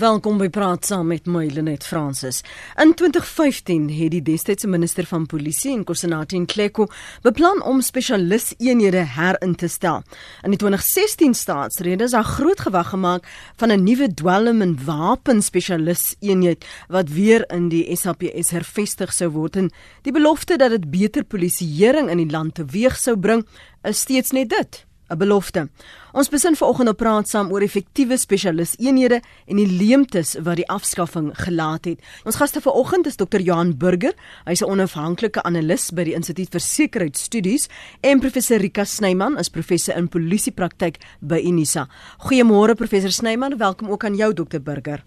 Welkom 0.00 0.38
by 0.40 0.46
Praat 0.48 0.86
saam 0.88 1.10
met 1.10 1.26
my 1.28 1.42
Lenet 1.52 1.82
Fransis. 1.84 2.38
In 2.80 2.94
2015 2.96 3.90
het 3.92 4.14
die 4.14 4.22
destydse 4.24 4.68
minister 4.70 5.04
van 5.04 5.26
Polisie 5.28 5.74
en 5.74 5.82
Kosenati 5.84 6.38
Nkleko 6.40 6.86
beplan 7.26 7.60
om 7.68 7.82
spesialiseenhede 7.84 9.02
herin 9.18 9.52
te 9.60 9.68
stel. 9.68 10.00
In 10.40 10.54
die 10.54 10.60
2016 10.62 11.36
staatsrede 11.36 12.08
is 12.08 12.16
daar 12.16 12.24
groot 12.24 12.64
gewag 12.64 12.94
gemaak 12.94 13.28
van 13.60 13.72
'n 13.72 13.84
nuwe 13.84 14.08
dwelm 14.14 14.62
en 14.62 14.78
wapenspesialiseenheid 14.84 16.64
wat 16.88 17.08
weer 17.08 17.44
in 17.52 17.68
die 17.68 17.96
SAPS 17.96 18.50
hervestig 18.56 19.12
sou 19.12 19.28
word 19.30 19.56
en 19.56 19.70
die 20.02 20.12
belofte 20.12 20.56
dat 20.56 20.70
dit 20.70 20.90
beter 20.90 21.24
polisieering 21.24 22.08
in 22.08 22.16
die 22.16 22.30
land 22.30 22.54
teweeg 22.54 22.96
sou 22.96 23.18
bring, 23.18 23.46
is 23.82 24.00
steeds 24.00 24.30
net 24.30 24.48
dit. 24.48 24.89
'n 25.10 25.18
belofte. 25.18 25.68
Ons 26.12 26.28
besin 26.28 26.56
vanoggend 26.56 26.88
op 26.88 26.96
praat 26.96 27.28
saam 27.28 27.50
oor 27.52 27.62
effektiewe 27.62 28.16
spesialis 28.16 28.76
eenhede 28.78 29.20
en 29.46 29.56
die 29.56 29.66
leemtes 29.66 30.36
wat 30.42 30.56
die 30.56 30.68
afskaffing 30.68 31.30
gelaat 31.34 31.84
het. 31.84 32.00
Ons 32.24 32.36
gaste 32.36 32.60
vanoggend 32.60 33.06
is 33.06 33.16
Dr. 33.16 33.40
Johan 33.40 33.76
Burger, 33.76 34.14
hy's 34.44 34.62
'n 34.62 34.70
onafhanklike 34.70 35.42
analis 35.42 35.90
by 35.90 36.04
die 36.04 36.14
Instituut 36.14 36.50
vir 36.50 36.60
Sekuriteitsstudies 36.60 37.68
en 38.00 38.20
professor 38.20 38.58
Rika 38.58 38.84
Snyman 38.84 39.38
is 39.38 39.48
professor 39.48 39.96
in 39.96 40.08
polisiepraktyk 40.08 40.98
by 41.20 41.40
Unisa. 41.44 41.88
Goeiemôre 42.18 42.74
professor 42.74 43.10
Snyman, 43.10 43.56
welkom 43.56 43.90
ook 43.90 44.04
aan 44.04 44.16
jou 44.16 44.32
Dr. 44.32 44.60
Burger. 44.60 45.04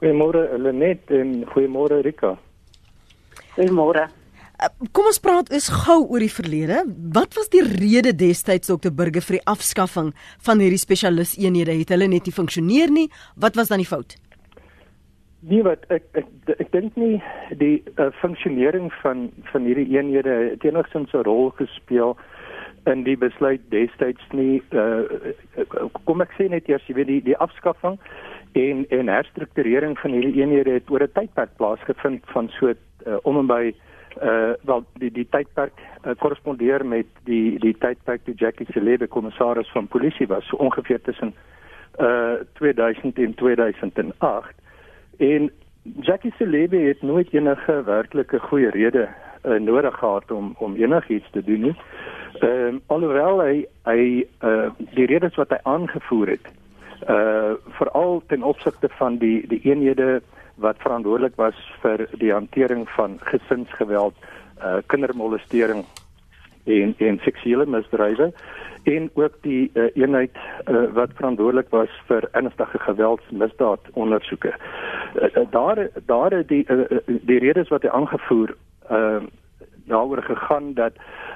Goeiemôre 0.00 0.58
Lenet 0.58 1.10
en 1.10 1.44
goeiemôre 1.46 2.02
Rika. 2.02 2.38
Goeiemôre. 3.56 4.23
Uh, 4.54 4.68
kom 4.94 5.08
ons 5.10 5.18
praat 5.18 5.48
eens 5.50 5.66
gou 5.82 6.04
oor 6.06 6.22
die 6.22 6.30
verlede. 6.30 6.84
Wat 7.14 7.34
was 7.34 7.48
die 7.50 7.64
rede 7.66 8.12
destyds 8.14 8.70
dokter 8.70 8.92
Burger 8.94 9.24
vir 9.26 9.40
die 9.40 9.46
afskaffing 9.50 10.12
van 10.46 10.62
hierdie 10.62 10.78
spesialiseenhede? 10.78 11.74
Het 11.80 11.90
hulle 11.96 12.06
net 12.08 12.28
nie 12.28 12.34
funksioneer 12.36 12.92
nie? 12.94 13.08
Wat 13.34 13.58
was 13.58 13.72
dan 13.72 13.82
die 13.82 13.88
fout? 13.88 14.14
Nee, 15.44 15.64
wat 15.66 15.82
ek 15.92 16.06
ek, 16.16 16.28
ek 16.54 16.70
dink 16.72 16.94
nie 16.96 17.18
die 17.60 17.82
uh, 17.98 18.08
funksionering 18.22 18.92
van 19.02 19.26
van 19.50 19.66
hierdie 19.68 19.90
eenhede 19.92 20.36
het 20.54 20.64
enigstens 20.64 21.12
'n 21.12 21.26
rol 21.26 21.50
gespeel 21.58 22.14
in 22.86 23.02
die 23.04 23.16
besluit 23.16 23.60
destyds 23.74 24.24
nie. 24.32 24.62
Uh, 24.70 25.04
kom 26.04 26.22
ek 26.24 26.32
sê 26.38 26.48
net 26.48 26.68
eers, 26.68 26.86
jy 26.86 26.94
weet 26.94 27.10
die 27.10 27.20
die 27.32 27.36
afskaffing 27.36 27.98
en 28.54 28.86
en 28.88 29.08
herstrukturering 29.08 29.98
van 29.98 30.16
hierdie 30.16 30.40
eenhede 30.40 30.78
het 30.78 30.90
oor 30.90 31.02
'n 31.02 31.12
tydperk 31.12 31.56
plaasgevind 31.56 32.22
van 32.32 32.48
so 32.58 32.70
uh, 32.70 33.18
om 33.22 33.38
en 33.38 33.46
by 33.46 33.74
uh 34.22 34.52
wel 34.62 34.84
die 34.98 35.10
die 35.12 35.26
tydperk 35.30 35.72
uh, 36.04 36.12
korrespondeer 36.18 36.86
met 36.86 37.06
die 37.24 37.58
die 37.58 37.76
tydperk 37.78 38.24
toe 38.24 38.34
Jackie 38.34 38.66
Celebe 38.72 39.06
kommissaris 39.06 39.70
van 39.72 39.88
polisie 39.88 40.26
was 40.26 40.46
so 40.46 40.56
ongeveer 40.56 41.00
tussen 41.00 41.34
uh 41.98 42.34
2000 42.52 43.18
en 43.18 43.34
2008 43.34 44.54
en 45.18 45.50
Jackie 46.00 46.32
Celebe 46.36 46.76
het 46.76 47.02
nooit 47.02 47.32
enige 47.32 47.82
werklike 47.84 48.38
goeie 48.38 48.70
rede 48.70 49.08
uh, 49.44 49.60
nodig 49.60 49.98
gehad 49.98 50.30
om 50.30 50.54
om 50.58 50.74
enigiets 50.74 51.30
te 51.30 51.44
doen 51.44 51.60
nie. 51.60 51.76
Ehm 52.40 52.74
uh, 52.74 52.80
alhoewel 52.86 53.40
hy 53.40 53.66
hy 53.84 54.26
uh 54.40 54.70
die 54.94 55.06
redes 55.06 55.34
wat 55.34 55.50
hy 55.52 55.58
aangevoer 55.62 56.28
het 56.28 56.46
uh 57.08 57.52
veral 57.78 58.22
ten 58.26 58.42
opsigte 58.42 58.88
van 58.98 59.18
die 59.18 59.46
die 59.48 59.60
eenhede 59.62 60.22
wat 60.54 60.76
verantwoordelik 60.78 61.36
was 61.36 61.58
vir 61.82 62.06
die 62.18 62.32
hantering 62.32 62.88
van 62.96 63.18
gesinsgeweld, 63.30 64.14
uh 64.62 64.78
kindermolestering 64.86 65.84
en 66.64 66.94
en 66.98 67.18
seksuele 67.22 67.66
misdrywe 67.66 68.32
en 68.84 69.10
ook 69.14 69.36
die 69.40 69.70
uh, 69.74 69.84
eenheid 69.94 70.36
uh, 70.68 70.84
wat 70.92 71.10
verantwoordelik 71.16 71.68
was 71.72 71.92
vir 72.08 72.28
ernstige 72.32 72.78
geweldsmisdaad 72.78 73.80
ondersoeke. 73.92 74.52
Uh, 75.14 75.44
daar 75.50 75.88
daar 76.06 76.46
die 76.46 76.64
uh, 76.68 76.98
die 77.06 77.38
redes 77.38 77.68
wat 77.68 77.82
hy 77.82 77.88
aangevoer 77.88 78.56
uh 78.90 79.22
daaroor 79.84 80.22
gegaan 80.22 80.72
dat 80.74 80.92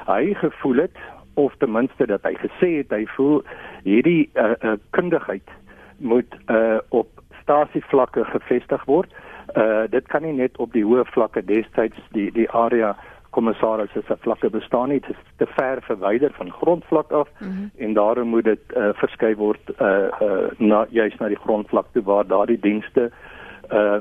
hy 0.06 0.34
gevoel 0.34 0.76
het 0.76 0.96
of 1.34 1.52
ten 1.58 1.72
minste 1.72 2.06
dat 2.06 2.22
hy 2.22 2.32
gesê 2.40 2.70
het 2.78 2.90
hy 2.90 3.04
voel 3.16 3.42
hierdie 3.84 4.30
uh, 4.34 4.54
uh, 4.64 4.72
kundigheid 4.90 5.50
moet 5.98 6.36
uh, 6.46 6.78
op 6.88 7.17
stasievlakke 7.48 8.24
gevestig 8.24 8.84
word. 8.84 9.14
Uh 9.56 9.86
dit 9.90 10.08
kan 10.12 10.22
nie 10.22 10.36
net 10.36 10.56
op 10.60 10.72
die 10.76 10.84
hoë 10.84 11.06
vlakke 11.14 11.44
destyds 11.44 12.10
die 12.12 12.28
die 12.36 12.50
area 12.52 12.92
kommissaris 13.36 13.92
se 13.92 14.16
vlakke 14.24 14.50
bestaan 14.50 14.92
nie. 14.92 15.00
Dit 15.00 15.16
is 15.16 15.32
te 15.40 15.46
ver 15.56 15.80
verwyder 15.86 16.32
van 16.36 16.52
grondvlak 16.52 17.12
af 17.12 17.28
mm 17.38 17.48
-hmm. 17.48 17.70
en 17.76 17.94
daarom 17.94 18.28
moet 18.28 18.44
dit 18.44 18.76
uh 18.76 18.92
verskuif 19.00 19.36
word 19.36 19.72
uh 19.80 20.08
uh 20.20 20.48
na 20.58 20.86
juis 20.90 21.16
na 21.18 21.28
die 21.28 21.42
grondvlak 21.44 21.86
toe 21.92 22.02
waar 22.02 22.26
daardie 22.26 22.60
dienste 22.60 23.10
uh 23.72 24.00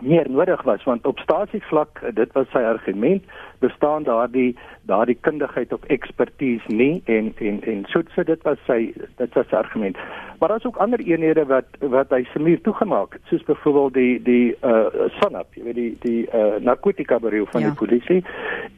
meer 0.00 0.30
nodig 0.30 0.62
was 0.62 0.84
want 0.84 1.06
op 1.06 1.18
stasievlak 1.18 2.02
dit 2.14 2.32
was 2.32 2.46
sy 2.52 2.58
argument 2.58 3.24
bestaan 3.58 4.02
daardie 4.02 4.56
daardie 4.82 5.18
kundigheid 5.20 5.72
of 5.72 5.84
ekspertise 5.86 6.66
nie 6.66 7.02
en 7.04 7.32
en 7.38 7.62
en 7.62 7.84
so 7.92 8.24
dit 8.24 8.42
was 8.42 8.58
sy 8.66 8.92
dit 9.16 9.34
was 9.34 9.48
sy 9.48 9.56
argument 9.56 9.96
maar 10.40 10.48
daar's 10.48 10.64
ook 10.64 10.76
ander 10.76 11.00
eenhede 11.00 11.44
wat 11.46 11.66
wat 11.78 12.10
hy 12.10 12.22
se 12.32 12.38
muur 12.38 12.60
toegemaak 12.60 13.12
het 13.12 13.22
soos 13.32 13.44
byvoorbeeld 13.44 13.94
die 13.94 14.22
die 14.22 14.56
uh 14.60 15.08
SANAP 15.20 15.54
jy 15.54 15.64
weet 15.64 15.80
die 15.80 15.96
die 16.00 16.22
uh 16.34 16.60
narkotika 16.60 17.18
bureau 17.18 17.46
van 17.50 17.60
ja. 17.60 17.72
die 17.72 17.76
polisie 17.76 18.24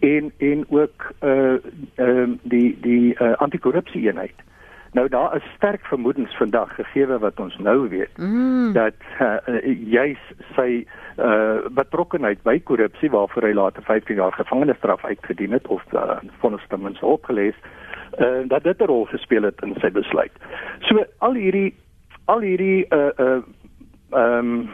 en 0.00 0.32
en 0.38 0.64
ook 0.68 1.12
uh 1.20 1.58
ehm 1.94 2.32
uh, 2.32 2.38
die 2.42 2.78
die 2.80 3.14
uh, 3.14 3.32
antikorrupsie 3.32 4.06
eenheid 4.08 4.48
Nou 4.92 5.08
daar 5.08 5.36
is 5.36 5.52
sterk 5.56 5.84
vermoedens 5.84 6.36
vandag 6.36 6.74
gegee 6.74 7.06
wat 7.06 7.40
ons 7.40 7.56
nou 7.58 7.88
weet 7.88 8.16
mm. 8.16 8.72
dat 8.72 8.94
uh, 9.20 9.36
juis 9.88 10.20
sy 10.56 10.84
uh, 11.22 11.68
betrokkenheid 11.70 12.42
by 12.42 12.58
korrupsie 12.60 13.10
waarvoor 13.10 13.46
hy 13.48 13.52
later 13.54 13.82
15 13.82 14.16
jaar 14.16 14.32
gevangenisstraf 14.32 15.04
uitgedien 15.04 15.52
het 15.52 15.66
of 15.66 15.82
uh, 15.92 16.18
vonnis 16.40 16.66
ten 16.68 16.82
minste 16.82 17.06
opgelees 17.06 17.54
uh, 18.18 18.42
dat 18.48 18.62
dit 18.62 18.78
'n 18.78 18.90
rol 18.90 19.04
gespeel 19.04 19.42
het 19.42 19.62
in 19.62 19.74
sy 19.80 19.90
besluit. 19.90 20.32
So 20.80 21.04
al 21.18 21.34
hierdie 21.34 21.74
al 22.24 22.40
hierdie 22.40 22.86
uh 22.90 23.10
uh 23.18 23.42
ehm 24.12 24.38
um, 24.38 24.70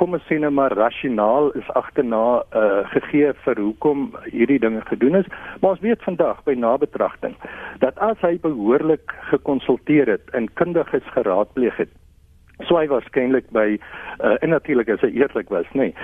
kom 0.00 0.14
ons 0.16 0.24
sê 0.28 0.38
net 0.40 0.52
maar 0.56 0.72
rasionaal 0.72 1.50
is 1.60 1.68
agterna 1.78 2.42
uh 2.60 2.82
gegee 2.92 3.32
vir 3.44 3.60
hoekom 3.60 4.06
hierdie 4.24 4.58
dinge 4.58 4.80
gedoen 4.88 5.20
is 5.20 5.28
maar 5.60 5.70
ons 5.70 5.84
weet 5.84 6.02
vandag 6.02 6.42
by 6.44 6.54
nabetragting 6.54 7.36
dat 7.84 7.98
as 7.98 8.18
hy 8.26 8.38
behoorlik 8.42 9.14
gekonsulteer 9.32 10.08
het 10.08 10.30
en 10.32 10.48
kundiges 10.60 11.12
geraadpleeg 11.16 11.76
het 11.76 11.92
sou 12.68 12.78
hy 12.78 12.86
waarskynlik 12.90 13.50
by 13.56 13.68
uh 14.20 14.36
en 14.40 14.52
natuurlik 14.54 14.88
as 14.88 15.04
hy 15.06 15.12
eerlik 15.16 15.48
was 15.50 15.68
nê 15.74 15.90
nee, 15.90 15.94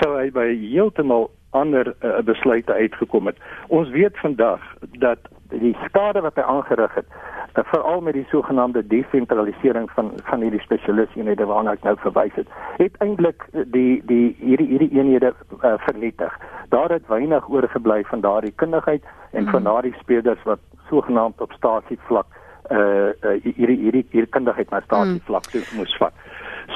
sou 0.00 0.14
hy 0.18 0.30
by 0.30 0.48
heeltemal 0.54 1.30
ander 1.56 1.94
uh, 2.00 2.18
besluite 2.24 2.72
uitgekom 2.72 3.26
het. 3.26 3.36
Ons 3.68 3.88
weet 3.94 4.18
vandag 4.18 4.60
dat 5.00 5.18
die 5.48 5.76
skade 5.84 6.20
wat 6.20 6.36
hy 6.36 6.42
aangerig 6.42 6.94
het 6.98 7.06
uh, 7.14 7.64
veral 7.70 8.00
met 8.04 8.16
die 8.18 8.26
sogenaamde 8.30 8.82
desentralisering 8.86 9.90
van 9.90 10.12
van 10.30 10.42
hierdie 10.44 10.62
spesialisteenhede 10.64 11.46
waarna 11.52 11.76
ek 11.78 11.84
nou 11.86 11.94
verwys 12.02 12.34
het 12.40 12.50
het 12.80 12.96
eintlik 13.04 13.46
die 13.76 14.02
die 14.10 14.34
hierdie 14.40 14.68
hierdie 14.72 14.92
eenhede 14.98 15.32
uh, 15.32 15.76
vernietig. 15.88 16.34
Daar 16.74 16.90
het 16.92 17.06
weinig 17.12 17.48
oorgebly 17.48 18.02
van 18.10 18.24
daardie 18.26 18.56
kundigheid 18.62 19.04
en 19.30 19.44
van 19.44 19.62
mhm. 19.62 19.70
daardie 19.70 19.94
spelers 20.00 20.42
wat 20.44 20.60
sogenaamd 20.90 21.40
op 21.40 21.52
stasie 21.52 21.98
vlak 22.10 22.26
uh, 22.70 23.12
uh 23.22 23.36
hierdie 23.44 23.78
hierdie 23.84 24.04
hierdie 24.12 24.32
kundigheid 24.36 24.70
na 24.70 24.82
stasie 24.84 25.22
vlak 25.28 25.48
mm. 25.54 25.76
moes 25.78 25.96
vat 26.00 26.14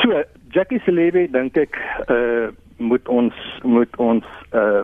so 0.03 0.23
Jackie 0.55 0.83
Celebi 0.87 1.27
dink 1.29 1.57
ek 1.57 1.79
uh 2.09 2.51
moet 2.81 3.09
ons 3.09 3.37
moet 3.63 3.97
ons 3.97 4.25
uh 4.53 4.83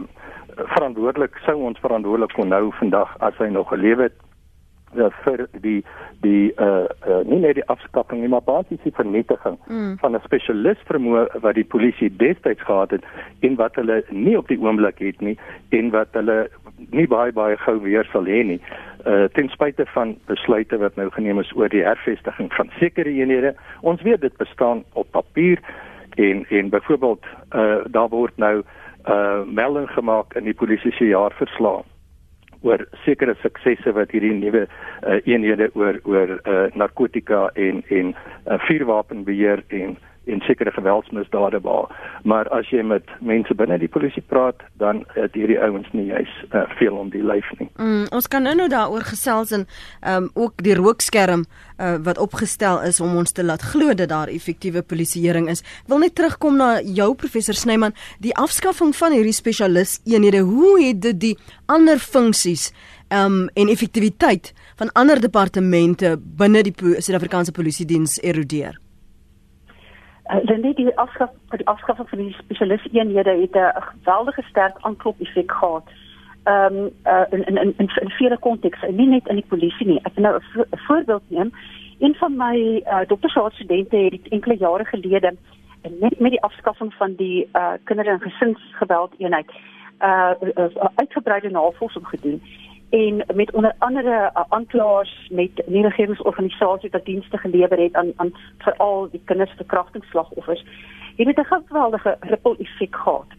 verantwoordelik 0.56 1.37
sou 1.45 1.59
ons 1.69 1.81
verantwoordelik 1.84 2.33
kon 2.37 2.49
nou 2.49 2.71
vandag 2.81 3.12
as 3.25 3.37
hy 3.43 3.50
nog 3.53 3.69
gelewe 3.69 4.09
het 4.09 4.16
uh, 4.97 5.11
vir 5.25 5.45
die 5.65 5.81
die 6.25 6.53
uh, 6.62 6.87
uh 7.09 7.21
nie 7.28 7.41
net 7.43 7.59
die 7.59 7.66
afskaffing 7.72 8.22
nie 8.22 8.31
maar 8.33 8.45
basies 8.47 8.81
die 8.84 8.95
vernietiging 8.97 9.59
mm. 9.66 9.97
van 10.03 10.16
'n 10.16 10.25
spesialis 10.25 10.81
vermoë 10.91 11.27
wat 11.45 11.55
die 11.55 11.69
polisie 11.75 12.10
destyds 12.16 12.63
gehad 12.69 12.91
het 12.91 13.04
en 13.41 13.57
wat 13.57 13.77
hulle 13.77 14.03
nie 14.10 14.36
op 14.39 14.48
die 14.48 14.60
oomblik 14.60 14.98
het 14.98 15.21
nie 15.21 15.36
en 15.71 15.91
wat 15.91 16.09
hulle 16.13 16.48
nie 16.91 17.07
baie 17.07 17.33
baie 17.33 17.57
gou 17.57 17.81
weer 17.81 18.09
sal 18.13 18.25
hê 18.25 18.42
nie 18.45 18.60
uh 19.07 19.25
ten 19.33 19.49
spyte 19.49 19.87
van 19.95 20.17
besluite 20.27 20.79
wat 20.79 20.97
nou 20.97 21.11
geneem 21.11 21.39
is 21.41 21.53
oor 21.57 21.69
die 21.69 21.85
hervestiging 21.85 22.53
van 22.53 22.71
sekere 22.79 23.11
eenhede 23.11 23.55
ons 23.81 24.03
weet 24.03 24.21
dit 24.21 24.37
bestaan 24.37 24.85
op 24.93 25.11
papier 25.11 25.61
en 26.17 26.47
en 26.49 26.71
byvoorbeeld 26.71 27.27
uh 27.55 27.85
daar 27.87 28.09
word 28.09 28.37
nou 28.37 28.63
uh 29.09 29.43
melding 29.47 29.91
gemaak 29.91 30.35
in 30.35 30.45
die 30.45 30.55
polisie 30.55 30.93
se 30.93 31.07
jaarverslag 31.07 31.85
oor 32.67 32.83
sekere 33.05 33.37
suksesse 33.43 33.93
wat 33.97 34.13
hierdie 34.15 34.35
nuwe 34.35 34.65
uh, 34.67 35.19
eenhede 35.25 35.69
oor 35.75 36.01
oor 36.05 36.37
uh, 36.39 36.67
narkotika 36.75 37.47
en 37.55 37.83
en 37.89 38.15
uh, 38.15 38.59
vuurwapenbeheer 38.67 39.63
en 39.69 39.97
en 40.27 40.41
sekere 40.41 40.71
geweldsmisdade 40.71 41.61
waar. 41.61 41.91
Maar 42.25 42.49
as 42.49 42.69
jy 42.71 42.83
met 42.83 43.11
mense 43.21 43.55
binne 43.55 43.78
die 43.78 43.91
polisie 43.91 44.23
praat, 44.27 44.63
dan 44.81 45.05
het 45.15 45.34
hierdie 45.39 45.59
ouens 45.63 45.89
nie 45.95 46.09
juis 46.11 46.33
uh, 46.51 46.65
veel 46.78 46.97
om 46.99 47.11
die 47.11 47.23
lyf 47.25 47.49
nie. 47.59 47.69
Mm, 47.77 48.07
ons 48.17 48.28
kan 48.31 48.43
nou 48.47 48.55
nou 48.59 48.69
daaroor 48.73 49.07
gesels 49.07 49.55
en 49.55 49.67
um, 50.03 50.31
ook 50.34 50.63
die 50.67 50.75
rookskerm 50.75 51.45
uh, 51.45 51.95
wat 52.07 52.19
opgestel 52.19 52.83
is 52.89 53.01
om 53.01 53.17
ons 53.17 53.33
te 53.33 53.45
laat 53.45 53.63
glo 53.63 53.95
dat 53.95 54.11
daar 54.11 54.33
effektiewe 54.33 54.83
polisieering 54.83 55.51
is. 55.53 55.63
Ek 55.84 55.93
wil 55.93 56.03
net 56.03 56.17
terugkom 56.19 56.59
na 56.59 56.71
jou 56.81 57.13
professor 57.15 57.55
Snyman, 57.55 57.95
die 58.25 58.34
afskaffing 58.37 58.95
van 58.97 59.15
hierdie 59.17 59.37
spesialis 59.37 60.01
eenhede. 60.05 60.43
Hoe 60.47 60.77
het 60.83 61.03
dit 61.03 61.21
die 61.21 61.34
ander 61.71 62.03
funksies 62.03 62.72
um, 63.09 63.47
en 63.55 63.69
effektiwiteit 63.69 64.53
van 64.77 64.93
ander 64.93 65.21
departemente 65.21 66.17
binne 66.19 66.63
die 66.67 66.75
Suid-Afrikaanse 66.77 67.55
Polisie 67.55 67.87
diens 67.87 68.19
erodeer? 68.22 68.81
Uh, 70.31 70.47
dan 70.47 70.61
net 70.61 70.77
die 70.77 70.99
afskaf 70.99 71.31
die 71.49 71.67
afskaffing 71.67 72.09
van 72.09 72.19
die 72.19 72.33
spesialis 72.33 72.87
eenhede 72.93 73.31
het 73.31 73.55
'n 73.55 73.83
geweldige 73.83 74.43
sterk 74.43 74.77
aanklop 74.81 75.21
effek 75.21 75.53
gehad. 75.53 75.87
Ehm 76.43 76.77
um, 76.77 76.91
uh, 77.05 77.25
in, 77.31 77.45
in 77.47 77.57
in 77.57 77.75
in 77.77 77.91
in 78.01 78.11
vele 78.11 78.39
kontekste, 78.39 78.87
nie 78.93 79.07
net 79.07 79.27
in 79.28 79.34
die 79.34 79.49
polisie 79.49 79.87
nie. 79.87 80.01
Ek 80.03 80.15
wil 80.15 80.23
nou 80.25 80.41
'n 80.41 80.78
voorbeeld 80.87 81.23
neem. 81.28 81.51
Een 81.99 82.15
van 82.15 82.37
my 82.37 82.83
uh, 82.84 83.01
doktorsgraad 83.07 83.53
studente 83.53 83.97
het 83.97 84.28
enkele 84.28 84.57
jare 84.57 84.84
gelede 84.84 85.37
net 86.01 86.19
met 86.19 86.31
die 86.31 86.43
afskaffing 86.43 86.95
van 86.95 87.15
die 87.15 87.49
uh, 87.53 87.72
kinder- 87.84 88.07
en 88.07 88.21
gesinsgeweld 88.21 89.15
eenheid 89.19 89.51
uh, 90.03 90.31
uh, 90.57 90.65
uitgebreide 90.95 91.51
navorsing 91.51 92.09
gedoen 92.09 92.43
en 92.91 93.24
met 93.34 93.53
onder 93.53 93.74
andere 93.78 94.30
uh, 94.34 94.42
aanklaers 94.48 95.28
met 95.30 95.62
nie 95.66 95.83
regeringsorganisasies 95.83 96.91
wat 96.91 97.04
dienste 97.04 97.38
gelewer 97.38 97.78
het 97.78 97.94
aan 97.94 98.12
aan 98.16 98.33
veral 98.59 99.09
die 99.10 99.22
kindersverkrachtingsslagoffers 99.24 100.65
het 101.16 101.27
dit 101.27 101.38
'n 101.38 101.62
geweldige 101.66 102.16
ripple 102.21 102.56
effek 102.59 102.97
gehad. 102.97 103.30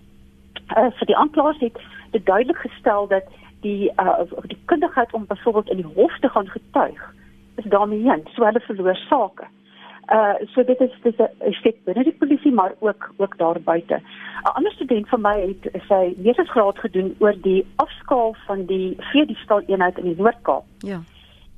Uh, 0.77 0.91
vir 0.97 1.05
die 1.05 1.17
aanklaers 1.17 1.59
het 1.59 1.79
dit 2.11 2.25
duidelik 2.25 2.57
gestel 2.57 3.07
dat 3.07 3.23
die 3.61 3.91
uh, 3.99 4.19
die 4.41 4.61
kundigheid 4.65 5.13
om 5.13 5.25
byvoorbeeld 5.27 5.69
in 5.69 5.75
die 5.75 5.93
hof 5.95 6.19
te 6.19 6.29
gaan 6.29 6.47
getuig 6.47 7.13
is 7.55 7.63
daarmee 7.63 8.09
heen, 8.09 8.27
so 8.33 8.43
hulle 8.43 8.59
verloor 8.59 8.95
sake. 8.95 9.43
Uh 9.43 9.66
so 10.53 10.63
dit 10.63 10.79
is 10.79 10.91
dis 11.03 11.17
'n 11.17 11.29
effek 11.39 11.83
binne 11.83 12.03
die 12.03 12.15
polisie 12.19 12.51
maar 12.51 12.73
ook 12.79 13.13
ook 13.17 13.37
daar 13.37 13.59
buite. 13.61 13.95
'n 13.95 14.53
Ander 14.53 14.71
student 14.71 15.09
van 15.09 15.21
my 15.21 15.35
het 15.41 15.83
sy 15.87 16.13
meestersgraad 16.17 16.79
gedoen 16.79 17.15
oor 17.19 17.35
die 17.41 17.65
afskaal 17.75 18.35
van 18.45 18.65
die 18.65 18.95
veediefstal 18.97 19.61
eenheid 19.67 19.97
in 19.97 20.03
die 20.03 20.15
Noord-Kaap. 20.17 20.63
Ja. 20.77 21.01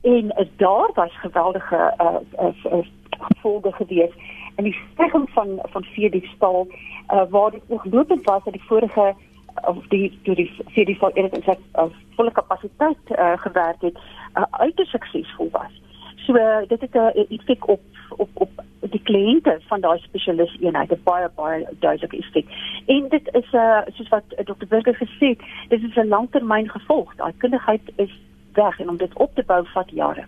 En 0.01 0.29
is 0.29 0.47
daar 0.57 0.89
was 0.93 1.19
geweldige 1.19 1.93
uh, 2.01 2.15
uh, 2.39 2.73
uh 2.73 2.85
gevolge 3.19 3.71
gewees 3.71 4.11
in 4.55 4.63
die 4.63 4.77
stygings 4.93 5.31
van 5.33 5.59
van 5.61 5.83
veediefstal 5.83 6.67
uh 7.13 7.23
waar 7.29 7.51
dit 7.51 7.61
ooglopend 7.67 8.23
was 8.23 8.43
dat 8.43 8.53
die 8.53 8.63
vorige 8.63 9.15
of 9.61 9.87
die 9.87 10.19
deur 10.23 10.35
die 10.35 10.51
veediefstal 10.65 11.11
eenheid 11.13 11.35
in 11.35 11.43
sy 11.43 11.55
uh, 11.75 11.87
volle 12.15 12.31
kapasiteit 12.31 13.11
uh, 13.11 13.33
gewerk 13.37 13.81
het 13.81 13.97
uh, 14.37 14.43
uiters 14.51 14.89
suksesvol 14.89 15.49
was. 15.51 15.81
So 16.25 16.33
dit 16.67 16.81
het 16.81 16.93
'n 16.93 16.97
uh, 16.97 17.25
effek 17.29 17.67
op 17.67 17.81
op 18.17 18.29
op 18.35 18.51
die 18.91 19.01
kliënte 19.03 19.59
van 19.67 19.81
daai 19.81 19.99
spesialis 19.99 20.57
eenheid 20.59 20.91
'n 20.91 21.01
baie 21.03 21.29
baie 21.35 21.67
duidelike 21.79 22.17
effek. 22.17 22.45
En 22.85 23.09
dit 23.09 23.29
is 23.31 23.51
'n 23.51 23.55
uh, 23.55 23.81
soos 23.93 24.09
wat 24.09 24.23
uh, 24.31 24.45
Dr. 24.45 24.67
Burger 24.67 24.95
gesê 24.95 25.27
het, 25.33 25.41
dit 25.69 25.83
is 25.83 25.95
'n 25.95 26.07
langtermyn 26.07 26.69
gevolg. 26.69 27.15
Daai 27.15 27.33
kundigheid 27.37 27.81
is 27.95 28.19
weg 28.53 28.79
en 28.79 28.89
om 28.89 28.97
dit 28.97 29.13
op 29.13 29.35
te 29.35 29.43
bou 29.45 29.65
vat 29.73 29.89
jare. 29.89 30.25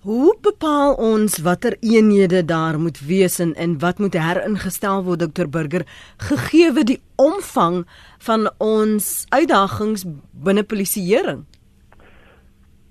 Hoe 0.00 0.36
bepaal 0.40 0.94
ons 0.94 1.38
watter 1.38 1.76
eenhede 1.80 2.44
daar 2.44 2.80
moet 2.80 3.00
wees 3.00 3.38
en, 3.38 3.54
en 3.54 3.78
wat 3.78 3.98
moet 3.98 4.14
heringestel 4.14 5.02
word 5.02 5.18
Dr 5.18 5.48
Burger 5.50 5.82
gegee 6.16 6.84
die 6.84 7.00
omvang 7.16 7.86
van 8.18 8.50
ons 8.58 9.26
uitdagings 9.28 10.04
binne 10.30 10.62
polisieering? 10.62 11.44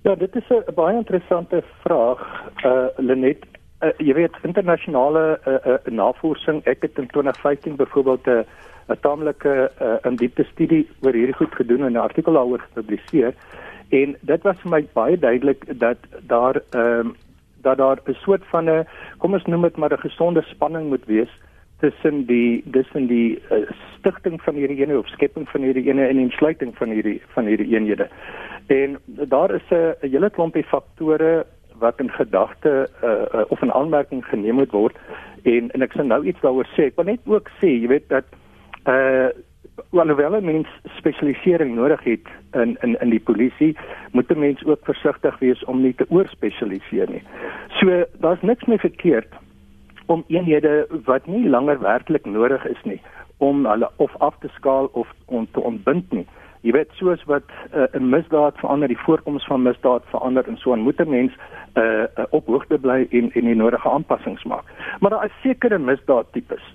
Ja, 0.06 0.16
dit 0.16 0.36
is 0.36 0.50
'n 0.50 0.74
baie 0.76 0.96
interessante 0.96 1.64
vraag, 1.82 2.20
uh 2.66 2.88
Lenet. 2.98 3.46
Uh, 3.82 3.90
jy 3.98 4.14
weet 4.14 4.36
internasionale 4.42 5.40
uh, 5.48 5.54
uh, 5.66 5.78
navorsing, 5.86 6.62
ek 6.64 6.82
het 6.82 6.98
in 6.98 7.08
2015 7.08 7.76
byvoorbeeld 7.76 8.28
'n 8.28 8.46
'n 8.88 9.00
taamlike 9.02 9.72
uh, 9.82 9.96
in 10.04 10.16
diepte 10.16 10.44
studie 10.44 10.88
oor 11.02 11.14
hierdie 11.14 11.36
goed 11.36 11.56
gedoen 11.56 11.84
en 11.84 11.92
'n 11.92 12.06
artikel 12.10 12.34
daaroor 12.34 12.60
gepubliseer. 12.60 13.34
En 13.90 14.16
dit 14.22 14.42
was 14.42 14.62
vir 14.62 14.72
my 14.72 14.86
baie 14.94 15.18
duidelik 15.20 15.80
dat 15.80 15.98
daar 16.22 16.62
ehm 16.70 17.08
uh, 17.08 17.14
dat 17.62 17.78
daar 17.78 17.98
'n 18.06 18.14
soort 18.14 18.46
van 18.46 18.70
'n 18.70 18.88
kom 19.18 19.34
ons 19.34 19.46
noem 19.46 19.62
dit 19.62 19.78
maar 19.78 19.94
'n 19.94 20.08
gesonde 20.08 20.42
spanning 20.42 20.90
moet 20.90 21.06
wees 21.06 21.32
tussen 21.80 22.26
die 22.26 22.64
tussen 22.72 23.08
die 23.08 23.42
uh, 23.52 23.72
stigting 23.98 24.42
van 24.42 24.56
hierdie 24.56 24.78
eenheid 24.78 25.00
of 25.00 25.08
skepping 25.08 25.50
van 25.50 25.62
hierdie 25.62 25.86
eenheid 25.88 26.10
en 26.10 26.18
die 26.18 26.38
sluiting 26.38 26.78
van 26.78 26.90
hierdie 26.90 27.22
van 27.34 27.46
hierdie 27.46 27.76
eenhede. 27.76 28.08
En 28.68 28.98
daar 29.06 29.52
is 29.52 29.70
'n 29.70 29.96
hele 30.02 30.30
klompie 30.30 30.64
faktore 30.64 31.46
wat 31.78 32.00
in 32.00 32.10
gedagte 32.10 32.90
uh, 33.04 33.10
uh, 33.10 33.46
of 33.48 33.62
in 33.62 33.74
aanmerking 33.74 34.26
geneem 34.26 34.56
moet 34.56 34.72
word 34.72 34.96
en 35.44 35.72
en 35.72 35.82
ek 35.82 35.92
sal 35.92 36.06
nou 36.06 36.24
iets 36.26 36.42
daaroor 36.42 36.68
sê. 36.76 36.90
Ek 36.90 36.96
wil 36.96 37.06
net 37.06 37.28
ook 37.30 37.50
sê, 37.60 37.68
jy 37.68 37.88
weet 37.88 38.10
dat 38.10 38.26
uh 38.90 39.30
alhoewel 39.92 40.42
mens 40.42 40.68
spesialisering 40.96 41.76
nodig 41.76 42.04
het 42.04 42.28
in 42.54 42.78
in 42.82 42.96
in 43.02 43.10
die 43.10 43.20
polisie, 43.20 43.76
moet 44.12 44.32
'n 44.32 44.40
mens 44.40 44.64
ook 44.66 44.86
versigtig 44.86 45.40
wees 45.40 45.64
om 45.64 45.82
nie 45.82 45.94
te 45.94 46.06
oorspesialiseer 46.10 47.10
nie. 47.10 47.24
So 47.80 48.06
daar's 48.20 48.42
niks 48.42 48.66
meer 48.66 48.80
verkeerd 48.80 49.34
om 50.06 50.24
eenhede 50.28 50.88
wat 51.06 51.28
nie 51.28 51.50
langer 51.50 51.80
werklik 51.80 52.26
nodig 52.26 52.66
is 52.66 52.84
nie 52.84 53.02
om 53.38 53.66
hulle 53.66 53.90
of 53.96 54.16
af 54.18 54.36
te 54.40 54.48
skaal 54.48 54.90
of 54.94 55.08
om 55.26 55.48
te 55.52 55.60
ontbind 55.60 56.12
nie. 56.12 56.28
Jy 56.66 56.74
weet 56.74 56.94
soos 56.98 57.22
wat 57.30 57.46
uh, 57.78 57.86
'n 57.94 58.10
misdaad 58.10 58.58
verander, 58.58 58.90
die 58.90 59.04
voorkoms 59.06 59.46
van 59.46 59.62
misdaad 59.62 60.04
verander 60.10 60.48
en 60.48 60.58
so 60.58 60.72
aan 60.74 60.86
moet 60.88 61.00
'n 61.00 61.10
mens 61.10 61.34
uh, 61.78 61.84
uh, 61.84 62.26
op 62.30 62.48
hoogte 62.48 62.78
bly 62.80 63.06
en 63.10 63.30
en 63.34 63.46
die 63.46 63.56
nodige 63.56 63.90
aanpassings 63.90 64.44
maak. 64.44 64.66
Maar 65.00 65.10
daar 65.10 65.26
is 65.26 65.42
sekere 65.42 65.78
misdaadtipes 65.78 66.66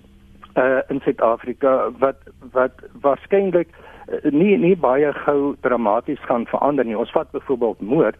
uh 0.56 0.80
in 0.88 1.00
Suid-Afrika 1.00 1.90
wat 1.98 2.16
wat 2.52 2.74
waarskynlik 3.00 3.68
uh, 3.70 4.30
nie 4.30 4.56
nie 4.58 4.76
baie 4.76 5.12
gou 5.12 5.54
dramaties 5.60 6.20
gaan 6.20 6.46
verander 6.46 6.84
nie. 6.84 6.98
Ons 6.98 7.10
vat 7.10 7.30
byvoorbeeld 7.30 7.80
moord. 7.80 8.18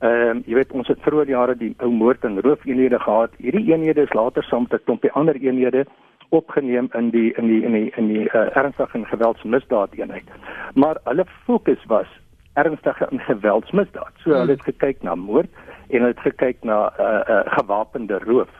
Ehm 0.00 0.28
um, 0.30 0.42
jy 0.46 0.54
weet 0.54 0.72
ons 0.72 0.88
het 0.88 1.00
vroeër 1.00 1.28
jare 1.28 1.56
die 1.56 1.74
ou 1.78 1.90
moord 1.90 2.24
en 2.24 2.40
roofeenhede 2.40 2.98
gehad. 2.98 3.30
Hierdie 3.38 3.72
eenhede 3.72 4.02
is 4.02 4.12
later 4.12 4.42
saam 4.44 4.66
met 4.70 4.80
'n 4.80 4.84
klompie 4.84 5.12
ander 5.12 5.36
eenhede 5.36 5.84
opgeneem 6.28 6.88
in 6.92 7.10
die 7.10 7.32
in 7.32 7.46
die 7.46 7.62
in 7.62 7.72
die 7.72 7.90
in 7.96 8.08
die 8.08 8.24
uh, 8.24 8.56
ernstige 8.56 8.98
en 8.98 9.06
geweldsmisdaad 9.06 9.94
eenheid. 9.94 10.28
Maar 10.74 10.98
hulle 11.04 11.24
fokus 11.44 11.84
was 11.86 12.06
ernstige 12.52 13.06
en 13.10 13.20
geweldsmisdaad. 13.20 14.12
So 14.16 14.30
hmm. 14.30 14.38
hulle 14.38 14.52
het 14.52 14.62
gekyk 14.62 15.02
na 15.02 15.14
moord 15.14 15.50
en 15.88 15.98
hulle 15.98 16.14
het 16.14 16.26
gekyk 16.26 16.62
na 16.62 16.92
uh, 17.00 17.20
uh, 17.28 17.40
gewapende 17.58 18.18
roof. 18.18 18.50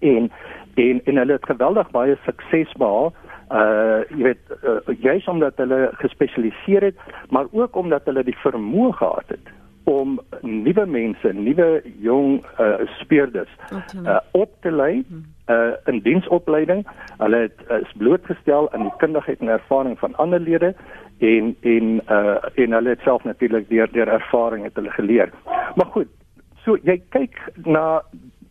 En 0.00 0.32
en 0.74 1.00
en 1.04 1.16
hulle 1.16 1.32
het 1.32 1.46
geweldig 1.46 1.90
baie 1.90 2.18
sukses 2.24 2.72
behaal. 2.72 3.12
Uh 3.50 4.00
jy 4.08 4.22
weet 4.22 4.56
uh, 4.62 4.96
juis 5.00 5.28
omdat 5.28 5.56
hulle 5.56 5.88
gespesialiseer 5.92 6.82
het, 6.82 6.98
maar 7.28 7.46
ook 7.50 7.76
omdat 7.76 8.04
hulle 8.04 8.24
die 8.24 8.38
vermoë 8.44 8.92
gehad 8.92 9.36
het 9.36 9.56
om 9.88 10.18
nuwe 10.44 10.84
mense, 10.86 11.32
nuwe 11.32 11.68
jong 12.04 12.42
uh, 12.60 12.84
speurders 13.00 13.50
uh, 13.72 14.18
op 14.36 14.52
te 14.60 14.72
lei 14.72 15.04
hmm. 15.08 15.24
uh, 15.48 15.72
in 15.88 16.02
diensopleiding. 16.04 16.84
Hulle 17.16 17.40
het 17.46 17.64
is 17.80 17.94
blootgestel 17.96 18.68
aan 18.72 18.88
die 18.88 18.96
kundigheid 19.00 19.40
en 19.40 19.54
ervaring 19.56 19.98
van 19.98 20.16
ander 20.16 20.40
lede 20.40 20.74
en 21.18 21.54
en 21.60 22.00
uh, 22.08 22.36
en 22.54 22.76
hulle 22.78 22.94
het 22.94 23.04
self 23.06 23.24
natuurlik 23.24 23.68
deur 23.68 23.88
deur 23.92 24.08
ervaring 24.08 24.64
het 24.64 24.76
hulle 24.76 24.90
geleer. 24.90 25.32
Maar 25.76 25.90
goed, 25.96 26.12
so 26.64 26.76
jy 26.82 27.00
kyk 27.14 27.40
na 27.64 28.02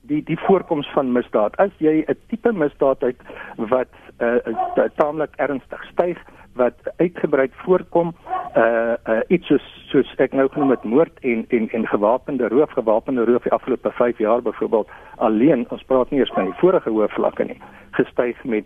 die 0.07 0.23
die 0.23 0.39
voorkoms 0.47 0.89
van 0.95 1.11
misdaad. 1.11 1.55
As 1.61 1.71
jy 1.77 2.03
'n 2.07 2.17
tipe 2.27 2.51
misdaad 2.51 3.03
uit 3.03 3.21
wat 3.55 3.93
uh, 4.19 4.89
taamlik 4.95 5.35
ernstig 5.35 5.83
styg 5.91 6.17
wat 6.59 6.91
uitgebreid 6.97 7.53
voorkom 7.63 8.13
uh, 8.57 8.93
uh 9.07 9.19
iets 9.27 9.47
soos 9.47 9.65
soos 9.91 10.13
ek 10.23 10.33
nou 10.33 10.47
genoem 10.53 10.75
het 10.75 10.83
moord 10.83 11.19
en 11.21 11.45
en 11.49 11.69
en 11.79 11.87
gewapende 11.87 12.47
roof 12.53 12.71
gewapende 12.77 13.25
roof 13.25 13.43
die 13.43 13.55
afgelope 13.55 13.91
5 13.91 14.17
jaar 14.17 14.41
byvoorbeeld 14.41 14.89
alleen 15.15 15.65
ons 15.69 15.83
praat 15.83 16.11
nie 16.11 16.19
eers 16.19 16.33
van 16.35 16.49
die 16.49 16.59
vorige 16.61 16.89
hoë 16.89 17.09
vlakke 17.15 17.43
nie 17.43 17.59
gestyg 17.99 18.43
met 18.43 18.65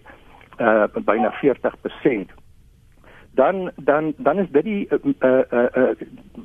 uh 0.60 0.88
byna 1.06 1.34
40% 1.42 2.40
dan 3.34 3.72
dan 3.76 4.14
dan 4.18 4.40
is 4.40 4.50
dit 4.52 4.64
die 4.64 4.88
uh 4.90 5.00
uh, 5.20 5.44
uh, 5.52 5.66
uh 5.74 5.90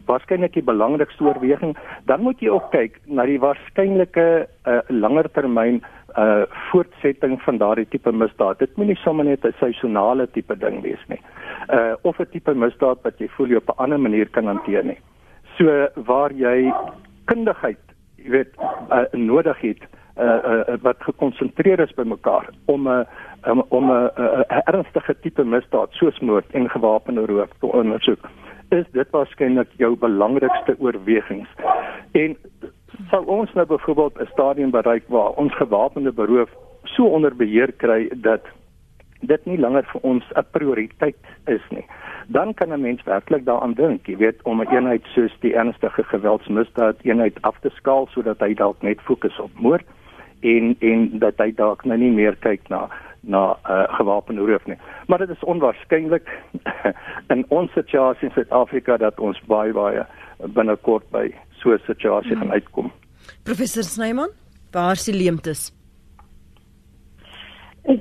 waarskynlik 0.07 0.53
die 0.53 0.63
belangrikste 0.63 1.25
oorweging. 1.25 1.77
Dan 2.05 2.21
moet 2.21 2.41
jy 2.41 2.49
ook 2.49 2.71
kyk 2.71 3.01
na 3.05 3.27
die 3.27 3.41
waarskynlike 3.43 4.47
uh 4.47 4.79
langer 4.89 5.31
termyn 5.35 5.83
uh 6.17 6.45
voortsetting 6.71 7.43
van 7.43 7.59
daardie 7.59 7.89
tipe 7.89 8.13
misdaad. 8.13 8.59
Dit 8.59 8.77
moenie 8.77 8.97
sommer 8.97 9.25
net 9.25 9.45
'n 9.45 9.55
seisonale 9.59 10.27
tipe 10.31 10.57
ding 10.59 10.83
wees 10.83 11.05
nie. 11.09 11.21
Uh 11.69 11.95
of 12.03 12.19
'n 12.21 12.31
tipe 12.31 12.55
misdaad 12.55 13.03
wat 13.03 13.19
jy 13.19 13.29
voel 13.29 13.47
jy 13.47 13.57
op 13.57 13.69
'n 13.69 13.83
ander 13.83 14.01
manier 14.01 14.29
kan 14.29 14.47
hanteer 14.47 14.85
nie. 14.85 14.99
So 15.57 15.89
waar 15.95 16.33
jy 16.33 16.73
kundigheid 17.25 17.83
jy 18.17 18.31
weet 18.31 18.55
uh, 18.91 19.05
nodig 19.13 19.61
het 19.61 19.83
uh, 20.19 20.25
uh, 20.25 20.77
wat 20.83 20.97
gekonsentreer 20.99 21.81
is 21.81 21.95
by 21.95 22.03
mekaar 22.03 22.49
om 22.67 22.89
'n 22.89 22.91
uh, 22.91 23.05
um, 23.51 23.63
om 23.69 23.91
'n 23.91 23.91
uh, 23.91 24.09
uh, 24.19 24.41
uh, 24.49 24.61
ernstige 24.65 25.15
tipe 25.21 25.45
misdaad 25.45 25.93
soos 25.93 26.19
moord 26.21 26.51
en 26.53 26.71
gewapende 26.71 27.27
roof 27.27 27.51
te 27.61 27.67
ondersoek 27.67 28.29
is 28.69 28.87
dit 28.93 29.11
waarskynlik 29.11 29.69
jou 29.79 29.97
belangrikste 29.97 30.75
oorwegings. 30.79 31.49
En 32.13 32.37
sou 33.11 33.25
ons 33.27 33.53
nou 33.55 33.67
byvoorbeeld 33.67 34.21
'n 34.21 34.33
stadium 34.33 34.71
bereik 34.71 35.05
waar 35.09 35.31
ons 35.31 35.55
gewapende 35.55 36.13
beroof 36.13 36.51
so 36.85 37.05
onder 37.05 37.37
beheer 37.37 37.73
kry 37.73 38.09
dat 38.15 38.43
dit 39.21 39.47
nie 39.47 39.59
langer 39.59 39.85
vir 39.93 40.01
ons 40.03 40.25
'n 40.35 40.45
prioriteit 40.51 41.17
is 41.47 41.63
nie 41.71 41.87
dan 42.27 42.55
kan 42.55 42.73
'n 42.73 42.81
mens 42.81 43.03
werklik 43.03 43.45
daaraan 43.45 43.73
dink, 43.73 44.07
jy 44.07 44.17
weet, 44.17 44.43
om 44.43 44.61
'n 44.61 44.69
eenheid 44.71 45.05
soos 45.05 45.37
die 45.41 45.55
ernstige 45.55 46.03
geweldsmisdaad 46.03 46.97
eenheid 47.03 47.43
af 47.43 47.59
te 47.61 47.71
skaal 47.71 48.07
sodat 48.11 48.41
hy 48.41 48.55
dalk 48.55 48.83
net 48.83 49.01
fokus 49.01 49.39
op 49.39 49.51
moord 49.55 49.87
en 50.41 50.77
en 50.79 51.19
dat 51.19 51.35
hy 51.37 51.55
dalk 51.55 51.85
nou 51.85 51.99
nie 51.99 52.11
meer 52.11 52.37
kyk 52.37 52.69
na 52.69 52.89
na 53.21 53.57
uh, 53.69 53.83
gewapende 53.89 54.41
roof 54.41 54.67
nie. 54.67 54.79
Maar 55.07 55.19
dit 55.19 55.29
is 55.29 55.45
onwaarskynlik 55.45 56.29
in 57.35 57.45
ons 57.49 57.73
situasie 57.73 58.29
in 58.29 58.35
Suid-Afrika 58.35 58.97
dat 58.97 59.21
ons 59.21 59.41
baie 59.47 59.73
baie 59.73 60.07
binnekort 60.39 61.11
by 61.11 61.35
so 61.67 61.73
'n 61.73 61.83
situasie 61.87 62.33
hmm. 62.33 62.41
gaan 62.41 62.53
uitkom. 62.53 62.93
Professor 63.43 63.83
Snyman, 63.83 64.31
waar 64.71 64.93
is 64.93 65.05
die 65.05 65.15
leemtes? 65.15 65.73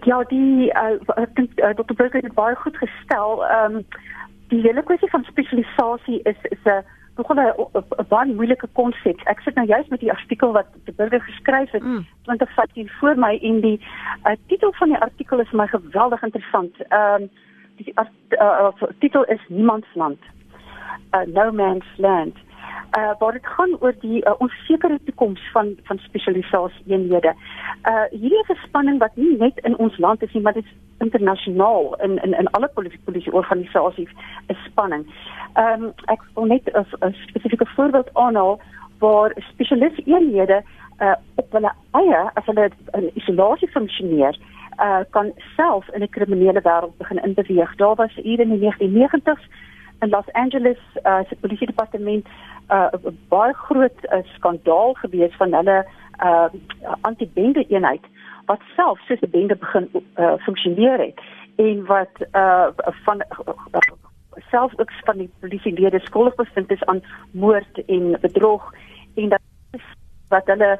Ja, 0.03 0.23
die 0.23 0.73
uh, 0.73 0.97
ek 1.21 1.35
dink 1.35 1.59
uh, 1.59 1.73
Dr. 1.77 1.93
Burger 1.93 2.21
het 2.21 2.33
baie 2.33 2.55
goed 2.55 2.77
gestel. 2.77 3.45
Ehm 3.45 3.75
um, 3.75 3.85
die 4.49 4.61
hele 4.61 4.83
kwessie 4.83 5.09
van 5.09 5.23
spesialisasie 5.23 6.19
is 6.23 6.37
is 6.41 6.63
'n 6.65 6.83
nogal 7.17 7.37
'n 7.41 8.07
baie 8.09 8.33
moeilike 8.33 8.67
konsep. 8.73 9.19
Ek 9.25 9.39
sit 9.39 9.55
nou 9.55 9.67
juist 9.67 9.89
met 9.89 9.99
die 9.99 10.11
artikel 10.11 10.51
wat 10.51 10.67
die 10.85 10.93
burger 10.93 11.21
geskryf 11.21 11.71
het 11.71 11.83
mm. 11.83 12.05
2015 12.23 12.89
voor 12.99 13.15
my 13.17 13.39
en 13.41 13.61
die 13.61 13.79
uh, 14.25 14.35
titel 14.47 14.73
van 14.73 14.89
die 14.89 15.01
artikel 15.01 15.39
is 15.39 15.51
my 15.51 15.67
geweldig 15.67 16.23
interessant. 16.23 16.73
Ehm 16.89 17.21
um, 17.21 17.29
die 17.75 17.93
uh, 17.95 18.05
uh, 18.39 18.89
titel 18.99 19.23
is 19.23 19.41
Niemandsland. 19.47 20.19
Uh, 21.13 21.25
no 21.33 21.51
man's 21.51 21.89
land 21.97 22.37
uh 22.97 23.11
waar 23.19 23.31
dit 23.31 23.45
gaan 23.45 23.77
oor 23.79 23.93
die 23.99 24.25
uh, 24.25 24.33
onsekere 24.37 24.99
toekoms 25.05 25.41
van 25.51 25.75
van 25.83 25.97
spesialisasie 25.97 26.83
eenhede. 26.87 27.33
Uh 27.89 28.05
hierdie 28.11 28.43
is 28.43 28.49
'n 28.49 28.67
spanning 28.67 28.99
wat 28.99 29.15
nie 29.15 29.37
net 29.37 29.59
in 29.63 29.77
ons 29.77 29.97
land 29.97 30.23
is 30.23 30.33
nie, 30.33 30.41
maar 30.41 30.53
dit 30.53 30.65
is 30.65 30.75
internasionaal 30.97 31.95
in 31.95 32.23
in 32.23 32.33
in 32.33 32.47
alle 32.47 32.69
polisie 32.73 32.99
polisie 33.03 33.33
organisasies 33.33 34.11
'n 34.47 34.57
spanning. 34.65 35.05
Ehm 35.53 35.83
um, 35.83 35.93
ek 36.05 36.21
wil 36.33 36.45
net 36.45 36.71
'n 36.73 37.13
spesifieke 37.27 37.65
voorbeeld 37.75 38.09
aanhaal 38.13 38.59
waar 38.99 39.35
spesialis 39.51 39.99
eenhede 40.05 40.63
uh 41.01 41.15
op 41.35 41.51
hulle 41.51 41.71
eie 41.91 42.21
as 42.33 42.45
hulle 42.45 42.69
in 42.91 43.11
isolasie 43.13 43.67
funksioneer 43.67 44.37
uh 44.79 45.03
kan 45.09 45.31
self 45.55 45.89
in 45.89 46.01
'n 46.01 46.09
kriminele 46.09 46.61
wêreld 46.61 46.97
begin 46.97 47.23
inbeweeg. 47.23 47.75
Daar 47.75 47.95
was 47.95 48.13
hier 48.15 48.39
in 48.39 48.49
die 48.49 48.59
1990s 48.59 49.43
in 50.01 50.09
Los 50.09 50.31
Angeles 50.31 50.77
uh 51.03 51.19
se 51.29 51.35
polisie 51.35 51.67
departement 51.67 52.27
uh 52.69 52.87
baie 53.29 53.53
groot 53.53 53.99
uh, 54.11 54.23
skandaal 54.35 54.93
gewees 54.93 55.35
van 55.37 55.53
hulle 55.53 55.85
uh 56.23 56.47
antibende 57.01 57.65
eenheid 57.67 58.05
wat 58.45 58.61
self 58.75 58.99
soos 59.07 59.21
'n 59.21 59.29
bende 59.29 59.55
begin 59.55 59.89
uh 60.17 60.33
funksioneer 60.45 60.99
het 60.99 61.21
en 61.55 61.85
wat 61.85 62.15
uh 62.33 62.67
van 63.05 63.21
uh, 63.21 63.79
self 64.49 64.79
ook 64.79 64.91
van 65.03 65.17
die 65.17 65.29
polisielede 65.39 65.99
skuldig 65.99 66.35
bevind 66.35 66.71
is 66.71 66.83
aan 66.83 67.01
moord 67.31 67.85
en 67.85 68.17
bedrog 68.21 68.73
en 69.15 69.29
dat 69.29 69.41
wat 70.29 70.45
hulle 70.45 70.79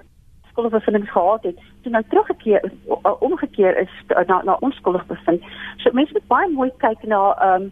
skuldig 0.50 0.72
bevind 0.72 1.10
gehad 1.10 1.44
het. 1.44 1.60
Toe 1.82 1.92
nou 1.92 2.04
teruggekeer 2.10 2.72
omgekeer 3.20 3.78
is 3.78 3.92
na 4.28 4.42
na 4.44 4.58
onskuldig 4.60 5.06
bevind. 5.06 5.44
So 5.78 5.92
mense 5.92 6.14
moet 6.14 6.28
baie 6.28 6.50
mooi 6.50 6.72
kyk 6.78 7.04
na 7.04 7.22
um 7.56 7.72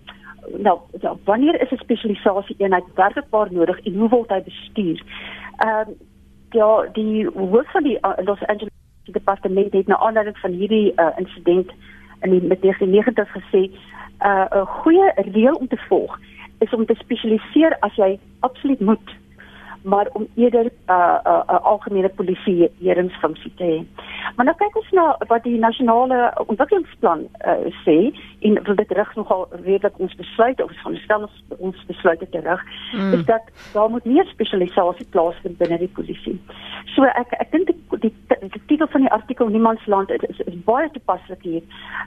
nou, 0.57 0.79
nou 1.01 1.17
wanneer 1.23 1.61
is 1.61 1.71
'n 1.71 1.77
spesialisasie 1.77 2.55
eenheid 2.57 2.83
werkbaar 2.95 3.51
nodig 3.51 3.79
en 3.79 3.93
hoe 3.93 4.09
word 4.09 4.29
hy 4.29 4.41
bestuur? 4.43 5.03
Ehm 5.57 5.89
uh, 5.89 5.95
ja, 6.49 6.85
die 6.93 7.27
hoof 7.27 7.71
van 7.71 7.83
die 7.83 7.97
uh, 8.01 8.11
Los 8.25 8.45
Angeles 8.45 8.71
departement 9.03 9.73
het 9.73 9.87
nou 9.87 10.01
aanleiding 10.01 10.37
van 10.37 10.51
hierdie 10.51 10.93
uh, 10.95 11.07
insident 11.17 11.71
in 12.21 12.29
die 12.29 12.41
met 12.41 12.61
1990 12.61 13.31
gesê 13.31 13.61
uh, 13.63 14.45
'n 14.49 14.57
uh, 14.57 14.65
goeie 14.65 15.11
reël 15.15 15.55
om 15.55 15.67
te 15.67 15.77
volg 15.87 16.19
is 16.59 16.73
om 16.73 16.85
te 16.85 16.95
spesialiseer 16.95 17.77
as 17.79 17.95
jy 17.95 18.19
absoluut 18.39 18.79
moet 18.79 19.15
maar 19.83 20.07
om 20.13 20.27
eerder 20.35 20.65
'n 20.65 20.71
uh, 20.91 21.17
'n 21.23 21.27
uh, 21.27 21.41
uh, 21.49 21.65
algemene 21.65 22.09
polisie 22.09 22.71
heringsfunksie 22.79 23.53
te 23.55 23.63
hê. 23.63 24.03
Maar 24.35 24.45
nou 24.45 24.57
kyk 24.57 24.75
ons 24.75 24.91
na 24.91 25.15
wat 25.27 25.43
die 25.43 25.59
nasionale 25.59 26.33
ontwikkelingsplan 26.45 27.27
uh, 27.45 27.53
sê 27.85 27.97
en 28.39 28.63
wil 28.63 28.75
dit 28.75 28.91
rig 28.91 29.15
nogal 29.15 29.47
redelik 29.51 29.99
ons 29.99 30.15
besluit 30.15 30.63
of 30.63 30.71
ons 30.85 31.03
stel 31.03 31.21
ons, 31.21 31.43
ons 31.57 31.85
besluite 31.85 32.29
terug 32.29 32.61
mm. 32.93 33.13
is 33.13 33.25
dat 33.25 33.43
daar 33.73 33.89
moet 33.89 34.05
meer 34.05 34.25
spesialisasie 34.25 35.07
plaasvind 35.09 35.57
binne 35.57 35.77
die 35.77 35.93
polisie. 35.93 36.39
So 36.95 37.03
ek 37.03 37.31
ek 37.39 37.51
dink 37.51 37.67
die, 37.67 37.99
die, 37.99 38.13
die 38.41 38.61
titel 38.65 38.87
van 38.87 39.01
die 39.01 39.11
artikel 39.11 39.47
Niemandsland 39.47 40.09
is, 40.09 40.23
is, 40.29 40.39
is 40.39 40.63
baie 40.63 40.89
toepaslik 40.91 41.41
hier. 41.41 41.63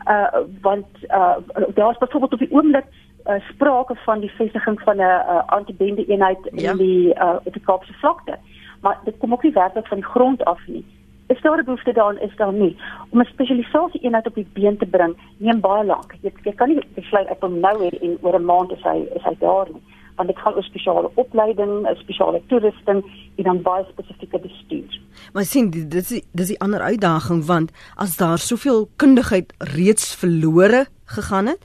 Uh 0.07 0.45
want 0.63 0.87
uh 1.11 1.37
daar's 1.75 1.99
byvoorbeeld 1.99 2.33
op 2.33 2.39
die 2.39 2.53
oomblik 2.53 2.85
uh, 3.29 3.41
sprake 3.53 3.95
van 3.95 4.21
die 4.21 4.31
vestiging 4.31 4.81
van 4.81 4.97
'n 4.97 5.01
uh, 5.01 5.43
antibende 5.47 6.05
eenheid 6.07 6.39
ja. 6.53 6.71
in 6.71 6.77
die 6.77 7.15
uh, 7.15 7.37
op 7.45 7.53
die 7.53 7.63
Kaapse 7.63 7.93
vlakte. 7.93 8.39
Maar 8.81 8.99
dit 9.05 9.15
kom 9.19 9.33
ook 9.33 9.43
nie 9.43 9.53
werklik 9.53 9.87
van 9.87 9.97
die 9.97 10.07
grond 10.07 10.45
af 10.45 10.61
nie. 10.67 10.85
Is 11.27 11.41
daar 11.41 11.59
'n 11.59 11.65
behoefte 11.65 11.93
daaraan 11.93 12.19
is 12.19 12.37
daar 12.37 12.53
nie 12.53 12.77
om 13.11 13.21
'n 13.21 13.25
spesialisasie 13.25 14.01
eenheid 14.01 14.27
op 14.27 14.35
die 14.35 14.49
been 14.53 14.77
te 14.77 14.87
bring 14.87 15.17
neem 15.37 15.61
baie 15.61 15.85
lank. 15.85 16.15
Jy, 16.21 16.33
jy 16.43 16.55
kan 16.55 16.69
nie 16.69 16.79
besluit 16.95 17.31
op 17.31 17.41
hom 17.41 17.61
nou 17.61 17.77
hê 17.83 17.99
en 18.01 18.19
oor 18.21 18.39
'n 18.39 18.45
maand 18.45 18.71
is 18.71 18.83
hy 18.83 19.09
is 19.15 19.23
hy 19.23 19.35
daar 19.39 19.67
nie. 19.73 19.83
Want 20.17 20.29
dit 20.29 20.39
gaan 20.39 20.55
oor 20.55 20.63
spesiale 20.63 21.11
opleiding, 21.15 21.89
spesiale 21.95 22.43
toerusting 22.47 23.05
en 23.37 23.45
dan 23.45 23.63
baie 23.63 23.85
spesifieke 23.85 24.39
bestuur. 24.39 25.01
Maar 25.33 25.45
sien, 25.45 25.71
dit 25.71 25.95
is 25.95 26.09
dit 26.09 26.49
is 26.49 26.51
'n 26.51 26.63
ander 26.63 26.81
uitdaging 26.81 27.47
want 27.47 27.73
as 27.95 28.17
daar 28.17 28.39
soveel 28.39 28.89
kundigheid 28.97 29.55
reeds 29.59 30.15
verlore 30.15 30.87
gegaan 31.05 31.47
het 31.47 31.61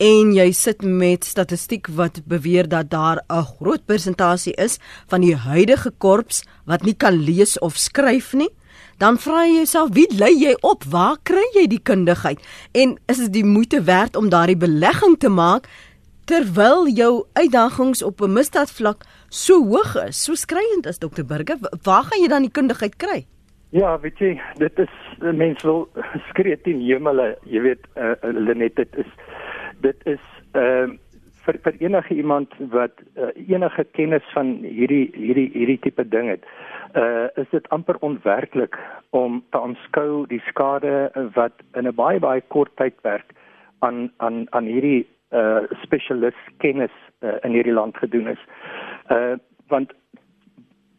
en 0.00 0.30
jy 0.32 0.46
sit 0.56 0.80
met 0.80 1.26
statistiek 1.28 1.90
wat 1.92 2.22
beweer 2.24 2.68
dat 2.68 2.88
daar 2.90 3.20
'n 3.28 3.44
groot 3.58 3.84
persentasie 3.84 4.54
is 4.56 4.78
van 5.08 5.20
die 5.20 5.36
huidige 5.36 5.90
korps 5.98 6.44
wat 6.64 6.82
nie 6.82 6.94
kan 6.94 7.12
lees 7.12 7.58
of 7.58 7.76
skryf 7.76 8.32
nie, 8.32 8.48
dan 8.98 9.18
vra 9.18 9.44
jy 9.44 9.54
jouself 9.54 9.90
wie 9.92 10.06
lei 10.16 10.32
jy 10.32 10.54
op? 10.60 10.84
Waar 10.84 11.16
kry 11.22 11.44
jy 11.54 11.66
die 11.66 11.82
kundigheid? 11.82 12.40
En 12.72 12.98
is 13.06 13.18
dit 13.18 13.32
die 13.32 13.44
moeite 13.44 13.82
werd 13.82 14.16
om 14.16 14.28
daardie 14.28 14.56
belegging 14.56 15.18
te 15.18 15.28
maak 15.28 15.68
terwyl 16.24 16.88
jou 16.88 17.24
uitdagings 17.32 18.02
op 18.02 18.20
'n 18.20 18.32
misdaadvlak 18.32 19.04
so 19.28 19.64
hoog 19.64 20.08
is, 20.08 20.24
so 20.24 20.34
skreiend 20.34 20.86
is 20.86 20.98
Dr 20.98 21.24
Burger? 21.24 21.58
Waar 21.82 22.04
gaan 22.04 22.22
jy 22.22 22.28
dan 22.28 22.42
die 22.42 22.50
kundigheid 22.50 22.96
kry? 22.96 23.26
Ja, 23.70 24.00
weet 24.00 24.18
jy, 24.18 24.40
dit 24.54 24.78
is 24.78 24.90
mense 25.18 25.66
wil 25.66 25.88
skree 26.30 26.60
teen 26.60 26.80
hemel, 26.80 27.36
jy 27.44 27.60
weet, 27.60 27.86
uh, 27.96 28.14
Lenet, 28.22 28.76
dit 28.76 28.96
is 28.96 29.06
dit 29.80 30.06
is 30.06 30.26
ehm 30.52 30.90
uh, 30.90 30.98
vir 31.44 31.56
vir 31.64 31.76
enige 31.80 32.14
iemand 32.14 32.52
wat 32.72 32.98
uh, 33.16 33.30
enige 33.48 33.84
kennis 33.96 34.26
van 34.34 34.50
hierdie 34.62 35.10
hierdie 35.14 35.48
hierdie 35.54 35.78
tipe 35.86 36.04
ding 36.08 36.28
het 36.28 36.44
uh 37.00 37.28
is 37.42 37.48
dit 37.50 37.68
amper 37.68 37.96
onwerklik 38.00 38.76
om 39.10 39.42
te 39.50 39.60
aanskou 39.60 40.26
die 40.26 40.42
skade 40.48 41.10
wat 41.34 41.52
in 41.78 41.86
'n 41.86 41.94
baie 41.94 42.18
baie 42.18 42.42
kort 42.48 42.76
tydperk 42.76 43.32
aan 43.78 44.10
aan 44.16 44.46
aan 44.50 44.64
hierdie 44.64 45.06
uh 45.32 45.62
spesialis 45.82 46.38
kennis 46.58 46.94
uh, 47.22 47.38
in 47.42 47.52
hierdie 47.52 47.72
land 47.72 47.96
gedoen 47.96 48.28
is. 48.28 48.42
Uh 49.08 49.38
want 49.68 49.92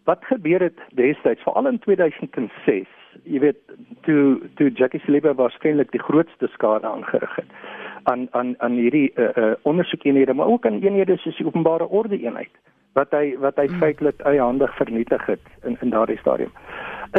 wat 0.03 0.25
gebeur 0.25 0.61
het 0.61 0.79
destyds 0.95 1.43
veral 1.43 1.67
in 1.67 1.79
2006, 1.79 2.87
jy 3.23 3.39
weet, 3.39 3.59
toe 4.07 4.39
toe 4.55 4.69
Jackie 4.69 5.01
Siliba 5.05 5.33
waarskynlik 5.33 5.91
die 5.91 6.03
grootste 6.03 6.47
skade 6.53 6.87
aangerig 6.87 7.35
het 7.35 7.55
aan 8.03 8.27
aan 8.31 8.55
aan 8.57 8.71
hierdie 8.71 9.11
uh, 9.15 9.29
uh, 9.35 9.53
ondersoekeenhede 9.61 10.33
maar 10.33 10.47
ook 10.47 10.65
aan 10.65 10.81
eenhede 10.81 11.17
soos 11.17 11.37
die 11.37 11.45
openbare 11.45 11.87
orde 11.87 12.19
eenheid 12.19 12.51
wat 12.97 13.11
hy 13.11 13.35
wat 13.39 13.55
hy 13.55 13.67
hmm. 13.67 13.79
feitelik 13.83 14.23
eiehandig 14.25 14.75
vernietig 14.75 15.25
het 15.25 15.51
in 15.63 15.77
in 15.81 15.93
daardie 15.93 16.19
stadium 16.19 16.51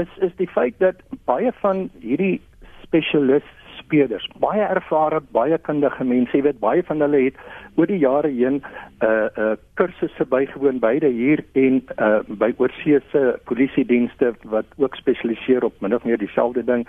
is 0.01 0.17
is 0.29 0.35
die 0.37 0.49
feit 0.49 0.79
dat 0.79 1.05
baie 1.25 1.53
van 1.61 1.89
hierdie 2.01 2.41
spesialis 2.83 3.47
speerders 3.93 4.25
baie 4.41 4.65
ervare 4.65 5.21
baie 5.37 5.59
kundige 5.69 6.05
mense 6.05 6.33
jy 6.33 6.47
weet 6.47 6.61
baie 6.61 6.83
van 6.89 7.05
hulle 7.05 7.27
het 7.27 7.41
oor 7.77 7.91
die 7.91 8.01
jare 8.01 8.31
heen 8.33 8.63
uh 9.05 9.29
uh 9.37 9.51
kursusse 9.77 10.25
bygewoon 10.33 10.81
beide 10.81 11.11
hier 11.13 11.45
en 11.65 11.83
uh 11.99 12.21
by 12.41 12.53
oorseese 12.57 13.25
polisie 13.51 13.85
dienste 13.85 14.33
wat 14.55 14.73
ook 14.79 14.97
spesialiseer 14.97 15.65
op 15.69 15.77
min 15.85 15.95
of 15.95 16.09
meer 16.09 16.19
dieselfde 16.25 16.65
ding 16.65 16.89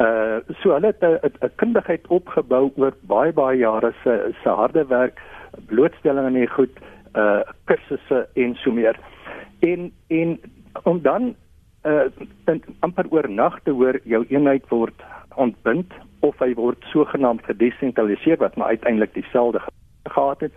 Uh 0.00 0.40
so 0.62 0.72
hulle 0.72 0.94
het 0.96 1.02
'n 1.44 1.50
kundigheid 1.60 2.06
opgebou 2.08 2.72
oor 2.76 2.94
baie 3.04 3.32
baie 3.32 3.58
jare 3.58 3.92
se 4.02 4.32
se 4.42 4.48
harde 4.48 4.86
werk, 4.88 5.20
blootstelling 5.68 6.24
aan 6.24 6.38
die 6.40 6.46
goed, 6.46 6.72
uh 7.14 7.42
kursusse 7.64 8.28
en 8.34 8.54
so 8.54 8.72
meer. 8.72 8.96
En 9.60 9.92
en 10.08 10.40
om 10.84 11.02
dan 11.02 11.34
uh 11.84 12.08
amper 12.80 13.06
oornag 13.10 13.60
te 13.62 13.70
hoor 13.70 14.00
jou 14.04 14.24
eenheid 14.28 14.68
word 14.68 15.04
ontbind 15.40 15.92
of 16.26 16.38
hy 16.42 16.52
word 16.54 16.84
sogenaamd 16.92 17.44
gedesentraliseer 17.48 18.40
wat 18.42 18.56
maar 18.56 18.74
uiteindelik 18.76 19.14
dieselfde 19.14 19.60
gehad 20.04 20.40
het 20.40 20.52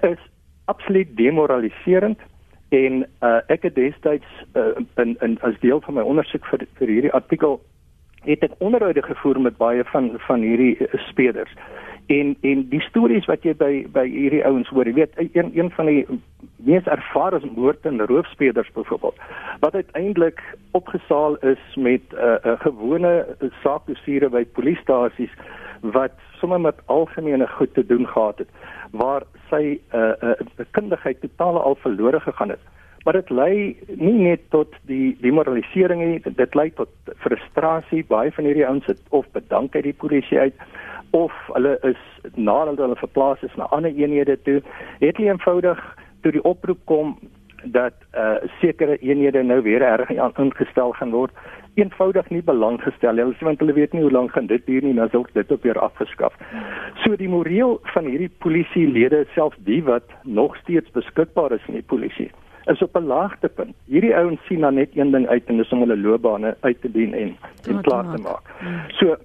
is 0.00 0.22
absoluut 0.64 1.16
demoraliserend 1.16 2.20
en 2.68 3.02
uh, 3.02 3.40
ek 3.50 3.66
het 3.66 3.74
destyds 3.74 4.26
uh, 4.54 4.76
in 5.02 5.16
in 5.20 5.38
as 5.46 5.58
deel 5.60 5.80
van 5.80 5.98
my 5.98 6.04
ondersoek 6.06 6.46
vir 6.52 6.66
vir 6.78 6.92
hierdie 6.94 7.16
artikel 7.16 7.58
het 8.24 8.42
ek 8.42 8.58
onderhoude 8.58 9.02
gevoer 9.02 9.40
met 9.40 9.56
baie 9.56 9.84
van 9.84 10.10
van 10.26 10.40
hierdie 10.40 10.76
uh, 10.80 10.88
spelers. 11.08 11.54
En 12.06 12.36
en 12.40 12.68
die 12.68 12.80
stories 12.80 13.26
wat 13.30 13.44
jy 13.46 13.54
by 13.56 13.86
by 13.92 14.06
hierdie 14.08 14.44
ouens 14.44 14.68
hoor 14.68 14.88
jy 14.88 14.94
weet 14.98 15.18
een 15.32 15.50
een 15.54 15.70
van 15.70 15.86
die 15.86 16.06
mees 16.56 16.84
ervare 16.84 17.40
moord 17.54 17.86
en 17.86 18.06
roofspelers 18.06 18.72
byvoorbeeld 18.72 19.20
wat 19.60 19.74
uiteindelik 19.74 20.42
opgesaal 20.70 21.36
is 21.36 21.62
met 21.76 22.02
'n 22.10 22.16
uh, 22.16 22.52
'n 22.52 22.58
gewone 22.66 23.26
saakdossiere 23.62 24.28
by 24.28 24.44
polisiestasies 24.44 25.34
wat 25.80 26.12
sommer 26.40 26.60
met 26.60 26.82
algemene 26.86 27.46
goed 27.48 27.74
te 27.74 27.86
doen 27.86 28.06
gehad 28.06 28.38
het 28.38 28.48
waar 28.90 29.22
sy 29.50 29.78
'n 29.92 29.96
uh, 29.96 30.12
'n 30.22 30.48
uh, 30.58 30.66
kundigheid 30.70 31.20
totaal 31.20 31.62
al 31.62 31.74
verlore 31.74 32.20
gegaan 32.20 32.48
het 32.48 32.64
maar 33.04 33.16
dit 33.16 33.30
lei 33.30 33.54
nie 33.96 34.18
net 34.18 34.42
tot 34.52 34.74
die 34.90 35.16
demoralisering 35.20 36.02
nie 36.04 36.20
dit 36.36 36.54
lei 36.54 36.68
tot 36.76 37.12
frustrasie. 37.24 38.04
Baie 38.08 38.32
van 38.32 38.44
hierdie 38.44 38.66
ouens 38.66 38.86
het 38.86 39.00
of 39.08 39.28
bedank 39.32 39.74
uit 39.74 39.86
die 39.88 39.96
polisie 39.96 40.38
uit 40.38 40.64
of 41.16 41.32
hulle 41.54 41.78
is 41.82 42.00
nadat 42.34 42.78
hulle 42.78 42.96
verplaas 42.96 43.42
is 43.42 43.54
na 43.56 43.68
ander 43.74 43.94
eenhede 43.94 44.36
toe 44.46 44.60
het 45.00 45.18
nie 45.18 45.30
eenvoudig 45.30 45.80
toe 46.22 46.32
die 46.32 46.44
oproep 46.44 46.84
kom 46.84 47.16
dat 47.64 47.96
uh, 48.16 48.36
sekere 48.60 48.96
eenhede 48.96 49.42
nou 49.42 49.60
weer 49.62 49.82
erg 49.82 50.10
ingestel 50.10 50.92
gaan 50.92 51.10
word 51.10 51.32
eenvoudig 51.74 52.28
nie 52.30 52.42
belang 52.42 52.78
gestel 52.82 53.18
hulle 53.20 53.34
sê 53.38 53.48
want 53.48 53.64
hulle 53.64 53.76
weet 53.76 53.96
nie 53.96 54.04
hoe 54.04 54.12
lank 54.12 54.32
gaan 54.36 54.46
dit 54.46 54.64
duur 54.66 54.86
nie 54.86 54.94
nou 54.94 55.08
sou 55.12 55.24
dit 55.32 55.52
op 55.52 55.62
weer 55.62 55.78
afgeskaf. 55.78 56.36
So 57.04 57.16
die 57.16 57.28
moreel 57.28 57.78
van 57.94 58.08
hierdie 58.10 58.30
polisielede 58.44 59.24
selfs 59.34 59.58
die 59.66 59.82
wat 59.84 60.14
nog 60.24 60.56
steeds 60.62 60.90
beskikbaar 60.96 61.58
is 61.58 61.66
in 61.68 61.80
die 61.80 61.88
polisie 61.94 62.30
is 62.66 62.82
op 62.82 62.96
'n 62.96 63.06
laagtepunt. 63.06 63.74
Hierdie 63.86 64.16
ouens 64.16 64.40
sien 64.46 64.60
dan 64.60 64.74
net 64.74 64.96
een 64.96 65.10
ding 65.10 65.26
uit 65.28 65.44
en 65.46 65.56
dis 65.56 65.72
om 65.72 65.78
hulle 65.78 65.96
loopbane 65.96 66.56
uit 66.60 66.80
te 66.80 66.90
dien 66.90 67.14
en 67.14 67.36
en 67.68 67.82
klaar 67.82 68.04
te 68.14 68.22
maak. 68.22 68.42
Hmm. 68.58 68.80
So 68.88 69.16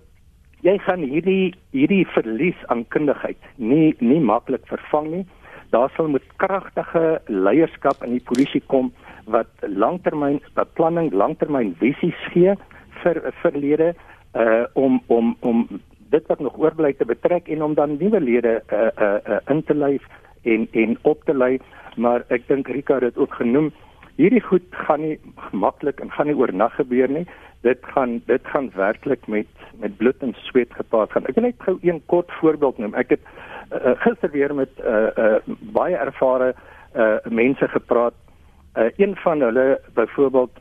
jy 0.62 0.77
gaan 0.77 1.00
hierdie 1.00 1.54
hierdie 1.72 2.08
verlies 2.08 2.65
aan 2.65 2.88
kundigheid 2.88 3.38
nie 3.56 3.96
nie 4.00 4.20
maklik 4.20 4.68
vervang 4.68 5.08
nie. 5.12 5.25
Daar 5.70 5.92
sal 5.96 6.08
met 6.08 6.24
kragtige 6.36 7.22
leierskap 7.25 8.04
in 8.04 8.12
die 8.12 8.24
polisie 8.24 8.62
kom 8.68 8.94
wat 9.25 9.48
langtermyn 9.62 10.42
beplanning, 10.54 11.13
langtermyn 11.13 11.75
visies 11.80 12.22
gee 12.34 12.54
vir 13.04 13.22
verlede 13.42 13.94
uh 14.36 14.63
om 14.74 15.01
om 15.08 15.36
om 15.39 15.68
dit 16.10 16.27
wat 16.27 16.39
nog 16.39 16.58
oorbly 16.58 16.94
te 16.94 17.06
betrek 17.06 17.48
en 17.48 17.63
om 17.63 17.74
dan 17.74 17.98
nuwe 17.98 18.20
lede 18.22 18.62
uh 18.74 18.89
uh, 19.06 19.18
uh 19.30 19.39
in 19.50 19.63
te 19.63 19.74
lei 19.74 20.00
en 20.46 20.68
en 20.72 20.98
op 21.02 21.24
te 21.25 21.34
lei 21.34 21.60
maar 21.96 22.25
ek 22.34 22.48
dink 22.48 22.68
Rika 22.68 23.00
het 23.00 23.18
ook 23.18 23.34
genoem. 23.40 23.72
Hierdie 24.20 24.44
goed 24.44 24.68
gaan 24.86 25.02
nie 25.04 25.18
maklik 25.52 26.00
en 26.00 26.12
gaan 26.12 26.30
nie 26.32 26.38
oornag 26.38 26.75
gebeur 26.75 27.12
nie. 27.12 27.25
Dit 27.68 27.84
gaan 27.96 28.22
dit 28.28 28.48
gaan 28.54 28.70
werklik 28.75 29.28
met 29.28 29.48
met 29.80 29.98
bloed 29.98 30.22
en 30.24 30.36
sweet 30.48 30.72
gepaard 30.74 31.12
gaan. 31.12 31.25
Ek 31.28 31.36
wil 31.36 31.50
net 31.50 31.66
gou 31.68 31.78
een 31.82 32.02
kort 32.12 32.32
voorbeeld 32.40 32.78
noem. 32.80 32.96
Ek 32.96 33.16
het 33.16 33.24
uh, 33.74 33.96
gister 34.06 34.32
weer 34.32 34.56
met 34.56 34.72
'n 34.78 34.88
uh, 34.88 35.10
uh, 35.18 35.56
baie 35.75 35.96
ervare 35.96 36.54
uh, 36.96 37.18
mense 37.30 37.68
gepraat. 37.68 38.16
Uh, 38.75 38.92
een 38.98 39.16
van 39.16 39.42
hulle 39.42 39.82
byvoorbeeld 39.94 40.52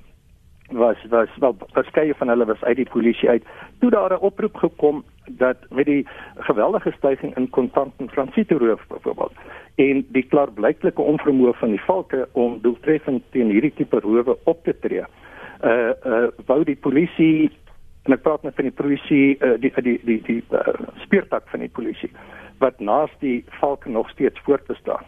was 0.71 0.97
was 1.11 1.29
wel 1.39 1.57
verskeie 1.73 2.15
van 2.15 2.29
hulle 2.29 2.45
was 2.45 2.63
uit 2.63 2.77
die 2.77 2.91
polisie 2.91 3.29
uit. 3.29 3.45
Toe 3.79 3.91
daar 3.91 4.13
'n 4.13 4.25
oproep 4.25 4.57
gekom 4.57 5.05
dat 5.31 5.57
met 5.71 5.87
die 5.87 6.07
geweldige 6.37 6.93
stygings 6.97 7.37
in 7.37 7.51
kontant 7.51 7.93
en 7.97 8.07
transito 8.07 8.57
roof 8.57 8.87
byvoorbeeld 8.89 9.33
en 9.75 10.05
die 10.15 10.23
klaarblyklike 10.23 11.03
onvermoë 11.03 11.55
van 11.59 11.75
die 11.75 11.83
valke 11.87 12.29
om 12.33 12.59
doeltreffend 12.63 13.23
teen 13.35 13.51
hierdie 13.51 13.73
tipe 13.75 14.01
rowe 14.01 14.37
op 14.45 14.65
te 14.65 14.75
tree. 14.79 15.03
Uh 15.65 15.91
uh 16.07 16.29
wou 16.47 16.63
die 16.65 16.77
polisie 16.77 17.51
en 18.05 18.15
ek 18.15 18.23
praat 18.23 18.45
net 18.45 18.55
van 18.55 18.69
die 18.69 18.77
polisie 18.77 19.37
uh, 19.41 19.57
die 19.61 19.73
die 19.83 19.99
die 20.05 20.21
die 20.29 20.43
uh, 20.53 20.77
speurtak 21.07 21.49
van 21.51 21.65
die 21.65 21.73
polisie 21.73 22.11
wat 22.63 22.79
naas 22.81 23.11
die 23.21 23.43
valke 23.59 23.91
nog 23.91 24.11
steeds 24.11 24.41
voortbestaan. 24.47 25.03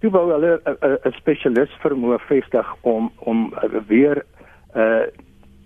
Toe 0.00 0.10
wou 0.10 0.30
hulle 0.32 0.60
'n 0.64 1.12
spesialis 1.18 1.72
vermoë 1.84 2.18
vestig 2.28 2.74
om 2.80 3.12
om 3.18 3.52
uh, 3.52 3.80
weer 3.88 4.24
uh 4.76 5.04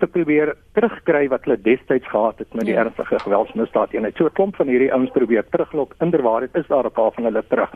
te 0.00 0.06
probeer 0.06 0.54
terugkry 0.76 1.28
wat 1.28 1.44
hulle 1.44 1.60
destyds 1.62 2.08
gehad 2.08 2.38
het 2.38 2.54
met 2.54 2.64
die 2.68 2.74
ja. 2.74 2.84
ernstige 2.84 3.18
geweldsmisdaad 3.18 3.92
eenheid. 3.92 4.16
So 4.16 4.24
'n 4.24 4.36
klomp 4.38 4.56
van 4.56 4.68
hierdie 4.72 4.92
ouens 4.92 5.10
probeer 5.10 5.44
teruglok. 5.50 5.94
Inderwaarheid 6.00 6.54
is 6.54 6.66
daar 6.66 6.84
'n 6.84 6.98
paar 6.98 7.12
van 7.12 7.24
hulle 7.24 7.44
terug. 7.48 7.70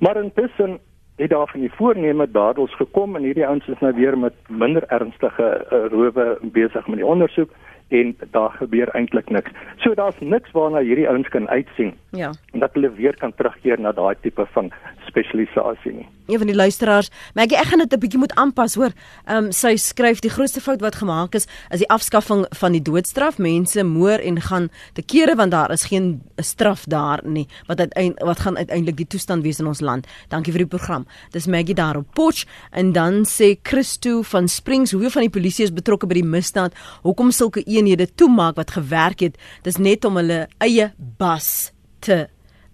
Maar 0.00 0.22
intussen 0.22 0.78
het 1.16 1.30
daar 1.30 1.48
van 1.48 1.60
die 1.60 1.72
voorneme 1.72 2.30
dadels 2.30 2.74
gekom 2.76 3.16
en 3.16 3.22
hierdie 3.22 3.46
ouens 3.46 3.68
is 3.68 3.80
nou 3.80 3.94
weer 3.94 4.18
met 4.18 4.34
minder 4.48 4.84
ernstige 4.86 5.66
uh, 5.72 5.86
rowe 5.90 6.38
besig 6.42 6.86
met 6.86 6.96
die 6.96 7.06
ondersoek 7.06 7.50
en 7.88 8.16
daar 8.30 8.50
gebeur 8.50 8.88
eintlik 8.94 9.30
niks. 9.30 9.50
So 9.76 9.94
daar's 9.94 10.16
niks 10.20 10.50
waarna 10.52 10.82
hierdie 10.84 11.08
ouens 11.08 11.28
kan 11.28 11.48
uitsien. 11.48 11.94
Ja. 12.10 12.32
Dat 12.52 12.72
hulle 12.72 12.90
weer 12.92 13.16
kan 13.16 13.32
terugkeer 13.34 13.80
na 13.80 13.92
daai 13.92 14.14
tipe 14.20 14.46
van 14.52 14.72
spesialisasie 15.08 15.92
nie. 15.92 16.06
Een 16.28 16.38
van 16.38 16.46
die 16.46 16.56
luisteraars, 16.56 17.08
maar 17.34 17.44
ek 17.44 17.70
gaan 17.70 17.78
dit 17.78 17.92
'n 17.92 17.98
bietjie 17.98 18.18
moet 18.18 18.34
aanpas, 18.34 18.74
hoor. 18.74 18.92
Ehm 19.24 19.44
um, 19.44 19.52
sy 19.52 19.76
skryf 19.76 20.20
die 20.20 20.30
grootste 20.30 20.60
fout 20.60 20.80
wat 20.80 20.94
gemaak 20.94 21.34
is, 21.34 21.46
is 21.70 21.78
die 21.78 21.88
afskaffing 21.88 22.46
van 22.50 22.72
die 22.72 22.82
doodstraf. 22.82 23.38
Mense 23.38 23.84
moer 23.84 24.20
en 24.20 24.40
gaan 24.40 24.68
te 24.92 25.02
kere 25.02 25.36
want 25.36 25.50
daar 25.50 25.70
is 25.70 25.84
geen 25.84 26.22
straf 26.36 26.84
daar 26.84 27.20
nie. 27.24 27.46
Wat 27.66 27.78
uiteindelik 27.78 28.26
wat 28.26 28.40
gaan 28.40 28.56
uiteindelik 28.56 28.96
die 28.96 29.06
toestand 29.06 29.42
wees 29.42 29.58
in 29.58 29.66
ons 29.66 29.80
land. 29.80 30.06
Dankie 30.28 30.52
vir 30.52 30.66
die 30.66 30.76
program. 30.76 31.06
Dis 31.30 31.46
Maggie 31.46 31.74
daar 31.74 31.96
op 31.96 32.06
Potch 32.14 32.44
en 32.70 32.92
dan 32.92 33.24
sê 33.24 33.56
Christo 33.62 34.22
van 34.22 34.48
Springs, 34.48 34.92
hoeveel 34.92 35.10
van 35.10 35.22
die 35.22 35.30
polisie 35.30 35.64
is 35.64 35.72
betrokke 35.72 36.06
by 36.06 36.14
die 36.14 36.24
misdaad? 36.24 36.74
Hoekom 37.02 37.30
sulke 37.30 37.62
eenhede 37.78 38.08
toemaak 38.18 38.58
wat 38.58 38.74
gewerk 38.76 39.22
het? 39.24 39.38
Dis 39.66 39.78
net 39.80 40.04
om 40.04 40.18
hulle 40.20 40.46
eie 40.64 40.90
bas 41.18 41.70
te 42.04 42.26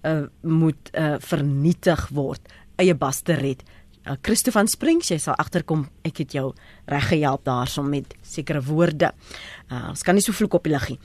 uh, 0.04 0.24
moet 0.42 0.90
uh, 0.92 1.14
vernietig 1.22 2.08
word 2.16 2.52
eie 2.80 2.94
bas 2.98 3.22
te 3.22 3.36
red. 3.38 3.62
Uh, 4.04 4.16
Christo 4.22 4.52
van 4.54 4.68
Springs, 4.68 5.10
jy 5.12 5.18
sal 5.22 5.38
agterkom, 5.40 5.86
ek 6.04 6.24
het 6.24 6.34
jou 6.36 6.50
reg 6.87 7.09
gehelp 7.09 7.44
daarsom 7.44 7.88
met 7.88 8.14
sekere 8.23 8.62
woorde. 8.62 9.12
Uh, 9.73 9.88
ons 9.88 10.03
kan 10.05 10.12
nie 10.12 10.20
so 10.20 10.35
vloek 10.37 10.59
op 10.59 10.66
die 10.66 10.75
liggie. 10.75 10.99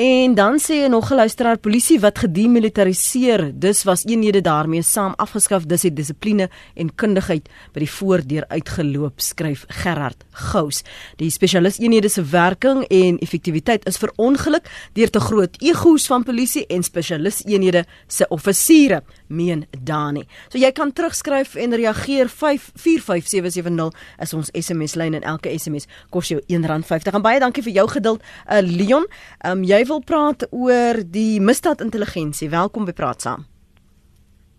En 0.00 0.32
dan 0.34 0.56
sê 0.62 0.80
hy 0.82 0.88
nog 0.88 1.10
'n 1.12 1.20
luisteraar 1.20 1.58
polisie 1.58 2.00
wat 2.00 2.18
gedemilitariseer, 2.18 3.52
dis 3.54 3.84
was 3.84 4.04
eenhede 4.04 4.40
daarmee 4.40 4.82
saam 4.82 5.12
afgeskaf, 5.16 5.66
dis 5.66 5.82
die 5.82 5.92
dissipline 5.92 6.48
en 6.74 6.94
kundigheid 6.94 7.48
by 7.72 7.80
die 7.80 7.90
voordeur 7.90 8.44
uitgeloop, 8.48 9.20
skryf 9.20 9.64
Gerard 9.68 10.24
Gous. 10.32 10.82
Die 11.16 11.30
spesialis 11.30 11.78
eenhede 11.78 12.08
se 12.08 12.22
werking 12.22 12.84
en 12.88 13.18
effektiwiteit 13.18 13.86
is 13.86 13.98
verongeluk 13.98 14.64
deur 14.94 15.10
te 15.10 15.20
groot 15.20 15.56
egos 15.60 16.06
van 16.06 16.24
polisie 16.24 16.66
en 16.66 16.82
spesialis 16.82 17.44
eenhede 17.44 17.84
se 18.08 18.26
offisiere, 18.28 19.02
meen 19.28 19.66
Dani. 19.82 20.26
So 20.48 20.58
jy 20.58 20.72
kan 20.72 20.92
terugskryf 20.92 21.54
en 21.54 21.74
reageer 21.74 22.28
545770 22.28 23.92
is 24.18 24.32
ons 24.32 24.50
SMS 24.52 24.94
lyn 24.94 25.14
en 25.14 25.25
elke 25.26 25.52
SMS 25.58 25.88
kos 26.14 26.30
jou 26.32 26.40
R1.50. 26.46 27.18
En 27.18 27.24
baie 27.24 27.42
dankie 27.42 27.64
vir 27.66 27.76
jou 27.80 27.88
geduld. 27.96 28.24
Uh, 28.46 28.62
Leon, 28.62 29.06
um, 29.48 29.64
jy 29.66 29.82
wil 29.90 30.02
praat 30.06 30.46
oor 30.50 31.02
die 31.02 31.40
misdaadintelligensie. 31.42 32.50
Welkom 32.52 32.86
by 32.88 32.94
Praat 32.96 33.26
Saam. 33.26 33.46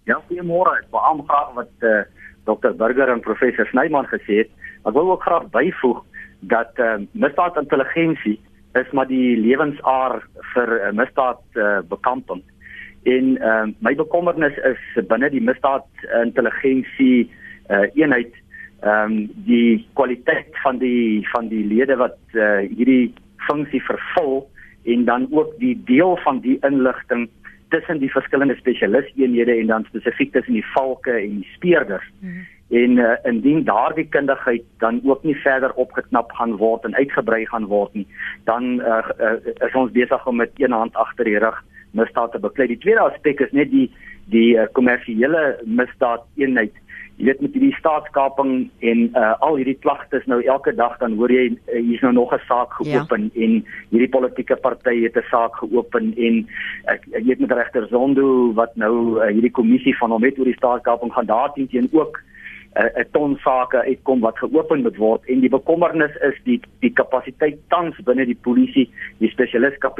Ja, 0.08 0.20
goeiemôre. 0.30 0.78
Ek 0.84 0.92
beam 0.94 1.24
graag 1.28 1.56
wat 1.58 1.88
uh, 1.88 2.04
Dr. 2.48 2.76
Burger 2.80 3.12
en 3.12 3.24
professor 3.24 3.68
Snyman 3.72 4.08
gesê 4.12 4.44
het. 4.44 4.54
Ek 4.88 4.96
wil 4.96 5.12
ook 5.12 5.26
graag 5.26 5.50
byvoeg 5.52 6.04
dat 6.48 6.78
uh, 6.80 7.00
misdaadintelligensie 7.12 8.38
is 8.78 8.92
maar 8.94 9.10
die 9.10 9.36
lewensaar 9.40 10.22
vir 10.54 10.74
uh, 10.78 10.92
misdaad 10.96 11.42
uh, 11.56 11.80
bekamping. 11.90 12.44
En 13.08 13.36
uh, 13.42 13.66
my 13.84 13.96
bekommernis 13.96 14.56
is 14.68 14.82
binne 15.10 15.30
die 15.34 15.44
misdaadintelligensie 15.44 17.28
uh, 17.28 17.86
eenheid 17.96 18.36
ehm 18.82 19.12
um, 19.12 19.30
die 19.46 19.88
kwaliteit 19.94 20.58
van 20.64 20.78
die 20.78 21.28
van 21.32 21.48
die 21.48 21.66
lede 21.66 21.96
wat 21.98 22.18
uh, 22.34 22.60
hierdie 22.70 23.14
funksie 23.48 23.82
vervul 23.82 24.50
en 24.86 25.06
dan 25.06 25.28
ook 25.32 25.56
die 25.60 25.76
deel 25.86 26.18
van 26.24 26.40
die 26.40 26.58
inligting 26.62 27.30
tussen 27.70 28.00
die 28.00 28.12
verskillende 28.12 28.56
spesialisteenhede 28.56 29.58
en 29.60 29.68
dan 29.68 29.86
spesifiek 29.90 30.32
tussen 30.32 30.54
die 30.54 30.66
valke 30.74 31.12
en 31.12 31.42
die 31.42 31.50
speerders. 31.56 32.06
Mm 32.20 32.30
-hmm. 32.30 32.46
En 32.70 32.98
uh, 32.98 33.12
indien 33.24 33.64
daardie 33.64 34.08
kundigheid 34.08 34.64
dan 34.78 35.02
ook 35.04 35.24
nie 35.24 35.36
verder 35.36 35.74
opgeknap 35.74 36.32
gaan 36.32 36.56
word 36.56 36.84
en 36.84 36.96
uitgebrei 36.96 37.46
gaan 37.46 37.66
word 37.66 37.94
nie, 37.94 38.08
dan 38.44 38.64
uh, 38.80 39.10
uh, 39.20 39.68
is 39.68 39.76
ons 39.76 39.92
besig 39.92 40.28
om 40.28 40.36
met 40.36 40.52
een 40.56 40.72
hand 40.72 40.96
agter 40.96 41.24
die 41.24 41.38
rug 41.38 41.64
misdaad 41.92 42.32
te 42.32 42.40
beklei. 42.40 42.68
Die 42.68 42.78
tweede 42.78 43.00
aspek 43.00 43.40
is 43.40 43.52
net 43.52 43.72
die 43.72 43.92
die 44.26 44.68
kommersiële 44.72 45.56
uh, 45.56 45.68
misdaad 45.68 46.26
eenheid 46.36 46.74
jy 47.18 47.26
weet 47.26 47.40
met 47.42 47.56
hierdie 47.58 47.76
staatskaping 47.80 48.52
en 48.86 49.00
uh, 49.18 49.34
al 49.42 49.58
hierdie 49.58 49.78
klagtes 49.82 50.26
nou 50.30 50.38
elke 50.46 50.74
dag 50.78 51.00
dan 51.02 51.16
hoor 51.18 51.32
jy 51.34 51.48
uh, 51.50 51.80
hier's 51.82 52.04
nou 52.06 52.14
nog 52.14 52.34
'n 52.34 52.46
saak 52.46 52.70
ja. 52.78 52.78
geopen 52.78 53.32
ja. 53.34 53.42
en 53.44 53.66
hierdie 53.90 54.14
politieke 54.14 54.56
party 54.56 55.02
het 55.02 55.18
'n 55.18 55.26
saak 55.32 55.58
geopen 55.58 56.14
en 56.18 56.46
ek 56.86 57.02
ek 57.18 57.26
weet 57.26 57.40
met 57.40 57.52
regter 57.52 57.88
Zondo 57.90 58.54
wat 58.54 58.76
nou 58.76 59.18
uh, 59.18 59.34
hierdie 59.34 59.52
kommissie 59.52 59.98
van 59.98 60.12
hom 60.12 60.24
het 60.24 60.38
oor 60.38 60.46
die 60.46 60.62
staatskaping 60.62 61.14
gaan 61.14 61.26
daarteen 61.26 61.68
teen 61.68 61.90
ook 61.92 62.22
'n 62.78 63.00
uh, 63.00 63.06
ton 63.12 63.38
sake 63.42 63.78
uitkom 63.78 64.20
wat 64.20 64.38
geopen 64.38 64.82
moet 64.82 64.98
word 64.98 65.26
en 65.26 65.40
die 65.40 65.50
bekommernis 65.50 66.14
is 66.22 66.38
die 66.44 66.62
die 66.80 66.94
kapasiteit 66.94 67.58
tans 67.68 67.98
binne 68.06 68.26
die 68.26 68.42
polisie 68.42 68.90
die 69.18 69.30
spesialis 69.30 69.74
uh, 69.82 69.98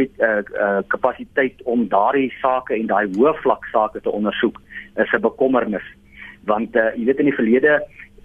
uh, 0.54 0.82
kapasiteit 0.88 1.58
om 1.64 1.88
daardie 1.90 2.34
sake 2.42 2.76
en 2.78 2.86
daai 2.86 3.10
hoë 3.18 3.34
vlak 3.42 3.66
sake 3.74 4.02
te 4.02 4.12
ondersoek 4.12 4.62
is 4.96 5.14
'n 5.14 5.22
bekommernis 5.22 5.88
want 6.50 6.76
uh, 6.76 6.90
jy 6.96 7.08
weet 7.10 7.24
in 7.24 7.32
die 7.32 7.40
verlede 7.40 7.80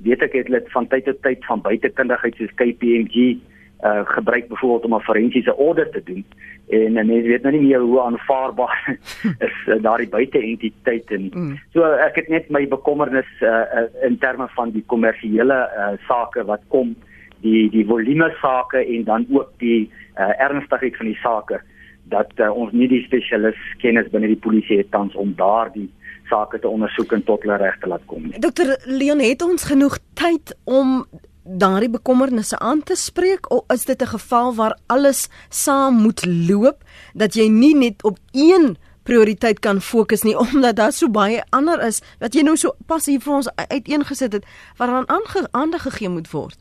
weet 0.06 0.22
ek 0.26 0.36
het 0.38 0.50
hulle 0.50 0.62
van 0.74 0.88
tyd 0.90 1.06
tot 1.08 1.22
tyd 1.26 1.44
van 1.48 1.62
buitekundigheid 1.64 2.38
soos 2.38 2.54
KPMG 2.58 3.36
uh, 3.82 4.02
gebruik 4.14 4.48
byvoorbeeld 4.48 4.84
om 4.84 4.94
'n 4.94 5.06
forensiese 5.08 5.54
audit 5.56 5.92
te 5.92 6.02
doen 6.04 6.24
en 6.68 6.96
uh, 6.96 7.04
mense 7.04 7.28
weet 7.28 7.42
nou 7.42 7.54
nie 7.54 7.66
meer 7.68 7.80
hoe 7.80 8.00
aanvaarbaar 8.00 8.96
is 9.48 9.56
uh, 9.66 9.82
daardie 9.82 10.08
buiteentiteit 10.08 11.10
en 11.10 11.30
mm. 11.34 11.56
so 11.72 11.84
ek 12.08 12.16
het 12.22 12.28
net 12.28 12.50
my 12.50 12.66
bekommernis 12.68 13.30
uh, 13.40 13.48
uh, 13.48 13.88
in 14.06 14.18
terme 14.18 14.48
van 14.56 14.70
die 14.70 14.84
kommersiële 14.86 15.58
uh, 15.66 15.92
sake 16.08 16.44
wat 16.44 16.62
kom 16.68 16.94
die 17.42 17.68
die 17.70 17.86
volume 17.86 18.30
sake 18.40 18.86
en 18.86 19.04
dan 19.04 19.26
ook 19.30 19.50
die 19.58 19.90
uh, 20.18 20.32
ernstigheid 20.38 20.96
van 20.96 21.06
die 21.06 21.20
sake 21.22 21.60
dat 22.04 22.32
uh, 22.36 22.50
ons 22.50 22.72
nie 22.72 22.88
die 22.88 23.02
spesialis 23.06 23.58
kennis 23.82 24.10
binne 24.10 24.30
die 24.30 24.42
polisie 24.46 24.78
het 24.82 24.90
tans 24.90 25.14
om 25.14 25.34
daardie 25.36 25.90
sake 26.32 26.62
te 26.62 26.68
ondersoek 26.68 27.12
en 27.16 27.24
tot 27.28 27.44
hulle 27.44 27.58
reg 27.60 27.76
te 27.82 27.90
laat 27.92 28.04
kom. 28.10 28.30
Dokter 28.46 28.76
Leon 28.88 29.20
het 29.20 29.44
ons 29.44 29.68
genoeg 29.68 29.98
tyd 30.18 30.56
om 30.64 31.04
daardie 31.42 31.90
bekommernisse 31.90 32.58
aan 32.58 32.82
te 32.86 32.96
spreek 32.96 33.50
of 33.50 33.64
is 33.74 33.84
dit 33.84 34.02
'n 34.02 34.14
geval 34.16 34.54
waar 34.54 34.78
alles 34.86 35.28
saam 35.48 35.94
moet 35.94 36.22
loop 36.48 36.78
dat 37.14 37.34
jy 37.34 37.48
nie 37.48 37.74
net 37.74 38.04
op 38.04 38.18
een 38.32 38.76
prioriteit 39.02 39.58
kan 39.58 39.80
fokus 39.80 40.22
nie 40.22 40.36
omdat 40.44 40.76
daar 40.76 40.92
so 40.92 41.10
baie 41.10 41.42
ander 41.50 41.82
is 41.86 42.02
wat 42.20 42.34
jy 42.34 42.42
nou 42.42 42.56
so 42.56 42.74
pas 42.86 43.06
hier 43.06 43.20
vir 43.20 43.34
ons 43.34 43.50
uiteengesit 43.56 44.32
het 44.32 44.46
waaraan 44.78 45.08
aandag 45.50 45.82
gegee 45.82 46.08
moet 46.08 46.30
word. 46.30 46.58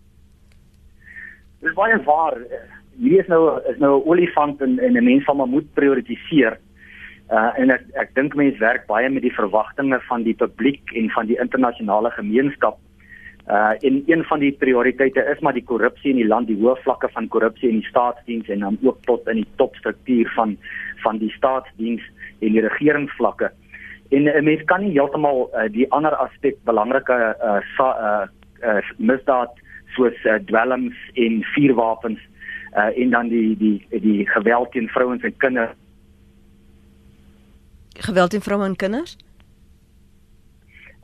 Dis 1.61 1.73
baie 1.73 2.03
waar. 2.03 2.37
Hierdie 2.97 3.19
is 3.21 3.27
nou 3.27 3.61
is 3.69 3.77
nou 3.77 4.01
'n 4.01 4.09
olifant 4.09 4.61
en 4.61 4.79
en 4.79 4.97
'n 4.97 5.03
mens 5.03 5.23
van 5.23 5.49
moet 5.49 5.73
prioritiseer. 5.73 6.59
Uh 7.31 7.51
en 7.55 7.71
ek 7.71 7.83
ek 7.95 8.09
dink 8.17 8.33
mense 8.35 8.59
werk 8.59 8.89
baie 8.89 9.09
met 9.09 9.23
die 9.23 9.31
verwagtinge 9.31 10.01
van 10.09 10.25
die 10.25 10.35
publiek 10.35 10.91
en 10.99 11.05
van 11.15 11.29
die 11.29 11.37
internasionale 11.39 12.11
gemeenskap. 12.11 12.75
Uh 13.47 13.71
en 13.87 14.01
een 14.11 14.23
van 14.27 14.41
die 14.43 14.51
prioriteite 14.51 15.23
is 15.31 15.39
maar 15.39 15.55
die 15.55 15.63
korrupsie 15.63 16.11
in 16.11 16.19
die 16.19 16.27
land, 16.27 16.49
die 16.51 16.59
hoë 16.59 16.75
vlakke 16.83 17.07
van 17.13 17.29
korrupsie 17.31 17.69
in 17.69 17.79
die 17.79 17.87
staatsdiens 17.87 18.51
en 18.51 18.65
dan 18.65 18.77
ook 18.83 18.99
tot 19.07 19.31
in 19.31 19.39
die 19.39 19.47
topstruktuur 19.63 20.31
van 20.35 20.57
van 21.05 21.21
die 21.23 21.31
staatsdiens 21.37 22.03
en 22.41 22.51
die 22.57 22.65
regeringsvlakke. 22.67 23.51
En 24.11 24.27
'n 24.27 24.43
mens 24.43 24.63
kan 24.67 24.83
nie 24.83 24.91
heeltemal 24.91 25.47
uh, 25.55 25.69
die 25.71 25.87
ander 25.91 26.15
aspek 26.15 26.59
belangrike 26.67 27.35
uh, 27.39 27.61
uh 27.79 28.27
uh 28.59 28.81
misdaad 28.97 29.55
soos 29.95 30.19
uh, 30.25 30.35
dwelms 30.51 30.95
en 31.13 31.43
vuurwapens 31.55 32.19
uh 32.75 32.91
en 32.97 33.09
dan 33.09 33.27
die 33.27 33.57
die 33.57 34.01
die 34.01 34.27
geweld 34.27 34.71
teen 34.71 34.89
vrouens 34.89 35.23
en 35.23 35.37
kinders 35.37 35.75
geweld 37.99 38.29
teen 38.29 38.41
vroue 38.41 38.65
en 38.65 38.75
kinders? 38.75 39.17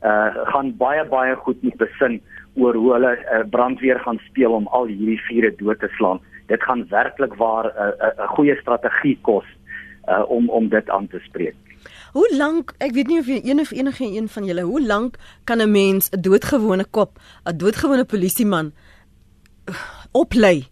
Uh 0.01 0.45
gaan 0.53 0.77
baie 0.77 1.05
baie 1.05 1.35
goed 1.35 1.61
met 1.63 1.77
besin 1.77 2.21
oor 2.55 2.75
hoe 2.75 2.93
hulle 2.93 3.13
uh, 3.17 3.43
brandweer 3.49 3.99
gaan 3.99 4.19
speel 4.29 4.51
om 4.51 4.67
al 4.67 4.85
hierdie 4.85 5.21
vure 5.29 5.55
dood 5.55 5.79
te 5.79 5.89
slaan. 5.97 6.19
Dit 6.47 6.63
gaan 6.63 6.87
werklik 6.89 7.33
waar 7.33 7.65
'n 7.65 7.77
uh, 7.77 8.11
'n 8.15 8.21
uh, 8.21 8.27
goeie 8.35 8.55
strategie 8.55 9.17
kos 9.21 9.45
uh 10.07 10.23
om 10.29 10.49
om 10.49 10.69
dit 10.69 10.89
aan 10.89 11.07
te 11.07 11.19
spreek. 11.19 11.55
Hoe 12.13 12.35
lank, 12.37 12.73
ek 12.77 12.93
weet 12.95 13.07
nie 13.07 13.19
of 13.19 13.27
jy 13.27 13.41
een 13.43 13.59
of 13.59 13.71
enige 13.71 14.05
een 14.05 14.27
van 14.27 14.45
julle, 14.45 14.61
hoe 14.61 14.81
lank 14.81 15.17
kan 15.43 15.61
'n 15.61 15.71
mens 15.71 16.09
'n 16.09 16.21
doodgewone 16.21 16.85
kop, 16.85 17.19
'n 17.45 17.57
doodgewone 17.57 18.05
polisieman 18.05 18.71
uh, 19.69 19.75
oplei? 20.11 20.67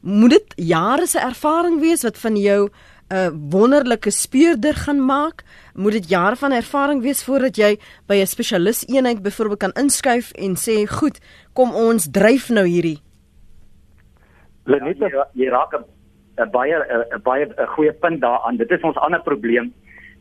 Moet 0.00 0.30
dit 0.30 0.52
jare 0.56 1.06
se 1.06 1.18
ervaring 1.18 1.80
wees 1.80 2.02
wat 2.02 2.18
van 2.18 2.36
jou 2.36 2.70
'n 3.10 3.50
wonderlike 3.50 4.10
speurder 4.10 4.74
gaan 4.74 5.04
maak? 5.04 5.42
Moet 5.74 5.92
dit 5.92 6.08
jare 6.08 6.36
van 6.36 6.52
ervaring 6.52 7.02
wees 7.02 7.24
voordat 7.24 7.56
jy 7.56 7.78
by 8.06 8.14
'n 8.14 8.26
spesialis 8.26 8.86
eenheid 8.86 9.22
byvoorbeeld 9.22 9.58
kan 9.58 9.82
inskuif 9.82 10.32
en 10.32 10.54
sê, 10.56 10.86
"Goed, 10.86 11.20
kom 11.52 11.74
ons 11.74 12.10
dryf 12.10 12.48
nou 12.48 12.66
hierdie." 12.66 13.00
Net 14.64 14.98
ja, 14.98 15.28
jy 15.34 15.48
raak 15.48 15.74
'n 15.74 16.50
baie 16.50 16.74
'n 16.74 17.22
baie 17.22 17.46
'n 17.46 17.66
goeie 17.66 17.92
punt 17.92 18.20
daaraan. 18.20 18.56
Dit 18.56 18.70
is 18.70 18.82
ons 18.82 18.96
ander 18.96 19.22
probleem 19.22 19.72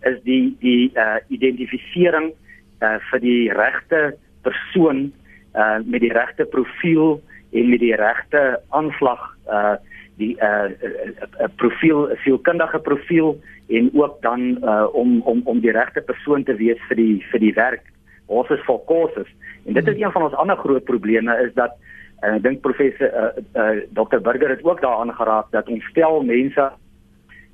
is 0.02 0.18
die 0.24 0.56
die 0.60 0.92
uh 0.96 1.20
identifisering 1.28 2.34
uh 2.82 2.98
vir 3.12 3.20
die 3.20 3.52
regte 3.52 4.18
persoon 4.42 5.12
uh 5.56 5.80
met 5.86 6.02
die 6.02 6.14
regte 6.14 6.46
profiel 6.46 7.22
en 7.52 7.70
met 7.70 7.80
die 7.80 7.96
regte 7.96 8.62
aanslag 8.70 9.38
uh 9.48 9.76
die 10.20 10.36
'n 10.36 10.46
uh, 10.46 10.70
uh, 10.84 11.12
uh, 11.42 11.48
profiel, 11.56 12.10
sielkundige 12.24 12.80
profiel 12.80 13.40
en 13.70 13.90
ook 13.94 14.22
dan 14.22 14.60
uh, 14.64 14.88
om 14.92 15.22
om 15.22 15.42
om 15.46 15.60
die 15.60 15.72
regte 15.72 16.02
persoon 16.02 16.44
te 16.44 16.56
wees 16.56 16.80
vir 16.88 16.96
die 16.96 17.26
vir 17.32 17.40
die 17.40 17.54
werk. 17.54 17.86
Ons 18.26 18.50
is 18.50 18.66
vir 18.68 18.80
kursusse 18.88 19.34
en 19.66 19.74
dit 19.74 19.88
is 19.88 20.02
een 20.02 20.12
van 20.12 20.24
ons 20.24 20.34
ander 20.34 20.58
groot 20.58 20.84
probleme 20.84 21.38
is 21.46 21.54
dat 21.54 21.78
en 22.22 22.36
ek 22.36 22.44
dink 22.44 22.62
professor 22.62 23.08
uh, 23.08 23.32
uh, 23.56 23.82
Dr 23.96 24.20
Burger 24.20 24.50
het 24.50 24.64
ook 24.64 24.82
daaraan 24.82 25.14
geraak 25.16 25.52
dat 25.52 25.70
ons 25.70 25.86
stel 25.92 26.24
mense 26.24 26.66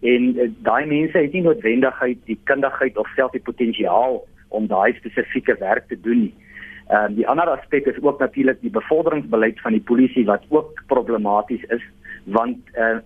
en 0.01 0.23
uh, 0.35 0.47
daai 0.65 0.85
mense 0.85 1.17
het 1.17 1.33
nie 1.33 1.43
noodwendigheid 1.45 2.23
die 2.25 2.39
kundigheid 2.43 2.97
of 2.97 3.11
self 3.15 3.31
die 3.31 3.45
potensiaal 3.45 4.23
om 4.49 4.67
daai 4.67 4.93
spesifieke 4.97 5.57
werk 5.59 5.87
te 5.87 5.99
doen 6.01 6.25
nie. 6.27 6.33
Ehm 6.89 7.11
uh, 7.11 7.15
die 7.17 7.27
ander 7.27 7.49
aspek 7.49 7.85
is 7.85 8.01
ook 8.01 8.19
natuurlik 8.19 8.61
die 8.61 8.73
bevorderingsbeleid 8.73 9.61
van 9.61 9.77
die 9.77 9.85
polisie 9.91 10.25
wat 10.25 10.43
ook 10.49 10.81
problematies 10.87 11.63
is 11.77 11.85
want 12.25 12.57
uh, 12.77 12.99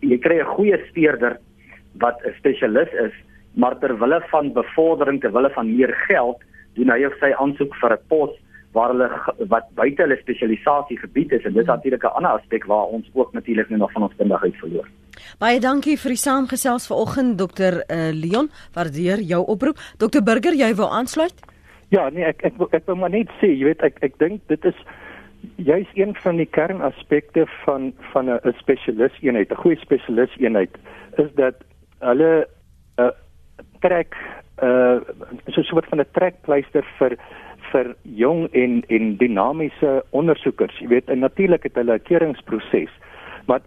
jy 0.00 0.18
kry 0.18 0.40
'n 0.40 0.54
goeie 0.56 0.78
speurder 0.88 1.38
wat 1.98 2.20
'n 2.24 2.34
spesialis 2.38 2.92
is, 2.92 3.12
maar 3.54 3.78
ter 3.78 3.98
wille 3.98 4.20
van 4.30 4.52
bevordering, 4.52 5.20
ter 5.20 5.32
wille 5.32 5.50
van 5.50 5.76
meer 5.76 5.94
geld, 6.08 6.38
doen 6.74 6.90
hy 6.90 7.04
of 7.04 7.14
sy 7.20 7.32
aansoek 7.32 7.74
vir 7.80 7.92
'n 7.92 8.06
pos 8.08 8.30
waar 8.72 8.92
hulle 8.92 9.08
wat 9.50 9.66
buite 9.74 10.02
hulle 10.02 10.16
spesialisasie 10.20 10.98
gebied 10.98 11.32
is 11.32 11.44
en 11.44 11.52
dit 11.52 11.62
is 11.62 11.68
natuurlik 11.68 12.04
'n 12.04 12.16
ander 12.16 12.30
aspek 12.30 12.64
waar 12.64 12.86
ons 12.86 13.10
ook 13.12 13.32
natuurlik 13.32 13.68
nou 13.68 13.78
nog 13.78 13.92
van 13.92 14.02
ons 14.02 14.16
kundigheid 14.16 14.56
verloor. 14.56 14.88
Baie 15.38 15.60
dankie 15.60 15.98
vir 15.98 16.10
die 16.10 16.22
saamgesels 16.22 16.86
vanoggend 16.86 17.38
Dr 17.38 17.82
uh, 17.82 18.10
Leon, 18.12 18.50
waardeer 18.72 19.20
jou 19.20 19.44
oproep. 19.46 19.76
Dr 19.98 20.22
Burger, 20.22 20.54
jy 20.54 20.74
wil 20.74 20.92
aansluit? 20.92 21.34
Ja, 21.88 22.08
nee, 22.10 22.24
ek 22.24 22.42
ek 22.42 22.54
ek 22.70 22.86
wil 22.86 22.96
maar 22.96 23.10
net 23.10 23.28
sê, 23.40 23.50
jy 23.50 23.64
weet 23.64 23.82
ek 23.82 23.98
ek 24.06 24.18
dink 24.18 24.40
dit 24.46 24.64
is 24.64 24.76
juis 25.56 25.86
een 25.94 26.14
van 26.14 26.36
die 26.36 26.46
kernaspekte 26.46 27.46
van 27.64 27.92
van 28.12 28.30
'n 28.30 28.52
spesialis 28.56 29.12
eenheid, 29.20 29.50
'n 29.50 29.62
goeie 29.62 29.78
spesialis 29.78 30.36
eenheid 30.36 30.78
is 31.16 31.32
dat 31.34 31.54
hulle 31.98 32.48
'n 32.96 33.02
uh, 33.02 33.10
trek 33.80 34.16
uh 34.62 35.00
so 35.46 35.60
'n 35.60 35.64
soort 35.64 35.88
van 35.88 36.00
'n 36.00 36.12
trekpleister 36.12 36.84
vir 36.98 37.16
vir 37.72 37.94
jong 38.02 38.52
en 38.52 38.82
en 38.86 39.16
dinamiese 39.16 40.04
ondersoekers. 40.10 40.78
Jy 40.78 40.88
weet, 40.88 41.14
natuurlik 41.14 41.62
het 41.62 41.74
hulle 41.74 41.94
'n 41.94 42.02
keuringsproses. 42.02 42.90
Maar 43.46 43.60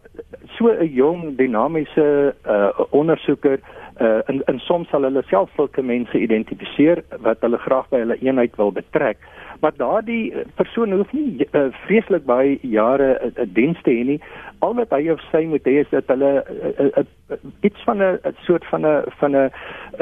so 0.57 0.67
'n 0.67 0.93
jong 0.93 1.37
dinamiese 1.37 2.35
uh 2.45 2.79
ondersoeker 2.89 3.59
uh 3.59 3.82
en 3.97 4.41
en 4.45 4.59
soms 4.59 4.89
sal 4.89 5.03
hulle 5.03 5.23
self 5.29 5.49
sulke 5.55 5.81
mense 5.81 6.17
identifiseer 6.19 7.03
wat 7.21 7.41
hulle 7.41 7.57
graag 7.57 7.89
by 7.89 7.99
hulle 8.03 8.17
eenheid 8.21 8.55
wil 8.57 8.71
betrek 8.71 9.17
maar 9.63 9.71
daardie 9.77 10.33
persoon 10.55 10.91
hoef 10.91 11.11
nie 11.15 11.47
uh, 11.51 11.67
vreeslik 11.85 12.25
baie 12.27 12.57
jare 12.61 13.09
'n 13.13 13.27
uh, 13.27 13.43
uh, 13.43 13.47
diens 13.55 13.81
te 13.81 13.91
hê 13.91 14.03
nie. 14.03 14.19
Al 14.59 14.73
wat 14.75 14.91
hy 14.91 15.07
of 15.13 15.21
sy 15.31 15.45
moet 15.47 15.63
hê 15.69 15.75
is 15.83 15.91
dat 15.91 16.09
hulle 16.11 16.31
uh, 16.43 16.71
uh, 16.85 17.03
uh, 17.31 17.37
iets 17.61 17.83
van 17.87 18.03
'n 18.03 18.35
soort 18.47 18.65
van 18.71 18.83
'n 18.85 19.03
van 19.19 19.31
'n 19.31 19.51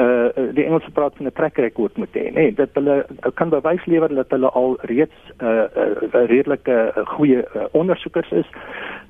uh, 0.02 0.28
die 0.56 0.64
Engelse 0.64 0.90
praat 0.90 1.14
van 1.16 1.26
'n 1.26 1.32
track 1.38 1.56
record 1.56 1.96
moet 1.96 2.14
hê, 2.18 2.32
nee, 2.34 2.54
dat 2.54 2.74
hulle 2.74 3.06
kan 3.34 3.48
bewys 3.48 3.86
lewer 3.86 4.14
dat 4.14 4.30
hulle 4.30 4.50
al 4.50 4.78
reeds 4.80 5.18
'n 5.38 5.44
uh, 5.44 5.64
uh, 5.76 6.26
redelike 6.26 6.92
uh, 6.96 7.06
goeie 7.06 7.46
uh, 7.54 7.64
ondersoekers 7.72 8.30
is 8.32 8.48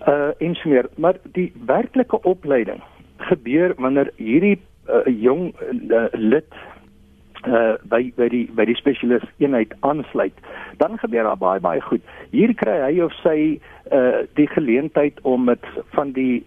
uh, 0.09 0.31
en 0.39 0.55
so 0.55 0.69
meer. 0.69 0.87
Maar 0.97 1.17
die 1.33 1.53
werklike 1.67 2.23
opleiding 2.23 2.83
gebeur 3.17 3.75
wanneer 3.77 4.11
hierdie 4.17 4.61
uh, 4.89 5.07
jong 5.07 5.53
uh, 5.91 6.09
lid 6.15 6.49
uh 7.47 7.75
by 7.91 8.13
by 8.17 8.29
die 8.31 8.45
by 8.55 8.65
die 8.69 8.79
spesialis 8.79 9.25
eenheid 9.43 9.75
aansluit 9.81 10.37
dan 10.79 10.99
gebeur 11.03 11.27
daar 11.27 11.41
baie 11.41 11.61
baie 11.61 11.81
goed 11.83 12.03
hier 12.31 12.55
kry 12.55 12.79
hy 12.85 13.01
of 13.03 13.15
sy 13.23 13.59
uh 13.91 14.23
die 14.39 14.47
geleentheid 14.47 15.19
om 15.27 15.51
met 15.51 15.67
van 15.97 16.13
die 16.15 16.45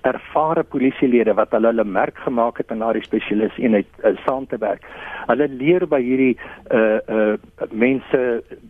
ervare 0.00 0.62
polisielede 0.64 1.34
wat 1.36 1.52
hulle 1.52 1.68
hulle 1.72 1.84
merk 1.84 2.18
gemaak 2.24 2.58
het 2.58 2.70
in 2.72 2.80
daardie 2.80 3.04
spesialis 3.04 3.56
eenheid 3.60 3.88
uh, 4.04 4.14
saam 4.24 4.46
te 4.48 4.58
werk. 4.58 4.84
Hulle 5.28 5.48
leer 5.48 5.86
by 5.88 6.00
hierdie 6.04 6.36
uh 6.72 7.00
uh 7.16 7.36
mense 7.70 8.22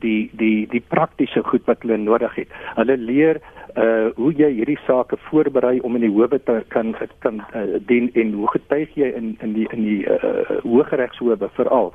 die 0.02 0.30
die 0.40 0.66
die 0.70 0.83
praktiese 0.94 1.44
goed 1.46 1.66
wat 1.70 1.87
hulle 1.87 2.00
nodig 2.02 2.35
het. 2.42 2.57
Hulle 2.78 2.96
leer 2.98 3.40
uh 3.76 4.10
hoe 4.16 4.32
jy 4.32 4.50
hierdie 4.54 4.78
sake 4.87 5.16
voorberei 5.28 5.80
om 5.80 5.96
in 5.98 6.04
die 6.06 6.12
howe 6.12 6.38
te 6.38 6.60
kan 6.68 6.94
kan 7.18 7.40
uh, 7.54 7.78
dien 7.87 8.10
en 8.14 8.32
hoe 8.32 8.50
getuig 8.52 8.94
jy 8.94 9.08
in 9.18 9.37
in 9.42 9.52
die 9.52 9.66
in 9.74 9.82
die 9.82 10.02
uh 10.06 10.60
hooggeregshowe 10.62 11.48
veral. 11.58 11.92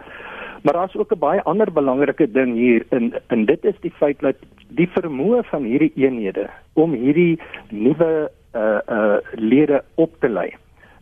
Maar 0.63 0.73
daar's 0.73 0.95
ook 0.95 1.11
'n 1.11 1.19
baie 1.19 1.43
ander 1.43 1.71
belangrike 1.71 2.31
ding 2.31 2.53
hier 2.53 2.85
in 2.89 3.13
en 3.27 3.45
dit 3.45 3.65
is 3.65 3.79
die 3.79 3.93
feit 3.95 4.19
dat 4.19 4.35
die 4.67 4.89
vermoë 4.89 5.43
van 5.43 5.63
hierdie 5.63 5.91
eenhede 5.95 6.49
om 6.73 6.93
hierdie 6.93 7.39
nuwe 7.69 8.31
uh 8.55 8.79
uh 8.87 9.17
lede 9.33 9.83
op 9.95 10.19
te 10.19 10.29
lei 10.29 10.51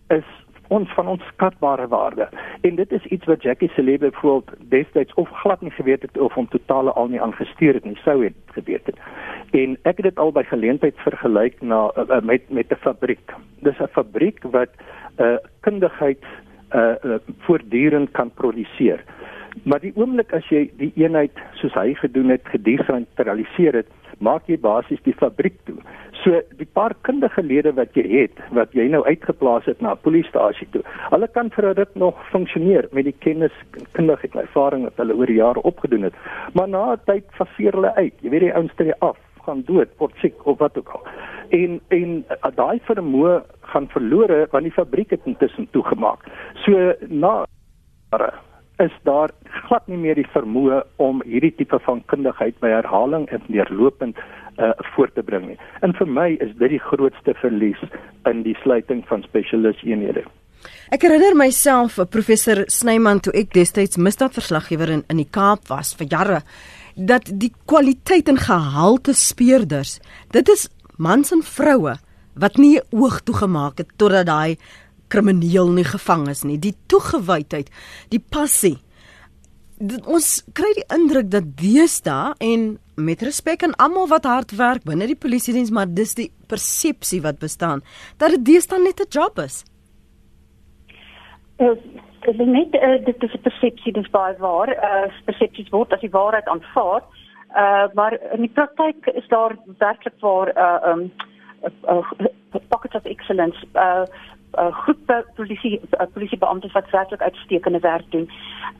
is 0.08 0.28
ons 0.68 0.94
van 0.94 1.08
ons 1.08 1.24
skatbare 1.34 1.88
waarde. 1.88 2.30
En 2.62 2.76
dit 2.76 2.92
is 2.92 3.06
iets 3.06 3.26
wat 3.26 3.44
Jackie 3.44 3.70
se 3.76 3.84
lewe 3.84 4.10
byvoorbeeld 4.10 4.70
destyds 4.70 5.14
of 5.14 5.30
glad 5.30 5.62
nie 5.62 5.72
geweet 5.72 6.02
het 6.02 6.18
of 6.18 6.34
hom 6.34 6.48
totaal 6.48 6.92
al 6.92 7.08
nie 7.08 7.22
aangestuur 7.22 7.74
het 7.74 7.86
nie, 7.86 7.98
sou 8.04 8.24
het 8.24 8.34
geweet 8.46 8.86
het. 8.86 9.00
En 9.52 9.78
ek 9.82 10.02
het 10.02 10.10
dit 10.10 10.20
al 10.20 10.32
by 10.32 10.44
geleentheid 10.44 10.98
vergelyk 11.06 11.62
na 11.62 11.92
uh, 11.96 12.20
met 12.22 12.50
met 12.50 12.72
'n 12.72 12.82
fabriek. 12.82 13.34
Dis 13.60 13.80
'n 13.80 13.88
fabriek 13.92 14.44
wat 14.44 14.70
'n 15.18 15.24
uh, 15.24 15.38
kundigheid 15.60 16.24
uh, 16.76 16.96
uh 17.04 17.20
voortdurend 17.40 18.12
kan 18.12 18.32
produseer. 18.32 19.04
Maar 19.64 19.80
die 19.80 19.94
oomblik 19.96 20.34
as 20.34 20.48
jy 20.50 20.70
die 20.78 20.92
eenheid 20.96 21.40
soos 21.54 21.74
hy 21.74 21.94
gedoen 21.94 22.30
het 22.30 22.42
gedesentraliseer 22.44 23.74
het, 23.74 23.88
maak 24.20 24.48
jy 24.50 24.58
basies 24.58 25.02
die 25.06 25.16
fabriek 25.18 25.58
toe. 25.66 25.78
So 26.24 26.42
die 26.60 26.68
paar 26.74 26.96
kundige 27.08 27.44
lede 27.46 27.74
wat 27.78 27.96
jy 27.98 28.06
het, 28.10 28.40
wat 28.58 28.74
jy 28.76 28.88
nou 28.92 29.04
uitgeplaas 29.06 29.66
het 29.70 29.82
na 29.82 29.94
'n 29.94 30.04
polisiestasie 30.04 30.68
toe. 30.72 30.84
Hulle 31.12 31.28
kan 31.28 31.50
vir 31.50 31.74
ruk 31.74 31.96
nog 31.96 32.16
funksioneer 32.32 32.88
met 32.92 33.06
die 33.06 33.16
kennis, 33.20 33.54
kundigheid 33.94 34.36
en 34.36 34.42
ervaring 34.42 34.84
wat 34.84 34.98
hulle 34.98 35.16
oor 35.16 35.26
die 35.26 35.42
jare 35.42 35.62
opgedoen 35.62 36.04
het. 36.04 36.14
Maar 36.54 36.70
na 36.70 36.94
'n 36.94 37.00
tyd 37.06 37.26
faseer 37.32 37.74
hulle 37.74 37.96
uit. 37.96 38.14
Jy 38.22 38.30
weet 38.30 38.42
die 38.42 38.54
ouens 38.54 38.76
tree 38.76 38.94
af, 39.00 39.18
gaan 39.46 39.64
dood, 39.66 39.90
word 39.98 40.14
siek 40.22 40.46
of 40.46 40.58
wat 40.58 40.78
ook 40.78 40.90
al. 40.90 41.04
En 41.50 41.80
en 41.88 42.26
uh, 42.30 42.52
daai 42.56 42.80
vermoë 42.84 43.44
gaan 43.62 43.88
verlore 43.88 44.48
want 44.52 44.64
die 44.64 44.74
fabriek 44.74 45.10
het 45.10 45.26
intussen 45.26 45.68
toegemaak. 45.72 46.20
So 46.66 46.94
na 47.08 47.46
is 48.84 48.94
daar 49.04 49.32
glad 49.68 49.88
nie 49.88 49.98
meer 49.98 50.18
die 50.20 50.28
vermoë 50.34 50.82
om 51.02 51.22
hierdie 51.26 51.54
tipe 51.58 51.80
van 51.86 52.04
kundigheid 52.12 52.58
by 52.62 52.70
herhaling 52.76 53.26
en 53.34 53.42
deurlopend 53.48 54.18
uh, 54.18 54.72
voor 54.94 55.12
te 55.14 55.24
bring 55.26 55.48
nie. 55.52 55.58
En 55.82 55.96
vir 55.98 56.10
my 56.10 56.28
is 56.44 56.54
dit 56.60 56.76
die 56.76 56.84
grootste 56.90 57.34
verlies 57.42 57.82
in 58.30 58.44
die 58.46 58.56
sluiting 58.62 59.04
van 59.10 59.26
spesialis 59.26 59.82
eenhede. 59.86 60.26
Ek 60.94 61.04
herinner 61.06 61.36
myself, 61.38 61.98
eh, 62.00 62.08
professor 62.10 62.64
Snyman 62.72 63.20
toe 63.22 63.34
ek 63.38 63.54
destyds 63.54 64.00
misdaadverslaggewer 64.02 64.90
in 64.90 65.04
in 65.10 65.22
die 65.22 65.30
Kaap 65.30 65.70
was 65.70 65.94
vir 65.96 66.08
jare, 66.08 66.42
dat 66.96 67.30
die 67.30 67.54
kwaliteit 67.66 68.30
en 68.30 68.40
gehalte 68.42 69.14
speurders, 69.14 70.00
dit 70.34 70.50
is 70.50 70.68
mans 70.98 71.32
en 71.32 71.44
vroue 71.46 71.98
wat 72.38 72.58
nie 72.58 72.80
oog 72.92 73.22
toegemaak 73.26 73.78
het 73.78 73.94
totdat 73.98 74.26
daai 74.30 74.58
krimineel 75.08 75.72
nie 75.76 75.86
gevang 75.88 76.28
is 76.32 76.44
nie. 76.44 76.58
Die 76.60 76.76
toegewydheid, 76.92 77.72
die 78.10 78.20
passie. 78.20 78.78
Dit, 79.78 80.06
ons 80.10 80.42
kry 80.58 80.70
die 80.74 80.88
indruk 80.96 81.30
dat 81.30 81.52
deesdae 81.60 82.34
en 82.42 82.78
met 82.98 83.22
respek 83.22 83.64
aan 83.64 83.76
almal 83.78 84.08
wat 84.10 84.26
hard 84.26 84.56
werk 84.58 84.88
binne 84.90 85.06
die 85.06 85.20
polisie 85.20 85.54
diens, 85.54 85.72
maar 85.72 85.86
dis 85.86 86.16
die 86.18 86.32
persepsie 86.50 87.22
wat 87.22 87.38
bestaan 87.40 87.84
dat 88.18 88.34
dit 88.34 88.46
deesdae 88.46 88.82
net 88.82 89.00
'n 89.00 89.10
job 89.10 89.38
is. 89.40 89.64
Uh, 91.60 91.78
dit 92.26 92.40
is 92.40 92.48
net 92.48 92.74
uh, 92.74 93.06
dit 93.06 93.24
is 93.24 93.34
'n 93.34 93.42
persepsie 93.42 93.94
dis 93.94 94.10
baie 94.10 94.36
waar. 94.38 94.70
Uh, 94.70 95.14
persepsies 95.26 95.70
word 95.70 95.94
as 95.94 96.02
die 96.02 96.10
waarheid 96.10 96.48
aanvaar. 96.48 97.04
Uh, 97.56 97.88
maar 97.94 98.18
in 98.34 98.42
die 98.42 98.54
praktyk 98.54 99.06
is 99.06 99.28
daar 99.28 99.56
werklik 99.78 100.14
waar 100.20 100.50
uh 100.58 100.90
um 100.92 101.12
uh, 101.64 102.02
uh, 102.20 102.60
pockets 102.68 102.96
of 102.96 103.06
excellence 103.06 103.66
uh 103.74 104.04
uh, 104.58 104.72
groepe 104.84 105.26
polisie 105.36 105.82
uh, 105.82 106.06
polisiebeamptes 106.14 106.72
wat 106.72 106.90
werklik 106.90 107.22
uitstekende 107.22 107.80
werk 107.80 108.12
doen. 108.12 108.30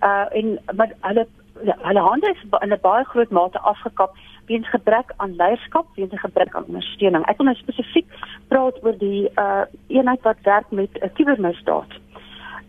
Uh 0.04 0.26
en 0.30 0.60
maar 0.76 0.92
hulle 1.02 1.28
hulle 1.64 2.00
hande 2.00 2.30
is 2.30 2.60
in 2.62 2.74
'n 2.74 2.80
baie 2.82 3.04
groot 3.04 3.30
mate 3.30 3.60
afgekap 3.60 4.16
weens 4.46 4.70
gebrek 4.70 5.14
aan 5.18 5.36
leierskap, 5.36 5.86
weens 5.96 6.12
'n 6.12 6.18
gebrek 6.18 6.56
aan 6.56 6.66
ondersteuning. 6.68 7.26
Ek 7.26 7.38
wil 7.38 7.46
nou 7.46 7.58
spesifiek 7.58 8.08
praat 8.48 8.84
oor 8.84 8.98
die 8.98 9.30
uh 9.36 9.66
eenheid 9.88 10.22
wat 10.22 10.38
werk 10.42 10.72
met 10.72 10.90
'n 10.94 11.06
uh, 11.06 11.14
kubermisdaad. 11.14 11.92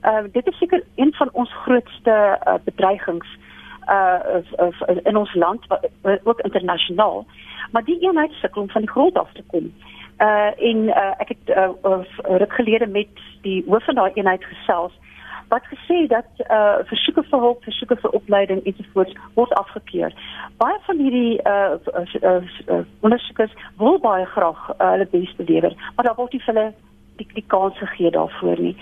Uh 0.05 0.25
dit 0.33 0.47
is 0.47 0.59
seker 0.59 0.83
een 0.94 1.12
van 1.14 1.29
ons 1.33 1.53
grootste 1.55 2.38
uh, 2.47 2.55
bedreigings 2.64 3.29
uh 3.88 4.21
of, 4.37 4.53
of 4.53 4.88
in 5.03 5.16
ons 5.16 5.35
land 5.35 5.66
ook 6.25 6.40
internasionaal. 6.40 7.27
Maar 7.73 7.85
die 7.85 8.01
eenheid 8.01 8.33
sukkel 8.33 8.62
om 8.62 8.71
van 8.71 8.81
die 8.81 8.90
grond 8.90 9.18
af 9.18 9.33
te 9.33 9.42
kom 9.47 9.73
uh 10.19 10.51
en 10.71 10.89
uh, 10.89 11.13
ek 11.23 11.29
het 11.35 11.53
uh, 11.57 12.03
ruk 12.43 12.53
gelede 12.53 12.87
met 12.87 13.23
die 13.43 13.65
hoof 13.67 13.85
van 13.85 13.95
daai 13.95 14.13
eenheid 14.15 14.45
gesels 14.45 14.93
wat 15.49 15.65
gesê 15.73 16.07
dat 16.07 16.29
uh 16.51 16.79
versoeke 16.91 17.23
vir 17.31 17.41
hulp, 17.41 17.63
versoeke 17.65 17.97
vir 18.03 18.11
opleiding 18.11 18.61
ensovoorts 18.65 19.15
word 19.35 19.55
afgekeur. 19.61 20.13
Baie 20.61 20.77
van 20.87 20.99
hierdie 20.99 21.41
uh, 21.43 21.79
uh, 21.95 22.05
uh, 22.21 22.43
uh 22.67 22.83
ondersoekers 23.01 23.55
wil 23.79 23.99
baie 24.05 24.27
graag 24.35 24.61
uh, 24.75 24.91
hulle 24.91 25.09
bes 25.15 25.35
lewer, 25.37 25.75
maar 25.97 26.05
daar 26.05 26.19
word 26.21 26.33
nie 26.33 26.43
vir 26.45 26.55
hulle 26.55 26.69
die, 27.19 27.29
die 27.35 27.45
kans 27.47 27.79
gegee 27.79 28.11
daarvoor 28.15 28.61
nie. 28.69 28.75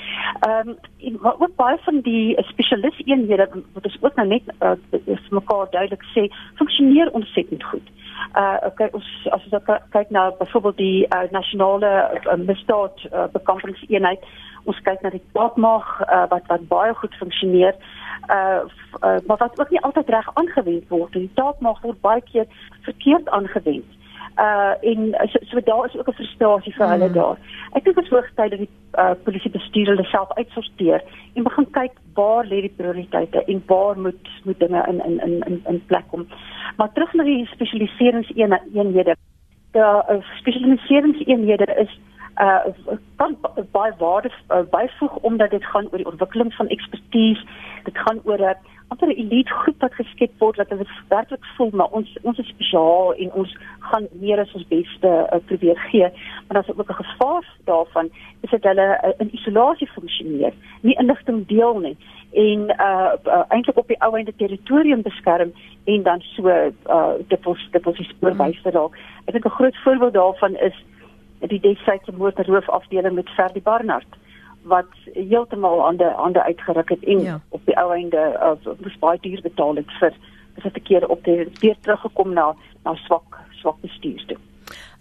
Ehm 0.47 0.69
um, 0.69 0.79
en 1.09 1.19
wat 1.25 1.41
ook 1.41 1.57
baie 1.57 1.79
van 1.89 2.01
die 2.07 2.37
spesialis 2.53 3.03
eenhede 3.05 3.49
wat 3.75 3.85
ons 3.85 3.99
ook 4.01 4.17
nou 4.17 4.29
net 4.29 4.55
uh, 4.61 4.75
vir 4.91 5.37
mekaar 5.41 5.71
duidelik 5.71 6.05
sê, 6.15 6.29
funksioneer 6.61 7.13
ontsettend 7.13 7.65
goed. 7.65 7.93
Uh 8.37 8.57
okay 8.69 8.89
ons 8.93 9.07
as 9.35 9.45
ons 9.51 9.69
kyk 9.91 10.11
na 10.11 10.31
byvoorbeeld 10.39 10.77
die 10.77 11.07
uh, 11.07 11.25
nasionale 11.31 11.93
uh, 12.25 12.37
misdaad 12.37 13.05
uh, 13.13 13.27
bekampingseenheid 13.33 14.25
ons 14.65 14.81
kyk 14.89 15.03
na 15.05 15.13
die 15.15 15.23
taakmag 15.37 15.87
uh, 16.07 16.25
wat 16.33 16.49
wat 16.51 16.67
baie 16.71 16.95
goed 17.01 17.15
funksioneer 17.21 17.75
uh, 18.29 18.65
uh 19.07 19.19
maar 19.27 19.41
wat 19.43 19.61
ook 19.61 19.71
nie 19.71 19.83
altyd 19.89 20.13
reg 20.17 20.31
aangewend 20.35 20.89
word 20.89 21.13
die 21.13 21.31
taakmag 21.41 21.81
word 21.83 22.01
baie 22.01 22.25
keer 22.31 22.49
verkeerd 22.89 23.29
aangewend 23.39 23.97
uh 24.39 24.75
en 24.81 25.15
so, 25.33 25.39
so 25.43 25.61
daar 25.65 25.87
is 25.87 25.97
ook 25.97 26.09
'n 26.09 26.13
frustrasie 26.13 26.75
vir 26.75 26.89
hulle 26.89 27.09
mm. 27.09 27.13
daar. 27.13 27.37
Ek 27.73 27.85
dink 27.85 27.97
dit 27.97 28.05
is 28.05 28.11
hoogtyd 28.11 28.51
dat 28.51 28.59
die 28.59 28.71
uh, 28.99 29.11
polisie 29.25 29.51
bestuur 29.51 29.87
hulle 29.87 30.05
self 30.05 30.33
uitsorteer 30.33 31.03
en 31.35 31.43
begin 31.43 31.71
kyk 31.71 31.93
waar 32.15 32.45
lê 32.45 32.61
die 32.61 32.75
prioriteite 32.77 33.45
en 33.45 33.63
waar 33.67 33.99
moet 33.99 34.29
moet 34.45 34.59
dinge 34.59 34.85
in 34.89 35.01
in 35.05 35.43
in 35.47 35.63
in 35.67 35.83
plek 35.87 36.09
kom. 36.09 36.27
Maar 36.77 36.93
terug 36.93 37.13
na 37.13 37.25
die 37.25 37.47
spesialiseringseenhede. 37.47 39.17
Die 39.73 39.83
uh, 39.83 40.21
spesialiseringseenhede 40.41 41.67
is 41.77 42.01
uh 42.41 42.95
kan 43.17 43.37
baie 43.73 43.93
waarde 43.99 44.31
uh, 44.49 44.61
byvoeg 44.71 45.17
omdat 45.17 45.51
dit 45.51 45.65
gaan 45.65 45.89
oor 45.91 45.97
die 45.97 46.11
ontwikkeling 46.11 46.55
van 46.55 46.69
ekspertise. 46.69 47.45
Dit 47.85 47.99
gaan 47.99 48.21
oor 48.25 48.41
'n 48.41 48.57
amper 48.89 49.09
'n 49.09 49.19
elite 49.23 49.51
groep 49.51 49.81
wat 49.81 49.95
geskep 49.95 50.33
word 50.39 50.57
wat 50.57 50.73
werklik 51.09 51.45
voel 51.57 51.71
maar 51.73 51.91
ons 51.91 52.19
ons 52.23 52.39
is 52.39 52.49
spesiaal 52.49 53.15
en 53.15 53.33
ons 53.33 53.57
gaan 53.79 54.07
meer 54.11 54.39
as 54.41 54.53
ons 54.53 54.69
beste 54.69 55.09
uh, 55.09 55.39
probeer 55.47 55.79
gee. 55.79 56.09
Maar 56.47 56.55
daar's 56.57 56.69
ook 56.69 56.91
'n 56.91 57.05
gevaar 57.05 57.45
daarvan 57.65 58.11
is 58.41 58.51
dat 58.51 58.63
hulle 58.63 59.01
uh, 59.05 59.11
in 59.19 59.35
isolasie 59.35 59.89
funksioneer, 59.89 60.53
nie 60.81 60.99
inligting 60.99 61.47
deel 61.47 61.79
nie 61.79 61.97
en 62.33 62.61
uh, 62.81 63.13
uh 63.25 63.45
eintlik 63.49 63.77
op 63.77 63.89
die 63.89 64.01
ou 64.01 64.17
einde 64.17 64.35
territorium 64.37 65.03
beskerm 65.03 65.53
en 65.85 66.03
dan 66.03 66.21
so 66.21 66.49
uh 66.49 67.13
dit 67.29 67.47
ons 67.47 67.69
dit 67.71 67.87
ons 67.87 68.09
spoorwys 68.09 68.61
raak. 68.63 68.99
Ek 69.25 69.33
dink 69.33 69.47
'n 69.47 69.59
groot 69.59 69.77
voorbeeld 69.85 70.13
daarvan 70.13 70.57
is 70.57 70.85
die 71.41 71.61
destydse 71.61 72.13
motorhoofafdeling 72.13 73.15
met 73.15 73.29
Ferdi 73.37 73.61
Barnard 73.61 74.17
wat 74.67 74.91
heeltemal 75.15 75.87
aan 75.87 75.97
die 75.97 76.11
hande 76.19 76.43
uitgeruk 76.43 76.89
het 76.89 77.05
en 77.05 77.21
ja. 77.23 77.41
op 77.49 77.63
die 77.65 77.77
ou 77.79 77.93
einde 77.95 78.23
uh, 78.43 78.73
moes 78.81 78.99
baie 78.99 79.19
duur 79.21 79.43
betaal 79.43 79.77
het 79.77 79.93
vir 80.01 80.17
vir 80.57 80.73
te 80.73 80.81
keer 80.81 81.07
op 81.13 81.25
die 81.25 81.45
weer 81.61 81.77
teruggekom 81.81 82.33
na 82.33 82.55
na 82.85 82.95
swak 83.07 83.39
swak 83.61 83.81
bestuur 83.81 84.25
toe. 84.27 84.39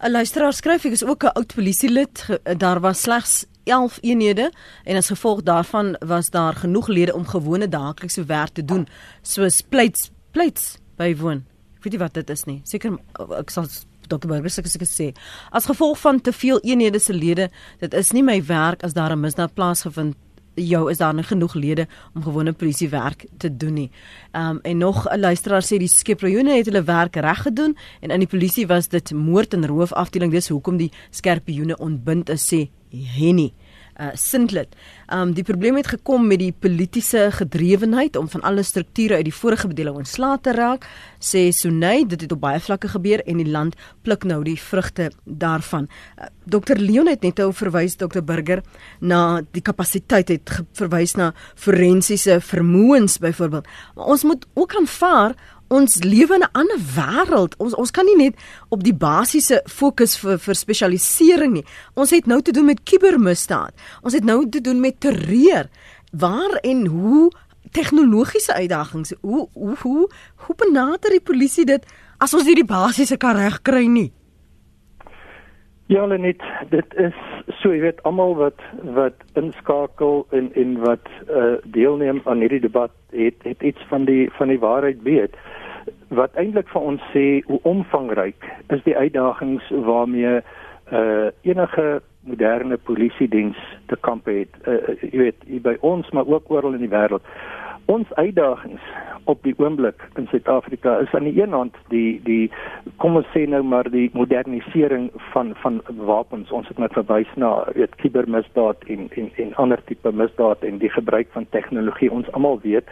'n 0.04 0.10
Luisteraar 0.10 0.52
skryf 0.52 0.84
ek 0.84 0.92
is 0.92 1.04
ook 1.04 1.24
'n 1.24 1.34
oud 1.34 1.54
polisielid 1.54 2.40
daar 2.58 2.80
was 2.80 3.02
slegs 3.02 3.46
11 3.64 3.98
eenhede 4.02 4.52
en 4.84 4.96
as 4.96 5.08
gevolg 5.08 5.42
daarvan 5.42 5.96
was 6.06 6.30
daar 6.30 6.54
genoeg 6.54 6.88
lede 6.88 7.14
om 7.14 7.26
gewone 7.26 7.68
daaglikse 7.68 8.24
werk 8.24 8.52
te 8.52 8.64
doen 8.64 8.86
soos 9.22 9.62
pleits 9.62 10.10
pleits 10.30 10.78
bywoon. 10.96 11.44
Ek 11.76 11.82
weet 11.82 11.92
nie 11.92 12.02
wat 12.02 12.14
dit 12.14 12.30
is 12.30 12.44
nie. 12.44 12.60
Seker 12.64 12.98
ek 13.38 13.50
sal 13.50 13.66
Dr. 14.08 14.28
Burger 14.28 14.50
sê 14.50 14.64
ek 14.64 14.88
sê 14.88 15.14
as 15.50 15.66
gevolg 15.66 15.98
van 15.98 16.20
te 16.20 16.32
veel 16.32 16.60
eenhede 16.62 16.98
se 16.98 17.12
lede, 17.12 17.50
dit 17.80 17.94
is 17.94 18.12
nie 18.12 18.22
my 18.22 18.40
werk 18.46 18.84
as 18.84 18.92
daar 18.92 19.12
'n 19.12 19.20
misdaad 19.20 19.54
plaasgevind 19.54 20.16
jou 20.56 20.90
is 20.90 20.98
daar 20.98 21.14
nie 21.14 21.24
genoeg 21.24 21.54
lede 21.54 21.86
om 22.14 22.22
gewone 22.22 22.52
polisiewerk 22.52 23.26
te 23.38 23.56
doen 23.56 23.74
nie. 23.74 23.90
Ehm 24.32 24.56
um, 24.56 24.60
en 24.62 24.78
nog 24.78 25.06
'n 25.08 25.20
luisteraar 25.20 25.62
sê 25.62 25.78
die 25.78 25.88
Skeproune 25.88 26.56
het 26.56 26.66
hulle 26.66 26.82
werk 26.82 27.16
reg 27.16 27.42
gedoen 27.42 27.76
en 28.00 28.10
in 28.10 28.18
die 28.18 28.28
polisie 28.28 28.66
was 28.66 28.88
dit 28.88 29.12
moord 29.12 29.54
en 29.54 29.66
roof 29.66 29.92
afdeling 29.92 30.32
dis 30.32 30.48
hoekom 30.48 30.76
die 30.76 30.92
skerpioene 31.10 31.76
ontbind 31.76 32.28
is 32.28 32.54
sê 32.54 32.68
Henny 32.90 33.52
uh 34.00 34.12
Sintlet. 34.14 34.74
Um 35.12 35.32
die 35.36 35.44
probleem 35.44 35.76
het 35.76 35.86
gekom 35.86 36.26
met 36.28 36.40
die 36.42 36.52
politieke 36.52 37.30
gedrewenheid 37.32 38.16
om 38.16 38.28
van 38.28 38.42
alle 38.42 38.62
strukture 38.62 39.14
uit 39.14 39.24
die 39.24 39.34
vorige 39.34 39.68
bedeling 39.68 39.96
ontslae 39.96 40.38
te 40.42 40.52
raak, 40.52 40.86
sê 41.20 41.48
Sunay, 41.52 42.04
dit 42.06 42.20
het 42.20 42.32
op 42.32 42.40
baie 42.40 42.60
vlakke 42.60 42.88
gebeur 42.88 43.22
en 43.26 43.40
die 43.42 43.50
land 43.50 43.76
pluk 44.02 44.24
nou 44.24 44.42
die 44.44 44.58
vrugte 44.60 45.10
daarvan. 45.24 45.88
Uh, 46.18 46.28
Dr 46.46 46.78
Leon 46.78 47.08
het 47.10 47.22
net 47.26 47.40
ou 47.42 47.52
verwys 47.52 47.96
Dr 47.96 48.22
Burger 48.22 48.62
na 49.00 49.40
die 49.52 49.62
kapasiteit 49.62 50.28
het 50.28 50.52
verwys 50.78 51.16
na 51.16 51.32
forensiese 51.54 52.40
vermoëns 52.40 53.18
byvoorbeeld. 53.18 53.66
Maar 53.96 54.12
ons 54.14 54.24
moet 54.24 54.46
ook 54.54 54.76
aanvaar 54.76 55.34
ons 55.68 56.02
lewe 56.02 56.34
in 56.34 56.42
'n 56.42 56.52
ander 56.52 56.80
wêreld. 56.96 57.56
Ons 57.56 57.74
ons 57.74 57.90
kan 57.90 58.04
nie 58.04 58.16
net 58.16 58.34
op 58.68 58.82
die 58.82 58.94
basiese 58.94 59.62
fokus 59.64 60.16
vir 60.16 60.38
vir 60.38 60.54
spesialisering 60.54 61.52
nie. 61.52 61.64
Ons 61.94 62.10
het 62.10 62.26
nou 62.26 62.42
te 62.42 62.52
doen 62.52 62.64
met 62.64 62.82
kubermisdaad. 62.82 63.72
Ons 64.02 64.14
het 64.14 64.24
nou 64.24 64.48
te 64.48 64.60
doen 64.60 64.80
met 64.80 65.00
terreur. 65.00 65.68
Waar 66.12 66.58
en 66.62 66.86
hoe 66.86 67.30
tegnologiese 67.70 68.52
uitdagings? 68.52 69.12
Hoe 69.20 69.48
hoe 69.52 69.76
hoe 69.78 70.10
hoe 70.34 70.56
benader 70.56 71.10
die 71.10 71.20
polisie 71.20 71.64
dit 71.64 71.84
as 72.18 72.34
ons 72.34 72.44
nie 72.44 72.54
die 72.54 72.64
basiese 72.64 73.16
kan 73.16 73.36
regkry 73.36 73.86
nie? 73.86 74.12
Ja, 75.86 76.06
net 76.06 76.42
dit 76.68 76.94
is 76.98 77.18
so 77.60 77.70
jy 77.70 77.78
weet 77.84 78.00
almal 78.02 78.32
wat 78.34 78.62
wat 78.96 79.20
inskakel 79.38 80.24
en 80.34 80.48
en 80.58 80.72
wat 80.82 81.06
uh, 81.30 81.60
deelneem 81.62 82.20
aan 82.24 82.42
hierdie 82.42 82.64
debat 82.64 82.90
het 83.14 83.46
het 83.46 83.62
iets 83.62 83.84
van 83.90 84.04
die 84.04 84.26
van 84.34 84.50
die 84.50 84.58
waarheid 84.58 85.02
weet. 85.06 85.36
Wat 86.08 86.34
eintlik 86.34 86.66
vir 86.74 86.88
ons 86.90 87.06
sê 87.14 87.26
hoe 87.46 87.60
omvangryk 87.62 88.48
is 88.74 88.82
die 88.82 88.96
uitdagings 88.96 89.70
waarmee 89.86 90.40
uh, 90.90 91.30
enige 91.46 92.02
moderne 92.26 92.76
polisie 92.76 93.28
diens 93.30 93.62
te 93.86 93.96
kamp 94.00 94.26
het. 94.26 94.50
Uh, 94.66 94.82
jy 95.06 95.22
weet 95.22 95.46
by 95.62 95.76
ons 95.86 96.10
maar 96.10 96.26
ook 96.26 96.50
oral 96.50 96.74
in 96.74 96.82
die 96.82 96.90
wêreld 96.90 97.22
ons 97.86 98.12
uitdagings 98.14 98.82
op 99.24 99.42
die 99.42 99.54
oomblik 99.58 100.02
in 100.14 100.26
Suid-Afrika 100.30 100.98
is 101.02 101.14
aan 101.14 101.26
die 101.26 101.42
een 101.42 101.52
hand 101.52 101.74
die 101.88 102.20
die 102.24 102.50
kom 103.02 103.18
ons 103.18 103.28
sê 103.34 103.46
nou 103.50 103.62
maar 103.62 103.90
die 103.90 104.10
modernisering 104.14 105.10
van 105.32 105.54
van 105.62 105.80
wapens. 106.10 106.50
Ons 106.50 106.68
het 106.68 106.78
net 106.78 106.94
verwys 106.98 107.30
na 107.34 107.52
weet 107.74 107.94
kubermisdaad 108.02 108.86
en 108.94 109.08
en 109.16 109.30
en 109.44 109.54
ander 109.62 109.82
tipe 109.90 110.12
misdaad 110.12 110.62
en 110.62 110.78
die 110.82 110.90
gebruik 110.90 111.30
van 111.34 111.46
tegnologie. 111.50 112.10
Ons 112.10 112.30
almal 112.32 112.60
weet 112.62 112.90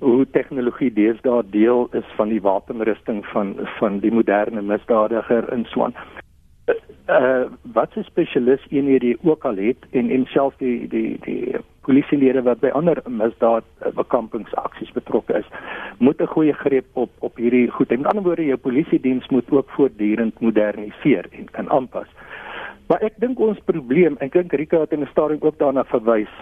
hoe 0.00 0.24
tegnologie 0.32 0.92
deesdae 0.92 1.42
deel 1.52 1.88
is 1.92 2.08
van 2.16 2.32
die 2.32 2.40
wapenrusting 2.40 3.24
van 3.32 3.54
van 3.78 4.00
die 4.00 4.12
moderne 4.12 4.62
misdadiger 4.62 5.52
in 5.52 5.64
Swaan 5.68 5.96
uh 7.10 7.44
wat 7.72 7.96
'n 7.96 8.02
spesialis 8.02 8.64
eenhede 8.68 9.16
ook 9.22 9.44
al 9.44 9.56
het 9.56 9.80
en 9.90 10.10
en 10.10 10.26
self 10.26 10.54
die 10.56 10.88
die 10.88 11.18
die 11.20 11.56
polisielede 11.86 12.42
wat 12.42 12.60
by 12.60 12.70
ander 12.76 13.02
misdaad 13.06 13.64
uh, 13.64 13.92
bekampingsaksies 13.96 14.92
betrokke 14.92 15.38
is, 15.38 15.48
moet 15.98 16.20
'n 16.20 16.32
goeie 16.34 16.52
greep 16.52 16.86
op 16.92 17.10
op 17.18 17.36
hierdie 17.36 17.70
goed. 17.70 17.90
En 17.90 18.00
met 18.00 18.10
ander 18.10 18.24
woorde, 18.24 18.44
jou 18.44 18.58
polisiediens 18.58 19.28
moet 19.28 19.50
ook 19.50 19.70
voortdurend 19.70 20.40
moderniseer 20.40 21.26
en 21.30 21.50
kan 21.50 21.70
aanpas. 21.70 22.08
Maar 22.88 23.00
ek 23.00 23.14
dink 23.16 23.38
ons 23.38 23.58
probleem, 23.64 24.16
ek 24.20 24.32
dink 24.32 24.52
Rika 24.52 24.80
het 24.80 24.92
in 24.92 25.00
'n 25.00 25.10
stadium 25.10 25.42
ook 25.42 25.58
daarna 25.58 25.84
verwys. 25.84 26.34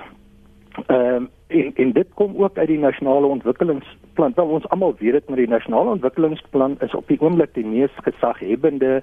Ehm 0.87 1.15
um, 1.15 1.29
en, 1.49 1.73
en 1.75 1.93
dit 1.93 2.07
kom 2.15 2.37
ook 2.37 2.59
uit 2.59 2.69
die 2.69 2.79
nasionale 2.79 3.27
ontwikkelingsplan. 3.27 4.33
Wel 4.35 4.47
ons 4.47 4.69
almal 4.69 4.95
weet 4.99 5.13
dit, 5.13 5.29
maar 5.29 5.37
die 5.37 5.49
nasionale 5.49 5.91
ontwikkelingsplan 5.91 6.77
is 6.81 6.95
op 6.95 7.09
die 7.09 7.21
oomblik 7.21 7.55
die 7.55 7.67
mees 7.67 7.95
gesaghebende 8.05 9.03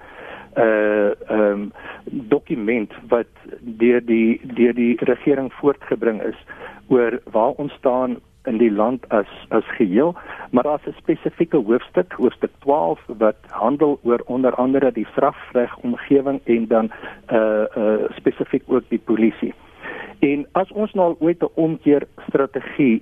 uh 0.57 1.11
ehm 1.29 1.51
um, 1.51 1.71
dokument 2.05 2.93
wat 3.07 3.27
deur 3.59 4.05
die 4.05 4.39
deur 4.53 4.73
die 4.73 4.95
regering 5.03 5.53
voortgebring 5.53 6.21
is 6.23 6.37
oor 6.87 7.19
waar 7.31 7.51
ons 7.59 7.73
staan 7.73 8.15
in 8.45 8.57
die 8.57 8.71
land 8.71 9.09
as 9.09 9.27
as 9.49 9.67
geheel 9.77 10.15
maar 10.51 10.63
daar's 10.63 10.87
'n 10.87 10.95
spesifieke 10.97 11.57
hoofstuk 11.57 12.13
hoofstuk 12.13 12.51
12 12.59 12.99
wat 13.17 13.35
handel 13.49 13.99
oor 14.03 14.21
onder 14.25 14.53
andere 14.55 14.91
die 14.91 15.07
strafreg 15.11 15.77
omgewing 15.77 16.39
en 16.43 16.67
dan 16.67 16.91
uh 17.31 17.65
uh 17.77 18.09
spesifiek 18.15 18.63
ook 18.67 18.83
die 18.89 19.01
polisie. 19.05 19.53
En 20.19 20.47
as 20.51 20.71
ons 20.71 20.93
nou 20.93 21.15
ooit 21.19 21.41
'n 21.41 21.51
omkeer 21.53 22.07
strategie 22.27 23.01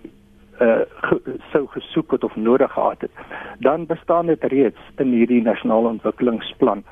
uh 0.61 0.81
ge, 1.01 1.21
sou 1.51 1.67
gesoek 1.67 2.11
het 2.11 2.23
of 2.23 2.35
nodig 2.35 2.71
gehad 2.71 3.01
het, 3.01 3.11
dan 3.59 3.85
bestaan 3.85 4.25
dit 4.25 4.43
reeds 4.43 4.79
in 4.97 5.11
hierdie 5.11 5.41
nasionale 5.41 5.87
ontwikkelingsplan. 5.87 6.83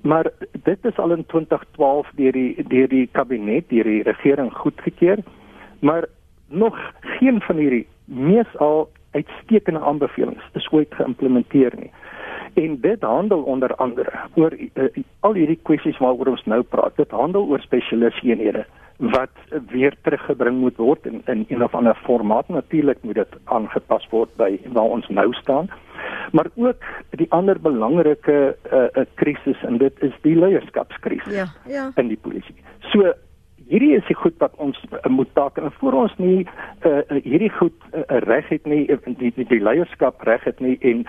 Maar 0.00 0.30
dit 0.62 0.84
is 0.84 0.96
al 0.96 1.12
in 1.12 1.26
2012 1.26 2.10
deur 2.14 2.32
die 2.32 2.64
deur 2.68 2.88
die 2.88 3.08
kabinet, 3.12 3.68
deur 3.68 3.84
die 3.84 4.02
regering 4.02 4.52
goedgekeur. 4.52 5.18
Maar 5.78 6.04
nog 6.48 6.78
geen 7.00 7.40
van 7.40 7.56
hierdie 7.56 7.86
mees 8.04 8.56
al 8.56 8.88
uitstekende 9.10 9.80
aanbevelings 9.80 10.44
is 10.52 10.68
ooit 10.70 10.94
geïmplementeer 10.94 11.72
nie. 11.78 11.90
En 12.54 12.80
dit 12.80 13.02
handel 13.02 13.42
onder 13.42 13.74
andere 13.74 14.12
oor 14.34 14.52
uh, 14.52 14.84
al 15.20 15.34
hierdie 15.34 15.60
kwessies 15.62 15.98
waaroor 15.98 16.26
ons 16.26 16.44
nou 16.44 16.62
praat. 16.62 16.96
Dit 16.96 17.10
handel 17.10 17.48
oor 17.48 17.60
spesialiseenhede 17.60 18.66
wat 18.96 19.30
weer 19.68 19.94
teruggebring 20.02 20.58
moet 20.58 20.76
word 20.76 21.06
in 21.06 21.22
in 21.24 21.44
een 21.48 21.64
of 21.64 21.74
ander 21.74 21.98
formaat. 22.04 22.48
Natuurlik 22.48 22.98
moet 23.02 23.14
dit 23.14 23.34
aangepas 23.44 24.06
word 24.10 24.36
by 24.36 24.58
waar 24.72 24.90
ons 24.98 25.08
nou 25.08 25.32
staan 25.32 25.68
maar 26.32 26.46
ook 26.54 26.84
die 27.10 27.26
ander 27.30 27.60
belangrike 27.60 28.56
uh, 28.72 29.04
krisis 29.14 29.62
en 29.62 29.78
dit 29.78 29.92
is 30.00 30.12
die 30.20 30.36
leierskapskrisis 30.38 31.34
ja, 31.34 31.46
ja. 31.66 31.90
in 31.94 32.08
die 32.08 32.18
polisie. 32.20 32.56
So 32.92 33.12
hierdie 33.68 33.94
is 33.96 34.06
die 34.06 34.16
goed 34.16 34.36
wat 34.42 34.54
ons 34.62 34.78
uh, 34.84 35.10
moet 35.10 35.30
taak 35.34 35.58
en 35.58 35.72
voor 35.80 35.96
ons 36.02 36.14
nie 36.22 36.46
uh, 36.86 37.02
hierdie 37.24 37.50
goed 37.58 37.74
uh, 37.90 38.04
reg 38.26 38.48
het 38.52 38.66
nie 38.70 38.84
die 38.86 39.32
die, 39.34 39.46
die 39.50 39.60
leierskap 39.62 40.22
reg 40.28 40.46
het 40.46 40.62
nie 40.62 40.76
en 40.90 41.02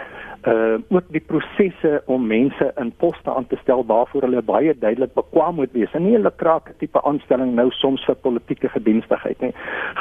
uh, 0.49 0.77
ook 0.89 1.09
die 1.13 1.21
prosesse 1.21 2.01
om 2.05 2.27
mense 2.27 2.71
in 2.81 2.91
poste 3.03 3.33
aan 3.33 3.47
te 3.47 3.59
stel 3.61 3.85
waarvoor 3.85 4.27
hulle 4.27 4.41
baie 4.51 4.73
duidelik 4.73 5.13
bekwam 5.13 5.59
moet 5.61 5.73
wees 5.77 5.93
en 5.93 6.07
nie 6.09 6.17
'n 6.17 6.25
lekrake 6.25 6.73
tipe 6.81 7.01
aanstelling 7.03 7.53
nou 7.55 7.69
soms 7.71 8.05
vir 8.05 8.15
politieke 8.15 8.69
gedienstigheid 8.69 9.41
nie 9.41 9.53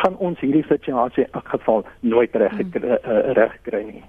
gaan 0.02 0.16
ons 0.16 0.40
hierdie 0.40 0.66
situasie 0.68 1.28
in 1.32 1.48
geval 1.54 1.84
nooit 2.00 2.36
reg 2.36 2.60
uh, 2.60 2.96
reg 3.36 3.58
kry 3.68 3.84
nie 3.84 4.04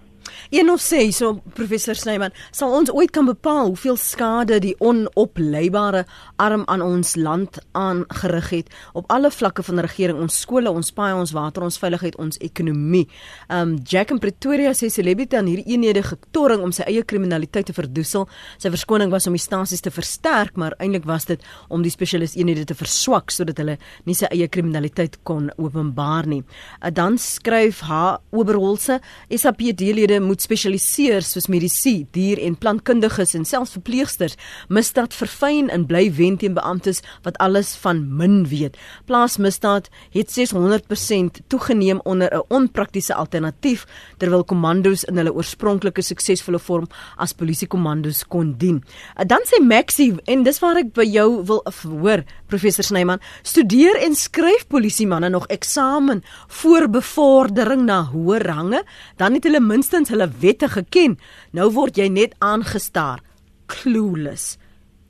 Een 0.49 0.69
of 0.71 0.79
sê 0.79 1.09
so 1.11 1.41
professor 1.57 1.95
Snyman, 1.95 2.31
sal 2.55 2.71
ons 2.71 2.91
ooit 2.93 3.11
kan 3.11 3.27
bepaal 3.27 3.73
hoeveel 3.73 3.97
skade 3.99 4.59
die 4.63 4.75
onopleibare 4.79 6.05
arm 6.39 6.63
aan 6.71 6.81
ons 6.85 7.15
land 7.19 7.59
aangerig 7.75 8.49
het 8.53 8.71
op 8.93 9.09
alle 9.11 9.31
vlakke 9.31 9.63
van 9.67 9.81
regering, 9.83 10.19
ons 10.21 10.39
skole, 10.39 10.71
ons 10.71 10.91
paaie, 10.95 11.15
ons 11.17 11.33
water, 11.35 11.65
ons 11.67 11.79
veiligheid, 11.81 12.15
ons 12.21 12.39
ekonomie. 12.43 13.05
Um 13.51 13.75
Jack 13.87 14.13
in 14.15 14.21
Pretoria 14.23 14.71
sê 14.77 14.89
celebrity 14.93 15.37
aan 15.37 15.49
hierdie 15.51 15.75
eenhede 15.75 16.03
getorring 16.05 16.63
om 16.63 16.71
sy 16.75 16.85
eie 16.87 17.03
kriminaliteit 17.03 17.67
te 17.69 17.75
verdoesel. 17.75 18.27
Sy 18.61 18.71
verskoning 18.73 19.11
was 19.11 19.27
om 19.27 19.35
die 19.35 19.43
stasies 19.43 19.83
te 19.83 19.91
versterk, 19.93 20.55
maar 20.55 20.75
eintlik 20.79 21.07
was 21.07 21.27
dit 21.27 21.43
om 21.73 21.83
die 21.83 21.91
spesialis 21.93 22.37
eenhede 22.39 22.65
te 22.67 22.77
verswak 22.77 23.33
sodat 23.35 23.59
hulle 23.61 23.77
nie 24.07 24.15
sy 24.17 24.29
eie 24.31 24.47
kriminaliteit 24.51 25.19
kon 25.27 25.51
openbaar 25.57 26.27
nie. 26.29 26.43
Uh, 26.79 26.91
dan 26.93 27.19
skryf 27.21 27.83
haar 27.87 28.21
Oberholse 28.31 28.99
SAPD-lede 29.33 30.19
moet 30.23 30.36
spesialiseer 30.41 31.21
soos 31.21 31.47
medisy, 31.47 32.05
dier- 32.11 32.41
en 32.43 32.55
plantkundiges 32.55 33.33
en 33.33 33.45
selfs 33.45 33.71
verpleegsters, 33.71 34.35
misdaad 34.69 35.13
verfyn 35.13 35.69
en 35.69 35.85
bly 35.85 36.11
wen 36.13 36.37
teen 36.37 36.53
beamptes 36.53 37.01
wat 37.23 37.37
alles 37.37 37.75
van 37.75 38.03
min 38.17 38.47
weet. 38.47 38.77
Plaasmisdaad 39.05 39.89
het 40.11 40.31
600% 40.31 41.41
toegeneem 41.47 41.99
onder 42.03 42.29
'n 42.33 42.43
onpraktiese 42.47 43.13
alternatief 43.13 43.85
terwyl 44.17 44.43
kommandos 44.43 45.03
in 45.03 45.17
hulle 45.17 45.33
oorspronklike 45.33 46.01
suksesvolle 46.01 46.59
vorm 46.59 46.87
as 47.17 47.33
polisiekommandos 47.33 48.27
kon 48.27 48.55
dien. 48.57 48.83
Dan 49.27 49.41
sê 49.45 49.63
Maxie 49.63 50.15
en 50.25 50.43
dis 50.43 50.59
waar 50.59 50.77
ek 50.77 50.93
by 50.93 51.03
jou 51.03 51.43
wil 51.45 51.63
hoor 51.83 52.23
professor 52.47 52.83
Snyman, 52.83 53.19
studeer 53.43 53.97
en 54.01 54.15
skryf 54.15 54.67
polisiemanne 54.67 55.29
nog 55.29 55.47
eksamen 55.47 56.23
voor 56.47 56.87
bevordering 56.89 57.85
na 57.85 58.03
hoër 58.11 58.45
range, 58.47 58.83
dan 59.15 59.33
het 59.33 59.43
hulle 59.43 59.59
minstens 59.59 60.09
hulle 60.09 60.26
wette 60.39 60.67
geken. 60.67 61.17
Nou 61.51 61.71
word 61.71 61.97
jy 61.97 62.07
net 62.07 62.35
aangestaar. 62.39 63.19
Clueless. 63.65 64.57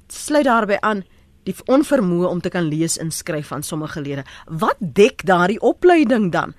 Sluit 0.08 0.46
daarby 0.46 0.78
aan 0.80 1.04
die 1.48 1.56
onvermoë 1.72 2.28
om 2.28 2.40
te 2.44 2.52
kan 2.52 2.68
lees 2.68 2.98
en 3.00 3.12
skryf 3.12 3.48
van 3.54 3.64
sommige 3.64 4.02
lede. 4.02 4.24
Wat 4.46 4.78
dek 4.80 5.26
daardie 5.26 5.62
opleiding 5.62 6.32
dan? 6.32 6.56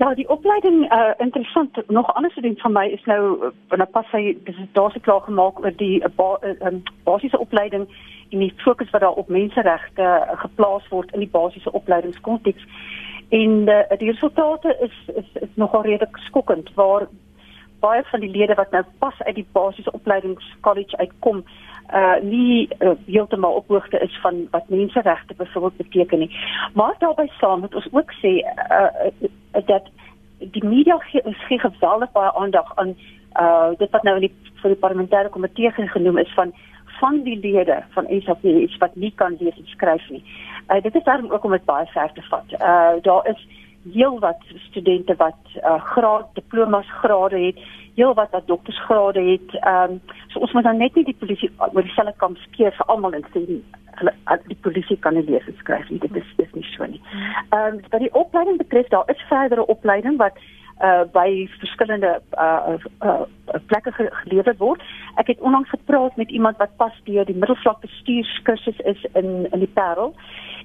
Ja, 0.00 0.14
die 0.14 0.28
opleiding 0.32 0.86
uh 0.92 1.12
interessant. 1.18 1.76
Nog 1.88 2.06
'n 2.08 2.16
ander 2.16 2.30
student 2.30 2.60
van 2.60 2.72
my 2.72 2.86
is 2.86 3.04
nou 3.04 3.52
wanneer 3.68 3.86
pas 3.86 4.06
hy 4.10 4.38
dissertasie 4.44 5.00
klaar 5.00 5.20
gemaak 5.20 5.60
oor 5.60 5.76
die 5.76 6.00
uh, 6.00 6.08
ba, 6.16 6.38
uh, 6.42 6.72
basiese 7.04 7.38
opleiding 7.38 7.88
en 8.30 8.38
die 8.38 8.52
fokus 8.56 8.90
wat 8.90 9.00
daar 9.00 9.20
op 9.22 9.28
menseregte 9.28 10.06
geplaas 10.36 10.88
word 10.88 11.12
in 11.12 11.18
die 11.18 11.28
basiese 11.28 11.72
opleidingskonteks. 11.72 12.62
En 13.30 13.50
uh, 13.68 13.98
die 13.98 14.10
resultate 14.10 14.76
is 14.80 15.14
is 15.14 15.42
is 15.42 15.48
nogal 15.54 15.82
redelik 15.82 16.16
skokkend 16.16 16.74
waar 16.74 17.08
baie 17.80 18.02
van 18.04 18.20
die 18.20 18.30
lede 18.30 18.54
wat 18.54 18.70
nou 18.70 18.82
pas 18.98 19.22
uit 19.22 19.34
die 19.34 19.46
basiese 19.52 19.92
opleidingskollege 19.92 20.96
uitkom 20.96 21.44
uh 21.94 22.16
nie 22.22 22.68
uh, 22.78 22.90
heeltemal 23.06 23.52
op 23.52 23.68
hoogte 23.68 23.98
is 23.98 24.18
van 24.22 24.46
wat 24.50 24.68
menseregte 24.68 25.34
byvoorbeeld 25.34 25.76
beteken 25.76 26.18
nie. 26.18 26.30
Maar 26.74 26.94
daarbey 26.98 27.30
saam 27.38 27.60
moet 27.60 27.74
ons 27.74 27.88
ook 27.90 28.12
sê 28.12 28.34
uh, 28.42 29.10
uh 29.54 29.66
dat 29.66 29.88
die 30.38 30.64
media 30.64 30.98
gee 30.98 31.24
ons 31.24 31.46
gee 31.46 31.58
geweldig 31.58 32.12
baie 32.12 32.32
aandag 32.32 32.76
aan 32.76 32.94
uh 33.40 33.70
dit 33.78 33.90
wat 33.90 34.02
nou 34.02 34.14
in 34.14 34.26
die 34.28 34.34
vir 34.62 34.74
die 34.74 34.82
parlementêre 34.82 35.30
komitee 35.30 35.70
genoem 35.70 36.18
is 36.18 36.34
van 36.34 36.54
van 37.00 37.22
die 37.26 37.38
lede 37.40 37.82
van 37.96 38.06
SAP 38.20 38.44
iets 38.44 38.76
wat 38.82 38.94
nie 38.94 39.12
kan 39.22 39.36
lees 39.40 39.56
en 39.56 39.72
skryf 39.74 40.08
nie. 40.10 40.22
Uh 40.68 40.82
dit 40.82 40.94
is 40.94 41.08
daarom 41.08 41.30
ook 41.30 41.44
om 41.44 41.56
dit 41.56 41.64
baie 41.64 41.86
ver 41.96 42.12
te 42.14 42.22
vat. 42.28 42.54
Uh 42.60 43.02
daar 43.02 43.26
is 43.32 43.48
heel 43.92 44.18
wat 44.18 44.40
studente 44.68 45.14
wat 45.16 45.40
uh, 45.56 45.82
graad 45.84 46.26
diplomas 46.34 46.90
grade 47.00 47.38
het, 47.38 47.58
heel 47.94 48.14
wat 48.14 48.30
wat 48.30 48.46
doktorsgrade 48.46 49.20
het. 49.20 49.54
Ehm 49.60 49.90
um, 49.90 50.00
so 50.28 50.38
ons 50.38 50.52
moet 50.52 50.64
dan 50.64 50.76
net 50.76 50.94
nie 50.94 51.04
die 51.04 51.16
polisie 51.18 51.50
oor 51.58 51.82
dieselfde 51.82 52.14
kam 52.16 52.36
skeer 52.36 52.72
vir 52.76 52.86
almal 52.86 53.16
en 53.16 53.24
sê 53.32 53.44
hulle 54.00 54.14
die 54.46 54.58
polisie 54.60 54.98
kan 54.98 55.14
nie 55.14 55.24
lees 55.24 55.46
en 55.46 55.56
skryf 55.58 55.88
nie. 55.90 55.98
Dit 55.98 56.16
is 56.16 56.34
dis 56.36 56.52
nie 56.54 56.66
so 56.76 56.84
nie. 56.84 57.02
Ehm 57.50 57.74
um, 57.74 57.80
wat 57.90 58.00
die 58.00 58.14
opleiding 58.14 58.58
betref, 58.58 58.88
daar 58.88 59.10
is 59.14 59.28
verdere 59.28 59.66
opleiding 59.66 60.18
wat 60.18 60.38
uh 60.80 61.04
by 61.12 61.48
verskillende 61.58 62.20
uh, 62.38 62.60
uh, 62.68 62.78
uh 63.04 63.58
plekke 63.66 63.92
gelewer 63.94 64.54
word. 64.58 64.82
Ek 65.14 65.26
het 65.26 65.40
onlangs 65.40 65.68
gepraat 65.68 66.16
met 66.16 66.30
iemand 66.30 66.56
wat 66.56 66.76
pas 66.76 67.00
deur 67.04 67.24
die 67.24 67.36
middelvlak 67.36 67.80
bestuurskursus 67.80 68.78
is 68.78 69.04
in 69.12 69.46
in 69.52 69.58
die 69.58 69.74
Parel 69.74 70.14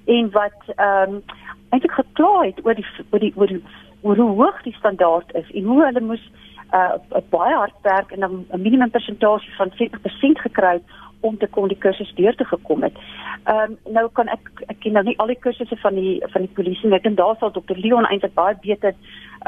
en 0.06 0.32
wat 0.32 0.60
ehm 0.76 1.14
um, 1.14 1.24
eintlik 1.70 1.92
gekla 1.92 2.46
het 2.46 2.66
oor 2.66 2.76
die 2.76 2.86
oor 3.12 3.20
die 3.20 3.34
oor, 3.36 3.48
die, 3.48 3.64
oor 4.02 4.16
hoe 4.16 4.36
hoog 4.42 4.62
die 4.64 4.76
standaard 4.78 5.34
is 5.34 5.52
en 5.52 5.64
hoe 5.64 5.84
hulle 5.86 6.02
moes 6.02 6.32
uh 6.74 7.20
baie 7.30 7.56
hard 7.56 7.76
werk 7.82 8.12
en 8.12 8.24
'n 8.24 8.62
minimum 8.62 8.90
persentasie 8.90 9.56
van 9.56 9.72
40% 9.72 10.40
gekry 10.48 10.82
om 11.20 11.38
te 11.38 11.48
kon 11.48 11.68
die 11.68 11.78
kursus 11.78 12.12
deur 12.16 12.36
te 12.36 12.46
gekom 12.46 12.84
het. 12.84 12.98
Ehm 13.44 13.72
um, 13.72 13.94
nou 13.94 14.10
kan 14.18 14.28
ek 14.28 14.52
ek 14.68 14.80
ken 14.80 14.94
nou 14.98 15.04
nie 15.04 15.18
al 15.20 15.32
die 15.34 15.42
kursusse 15.46 15.78
van 15.84 15.96
die 15.96 16.22
van 16.34 16.42
die 16.42 16.56
polisie 16.58 16.90
net 16.90 17.06
en 17.06 17.16
daar 17.16 17.36
sal 17.40 17.52
Dr 17.52 17.78
Leon 17.78 18.06
eintlik 18.06 18.34
baie 18.34 18.58
beter 18.62 18.94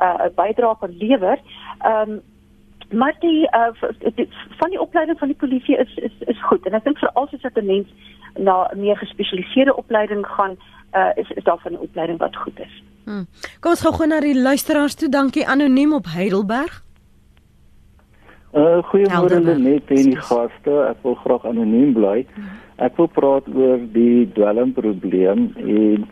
uh 0.01 0.29
bydra 0.35 0.75
kan 0.79 0.97
lewer. 0.97 1.37
Ehm 1.81 2.09
um, 2.09 2.21
maar 2.91 3.15
die 3.19 3.43
uh 3.43 3.71
van 4.57 4.69
die 4.69 4.81
opleiding 4.81 5.19
van 5.19 5.27
die 5.27 5.37
polisie 5.37 5.77
is 5.77 5.95
is 5.95 6.15
is 6.19 6.43
goed 6.43 6.65
en 6.65 6.73
ek 6.73 6.83
dink 6.83 6.97
veral 6.97 7.23
as 7.23 7.41
dit 7.41 7.57
'n 7.57 7.65
mens 7.65 7.87
na 8.37 8.69
'n 8.71 8.79
meer 8.79 8.97
gespesialiseerde 8.97 9.75
opleiding 9.75 10.25
gaan 10.25 10.57
uh, 10.93 11.11
is 11.15 11.29
is 11.29 11.43
daar 11.43 11.59
van 11.59 11.71
'n 11.71 11.79
opleiding 11.79 12.19
wat 12.19 12.35
goed 12.35 12.59
is. 12.59 12.83
Hmm. 13.05 13.25
Kom 13.59 13.71
ons 13.71 13.81
gou 13.81 13.93
gou 13.93 14.07
na 14.07 14.19
die 14.19 14.41
luisteraars 14.41 14.95
toe. 14.95 15.09
Dankie 15.09 15.47
anoniem 15.47 15.93
op 15.93 16.05
Heidelberg. 16.05 16.83
Uh 18.53 18.83
goeiemôre 18.83 19.39
net 19.39 19.87
en 19.87 19.95
die 20.09 20.15
gaste. 20.15 20.73
Ek 20.89 20.97
wil 21.01 21.15
graag 21.15 21.45
anoniem 21.45 21.93
bly. 21.93 22.25
Ek 22.75 22.95
wil 22.97 23.07
praat 23.07 23.47
oor 23.47 23.79
die 23.91 24.31
dwelmprobleem 24.33 25.51
en 25.55 26.07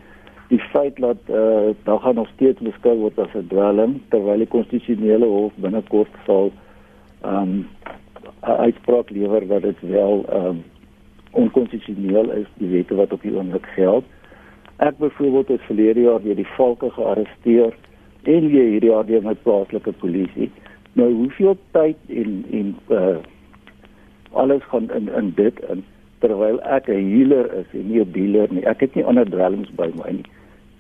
die 0.48 0.60
feit 0.60 0.96
dat 1.02 1.18
uh 1.30 1.74
daar 1.84 2.00
gaan 2.00 2.16
nog 2.16 2.28
steeds 2.34 2.60
beskou 2.60 2.98
word 2.98 3.20
as 3.20 3.34
'n 3.34 3.48
dwelm 3.48 4.02
terwyl 4.10 4.38
die 4.38 4.48
konstitusionele 4.48 5.26
hof 5.26 5.54
binnekort 5.56 6.14
sal 6.26 6.52
um 7.24 7.68
uitspraak 8.40 9.10
lewer 9.10 9.48
dat 9.48 9.62
dit 9.62 9.80
wel 9.82 10.26
um 10.34 10.64
onkonstitusioneel 11.32 12.32
is 12.32 12.48
die 12.58 12.70
wette 12.70 12.96
wat 12.96 13.14
op 13.14 13.22
die 13.22 13.36
oomblik 13.36 13.66
geld. 13.66 14.04
Ek 14.78 14.98
byvoorbeeld 14.98 15.48
het 15.48 15.62
verlede 15.62 16.02
jaar 16.02 16.22
deur 16.22 16.36
die 16.36 16.48
valke 16.56 16.90
gearresteer 16.92 17.74
en 18.24 18.48
weer 18.48 18.70
hierdie 18.70 18.90
jaar 18.90 19.06
deur 19.06 19.24
my 19.24 19.36
plaaslike 19.36 19.92
polisie. 19.92 20.52
Nou 20.94 21.14
hoeveel 21.14 21.58
tyd 21.72 21.98
en 22.08 22.46
en 22.52 22.76
uh 22.90 23.18
alles 24.32 24.64
gaan 24.64 24.92
in 24.92 25.10
in 25.16 25.32
dit 25.36 25.60
in 25.70 25.84
terwyl 26.20 26.62
ek 26.62 26.88
'n 26.88 27.10
healer 27.12 27.54
is 27.54 27.70
en 27.74 27.88
nie 27.88 28.00
'n 28.00 28.12
dealer 28.12 28.48
nie. 28.54 28.66
Ek 28.66 28.80
het 28.80 28.96
nie 28.96 29.06
ander 29.06 29.26
dwelms 29.26 29.72
by 29.76 29.92
my 29.96 30.12
nie. 30.12 30.26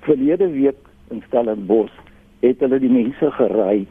Verlede 0.05 0.47
week 0.53 0.77
in 1.09 1.23
Stellenbosch 1.27 1.93
het 2.45 2.59
hulle 2.61 2.79
die 2.79 2.91
mense 2.91 3.31
gery. 3.37 3.87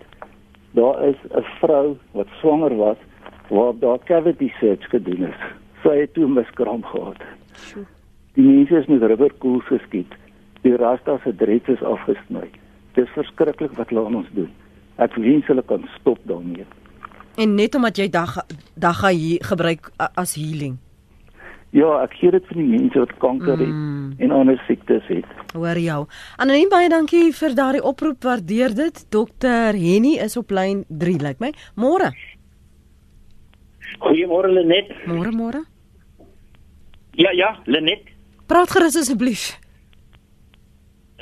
Daar 0.79 1.03
is 1.09 1.19
'n 1.31 1.47
vrou 1.61 1.97
wat 2.13 2.29
swanger 2.41 2.77
was 2.77 3.01
waar 3.49 3.73
daar 3.79 3.99
cavity 4.05 4.53
search 4.61 4.89
gedoen 4.89 5.23
is. 5.29 5.41
Sy 5.83 5.97
het 6.01 6.15
toe 6.15 6.29
miskram 6.29 6.83
gehad. 6.83 7.21
Die 8.35 8.45
mense 8.45 8.77
is 8.77 8.87
met 8.87 9.03
rubberkoels 9.03 9.67
geskiet. 9.67 10.13
Die 10.63 10.77
rasta 10.77 11.19
se 11.25 11.35
dreads 11.37 11.69
is 11.69 11.83
afgesny. 11.83 12.51
Dis 12.95 13.09
verskriklik 13.09 13.73
wat 13.77 13.89
hulle 13.89 14.07
aan 14.07 14.15
ons 14.15 14.31
doen. 14.33 14.51
Ek 14.97 15.15
wens 15.15 15.47
hulle 15.47 15.63
kan 15.63 15.89
stop 15.99 16.19
daarmee. 16.23 16.65
En 17.37 17.55
net 17.55 17.75
omdat 17.75 17.97
jy 17.97 18.09
dag 18.09 18.47
dag 18.75 19.11
hier 19.11 19.43
gebruik 19.45 19.91
as 20.15 20.35
healing. 20.35 20.79
Ja, 21.75 21.89
ek 22.05 22.13
gee 22.21 22.31
dit 22.31 22.45
vir 22.47 22.61
die 22.61 22.69
mense 22.69 23.01
wat 23.03 23.13
kanker 23.23 23.59
het 23.59 23.67
mm. 23.67 24.13
en 24.23 24.35
ander 24.37 24.61
siektes 24.69 25.03
het. 25.11 25.27
Hoor 25.57 25.79
jou. 25.83 26.05
Anoniem 26.39 26.71
baie 26.71 26.91
dankie 26.93 27.33
vir 27.35 27.57
daardie 27.59 27.83
oproep. 27.83 28.21
Waardeer 28.23 28.77
dit. 28.79 29.01
Dokter 29.11 29.75
Henny 29.75 30.15
is 30.23 30.39
op 30.39 30.55
lyn 30.55 30.85
3, 30.89 31.19
lyk 31.19 31.27
like 31.27 31.43
my. 31.43 31.51
Môre. 31.75 32.13
Goeiemôre 34.05 34.53
Lenet. 34.55 34.93
Môre 35.11 35.35
môre. 35.35 35.65
Ja 37.19 37.35
ja, 37.35 37.57
Lenet. 37.67 38.07
Praat 38.47 38.71
gerus 38.75 38.99
asseblief. 39.01 39.49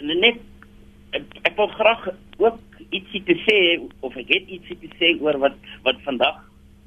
Net 0.02 0.40
ek, 1.16 1.24
ek 1.48 1.56
wil 1.56 1.72
graag 1.78 2.06
ook 2.42 2.60
ietsie 2.92 3.22
te 3.24 3.36
sê 3.46 3.58
of 4.04 4.16
ek 4.20 4.28
het 4.34 4.52
ietsie 4.52 4.76
te 4.84 4.92
sê 5.00 5.14
oor 5.22 5.38
wat 5.40 5.56
wat 5.86 6.00
vandag 6.04 6.42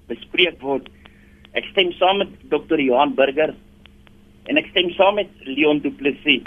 bespreek 0.09 0.61
word. 0.61 0.89
Ek 1.56 1.70
stem 1.72 1.93
saam 1.95 2.20
met 2.20 2.32
Dr. 2.51 2.80
Johan 2.84 3.14
Burger 3.16 3.53
en 4.51 4.60
ek 4.60 4.68
stem 4.74 4.91
saam 4.97 5.16
met 5.16 5.32
Leon 5.47 5.80
Du 5.84 5.91
Plessis. 5.95 6.43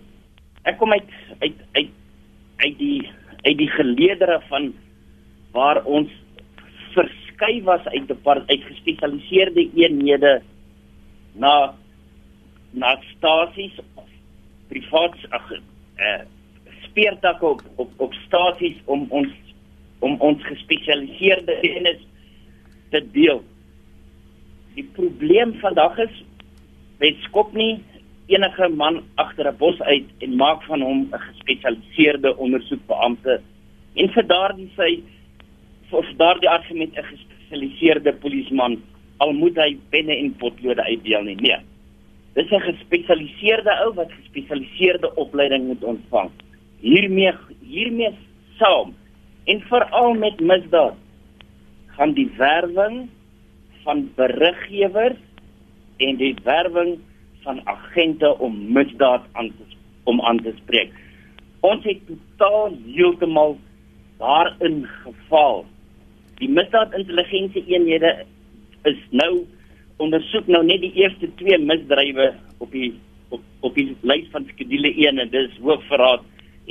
Ek 0.69 0.77
kom 0.81 0.93
uit 0.93 1.09
uit 1.41 1.63
uit 1.79 1.95
uit 2.59 2.79
die 2.79 3.01
uit 3.47 3.57
die 3.59 3.71
geleedere 3.73 4.41
van 4.51 4.73
waar 5.57 5.81
ons 5.89 6.13
verskuif 6.93 7.65
was 7.65 7.85
uit 7.87 8.11
'n 8.11 8.45
uit 8.53 8.63
gespesialiseerde 8.69 9.65
eenhede 9.75 10.43
na 11.35 11.75
na 12.73 13.01
stasies 13.17 13.81
privaat 14.69 15.17
ag 15.31 15.53
eh 15.97 16.21
speertakke 16.85 17.47
op 17.47 17.63
op 17.77 17.91
op 17.97 18.13
stasies 18.27 18.77
om 18.85 19.07
ons 19.09 19.33
om 19.99 20.21
ons 20.21 20.43
gespesialiseerde 20.43 21.59
kennis 21.61 22.03
te 22.91 23.01
deel. 23.13 23.43
Die 24.79 24.87
probleem 24.95 25.57
vandag 25.59 25.97
is 25.99 26.19
met 27.03 27.17
skop 27.27 27.55
nie 27.59 27.81
enige 28.31 28.69
man 28.69 29.01
agter 29.19 29.49
'n 29.51 29.57
bos 29.59 29.81
uit 29.81 30.07
en 30.25 30.37
maak 30.37 30.63
van 30.71 30.81
hom 30.81 31.01
'n 31.11 31.25
gespesialiseerde 31.29 32.37
ondersoekbeampte 32.37 33.41
en 33.95 34.09
vir 34.15 34.27
daardie 34.35 34.69
sy 34.77 34.91
vir 35.91 36.15
daardie 36.23 36.51
argument 36.51 36.95
'n 36.95 37.11
gespesialiseerde 37.11 38.13
polisieman 38.23 38.79
al 39.19 39.33
moet 39.33 39.57
hy 39.57 39.77
penne 39.91 40.15
en 40.17 40.37
potlode 40.37 40.83
uitdeel 40.83 41.23
nie. 41.23 41.37
Nee. 41.37 41.59
Dis 42.35 42.51
'n 42.51 42.61
gespesialiseerde 42.71 43.73
ou 43.85 43.95
wat 43.95 44.13
gespesialiseerde 44.13 45.15
opleiding 45.15 45.67
moet 45.67 45.85
ontvang. 45.85 46.31
Hiermee 46.81 47.33
hiermee 47.63 48.15
saam 48.59 48.95
en 49.45 49.61
veral 49.61 50.15
met 50.15 50.41
misdaad 50.41 50.95
gaan 51.87 52.13
die 52.13 52.31
werwing 52.37 53.09
van 53.83 54.11
beriggewers 54.15 55.19
en 55.97 56.17
die 56.17 56.35
werwing 56.45 56.99
van 57.43 57.61
agente 57.65 58.39
om 58.39 58.73
misdaad 58.73 59.25
aan 59.33 59.51
te 59.57 59.77
om 60.09 60.21
aan 60.21 60.41
te 60.43 60.53
spreek. 60.57 60.93
Ons 61.61 61.85
het 61.85 62.01
totaal 62.07 62.77
heeltemal 62.87 63.59
daarin 64.19 64.87
geval. 65.03 65.67
Die 66.39 66.49
misdaadintelligensie 66.49 67.65
eenhede 67.67 68.25
is 68.89 68.99
nou 69.11 69.45
ondersoek 69.99 70.47
nou 70.47 70.63
net 70.65 70.81
die 70.81 70.95
eerste 71.03 71.29
twee 71.41 71.59
misdrywe 71.59 72.33
op 72.63 72.73
die 72.73 72.93
op 73.35 73.43
op 73.67 73.75
die 73.75 73.91
lys 74.07 74.29
van 74.33 74.47
skedule 74.49 74.93
1 74.95 75.19
en 75.19 75.31
dis 75.31 75.57
hoofverraad 75.63 76.23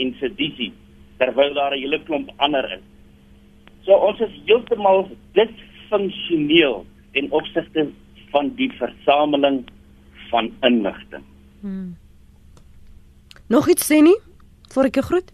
en 0.02 0.14
sedisie 0.20 0.72
terwyl 1.20 1.54
daar 1.54 1.76
'n 1.76 1.82
hele 1.82 2.00
klomp 2.08 2.32
ander 2.38 2.66
is. 2.78 2.86
So 3.86 3.94
ons 3.94 4.20
is 4.20 4.34
heeltemal 4.46 5.10
disfunksioneel 5.34 6.86
in 7.18 7.32
opsigte 7.36 7.88
van 8.34 8.52
die 8.60 8.70
versameling 8.78 9.64
van 10.30 10.52
inligting. 10.68 11.24
Hmm. 11.62 11.96
Nog 13.48 13.70
iets 13.72 13.88
sê 13.88 14.02
nie? 14.04 14.18
Voor 14.74 14.90
ek 14.90 15.02
groet. 15.08 15.32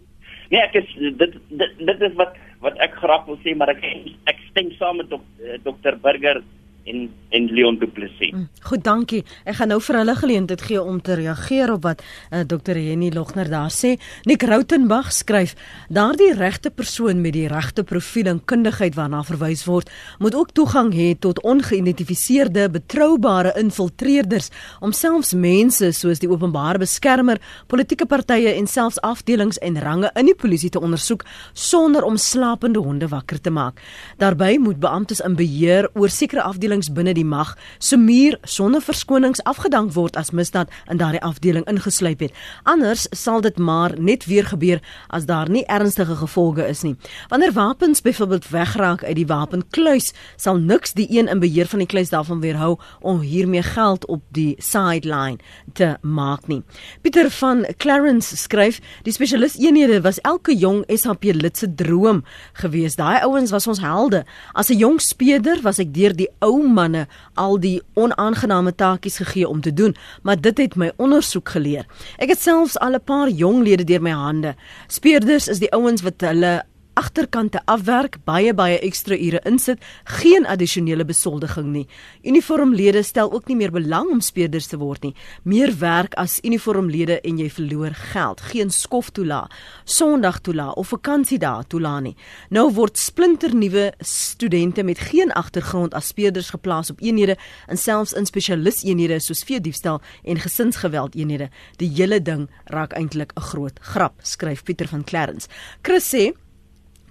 Nee, 0.53 0.61
ek 0.61 0.75
is 0.83 0.89
dit 1.17 1.37
dit 1.49 1.79
dit 1.81 2.03
is 2.09 2.17
wat 2.19 2.35
wat 2.63 2.77
ek 2.85 2.93
graag 3.01 3.25
wil 3.27 3.39
sê, 3.43 3.55
maar 3.57 3.73
ek 3.73 3.81
ek 4.29 4.43
stem 4.51 4.69
saam 4.77 5.01
met 5.01 5.09
dok, 5.11 5.23
dokter 5.65 5.97
Burger 5.99 6.43
en 6.83 7.09
en 7.33 7.45
Leon 7.49 7.77
Du 7.77 7.87
Plessis. 7.87 8.31
Mm, 8.31 8.47
goed, 8.61 8.83
dankie. 8.85 9.23
Ek 9.49 9.55
gaan 9.57 9.71
nou 9.73 9.79
vir 9.81 9.97
hulle 9.97 10.13
geleentheid 10.15 10.61
gee 10.67 10.81
om 10.81 10.99
te 11.01 11.15
reageer 11.17 11.71
op 11.73 11.81
wat 11.87 12.01
uh, 12.03 12.39
eh, 12.39 12.43
Dr. 12.45 12.77
Henny 12.77 13.09
Logner 13.13 13.49
daar 13.49 13.73
sê. 13.73 13.95
Nick 14.29 14.43
Rautenbach 14.45 15.09
skryf: 15.13 15.55
"Daardie 15.89 16.33
regte 16.37 16.69
persoon 16.69 17.21
met 17.21 17.33
die 17.33 17.47
regte 17.49 17.83
profiel 17.83 18.29
en 18.29 18.41
kundigheid 18.45 18.93
waarna 18.95 19.23
verwys 19.23 19.65
word, 19.65 19.89
moet 20.19 20.35
ook 20.35 20.51
toegang 20.53 20.93
hê 20.93 21.15
tot 21.19 21.41
ongeïdentifiseerde, 21.41 22.69
betroubare 22.69 23.53
infiltreerders 23.57 24.51
om 24.79 24.91
selfs 24.91 25.33
mense 25.33 25.91
soos 25.91 26.19
die 26.19 26.29
openbare 26.29 26.77
beskermer, 26.77 27.41
politieke 27.67 28.05
partye 28.05 28.53
en 28.53 28.67
selfs 28.67 29.01
afdelings 29.01 29.57
en 29.57 29.81
range 29.81 30.11
in 30.15 30.29
die 30.29 30.37
polisie 30.37 30.69
te 30.69 30.79
ondersoek 30.79 31.25
sonder 31.53 32.03
om 32.03 32.17
slapende 32.17 32.79
honde 32.79 33.07
wakker 33.07 33.41
te 33.41 33.49
maak. 33.49 33.81
Daarbey 34.17 34.57
moet 34.57 34.79
beamptes 34.79 35.19
in 35.19 35.35
beheer 35.35 35.89
oor 35.95 36.09
sekere 36.09 36.45
afdelings 36.45 36.72
afdelings 36.73 36.93
binne 36.93 37.13
die 37.13 37.25
mag 37.25 37.53
se 37.77 37.97
muur 37.97 38.37
sonder 38.43 38.81
verskonings 38.81 39.41
afgedank 39.45 39.93
word 39.93 40.15
as 40.17 40.31
misdaad 40.33 40.71
in 40.89 40.97
daardie 40.97 41.21
afdeling 41.21 41.65
ingesluip 41.69 42.19
het. 42.19 42.33
Anders 42.65 43.05
sal 43.11 43.41
dit 43.41 43.57
maar 43.57 43.93
net 43.99 44.25
weer 44.25 44.45
gebeur 44.45 44.81
as 45.09 45.25
daar 45.25 45.49
nie 45.49 45.65
ernstige 45.69 46.15
gevolge 46.15 46.65
is 46.65 46.81
nie. 46.83 46.95
Wanneer 47.29 47.53
wapens 47.53 48.01
byvoorbeeld 48.01 48.49
wegraak 48.49 49.03
uit 49.03 49.15
die 49.15 49.27
wapenkluis, 49.27 50.13
sal 50.35 50.57
niks 50.57 50.93
die 50.93 51.07
een 51.11 51.29
in 51.29 51.39
beheer 51.39 51.67
van 51.69 51.83
die 51.83 51.87
kluis 51.87 52.09
daarvan 52.09 52.41
weerhou 52.41 52.79
om 53.01 53.21
hiermee 53.21 53.61
geld 53.61 54.07
op 54.07 54.23
die 54.33 54.55
sideline 54.57 55.37
te 55.73 55.97
maak 56.01 56.47
nie. 56.47 56.63
Pieter 57.01 57.29
van 57.29 57.65
Clarence 57.77 58.37
skryf: 58.37 58.81
"Die 59.03 59.13
spesialis 59.13 59.59
eenhede 59.59 60.01
was 60.01 60.21
elke 60.21 60.55
jong 60.55 60.83
SHP 60.87 61.33
lid 61.33 61.57
se 61.57 61.73
droom 61.75 62.23
geweest. 62.53 62.97
Daai 62.97 63.21
ouens 63.21 63.51
was 63.51 63.67
ons 63.67 63.79
helde. 63.79 64.25
As 64.53 64.69
'n 64.69 64.77
jong 64.77 65.01
speeder 65.01 65.61
was 65.61 65.79
ek 65.79 65.93
deur 65.93 66.15
die 66.15 66.29
ou 66.39 66.62
manne 66.73 67.07
al 67.33 67.59
die 67.59 67.81
onaangename 67.93 68.75
taakies 68.75 69.17
gegee 69.17 69.47
om 69.47 69.61
te 69.61 69.73
doen, 69.73 69.95
maar 70.21 70.41
dit 70.41 70.57
het 70.57 70.75
my 70.75 70.91
ondersoek 70.97 71.49
geleer. 71.49 71.85
Ek 72.17 72.29
het 72.29 72.41
selfs 72.41 72.77
al 72.79 72.95
'n 72.95 73.03
paar 73.03 73.29
jong 73.29 73.63
lede 73.63 73.83
deur 73.83 74.01
my 74.01 74.11
hande. 74.11 74.55
Speerders 74.87 75.47
is 75.47 75.59
die 75.59 75.71
ouens 75.71 76.01
wat 76.01 76.21
hulle 76.21 76.63
agterkante 76.93 77.61
afwerk, 77.65 78.17
baie 78.25 78.53
baie 78.53 78.79
ekstra 78.85 79.15
ure 79.17 79.39
insit, 79.49 79.81
geen 80.19 80.45
addisionele 80.45 81.05
besoldiging 81.05 81.71
nie. 81.73 81.87
Uniformlede 82.23 83.03
stel 83.03 83.31
ook 83.33 83.47
nie 83.47 83.57
meer 83.57 83.71
belang 83.71 84.11
om 84.11 84.21
speerders 84.21 84.67
te 84.71 84.77
word 84.77 85.03
nie. 85.07 85.13
Meer 85.43 85.73
werk 85.79 86.13
as 86.21 86.39
uniformlede 86.43 87.19
en 87.21 87.39
jy 87.41 87.49
verloor 87.49 87.95
geld. 88.13 88.43
Geen 88.51 88.71
skof 88.73 89.09
toela, 89.13 89.47
Sondag 89.85 90.39
toela 90.45 90.69
of 90.79 90.91
vakansiedae 90.93 91.65
toela 91.67 91.97
nie. 92.03 92.15
Nou 92.49 92.69
word 92.73 92.97
splinternuwe 92.97 93.91
studente 93.99 94.83
met 94.83 95.01
geen 95.11 95.31
agtergrond 95.33 95.93
as 95.93 96.11
speerders 96.13 96.49
geplaas 96.53 96.91
op 96.93 97.01
eenhede 97.01 97.37
en 97.67 97.77
selfs 97.77 98.13
in 98.13 98.25
spesialiseenhede 98.29 99.19
soos 99.19 99.43
veediefstal 99.47 100.01
en 100.23 100.39
gesinsgeweld 100.39 101.15
eenhede. 101.15 101.49
Die 101.81 101.89
hele 101.95 102.21
ding 102.21 102.49
raak 102.65 102.93
eintlik 102.93 103.33
'n 103.35 103.41
groot 103.41 103.79
grap, 103.81 104.13
skryf 104.21 104.63
Pieter 104.63 104.87
van 104.87 105.03
Clarence. 105.03 105.47
Chris 105.81 106.09
sê 106.15 106.42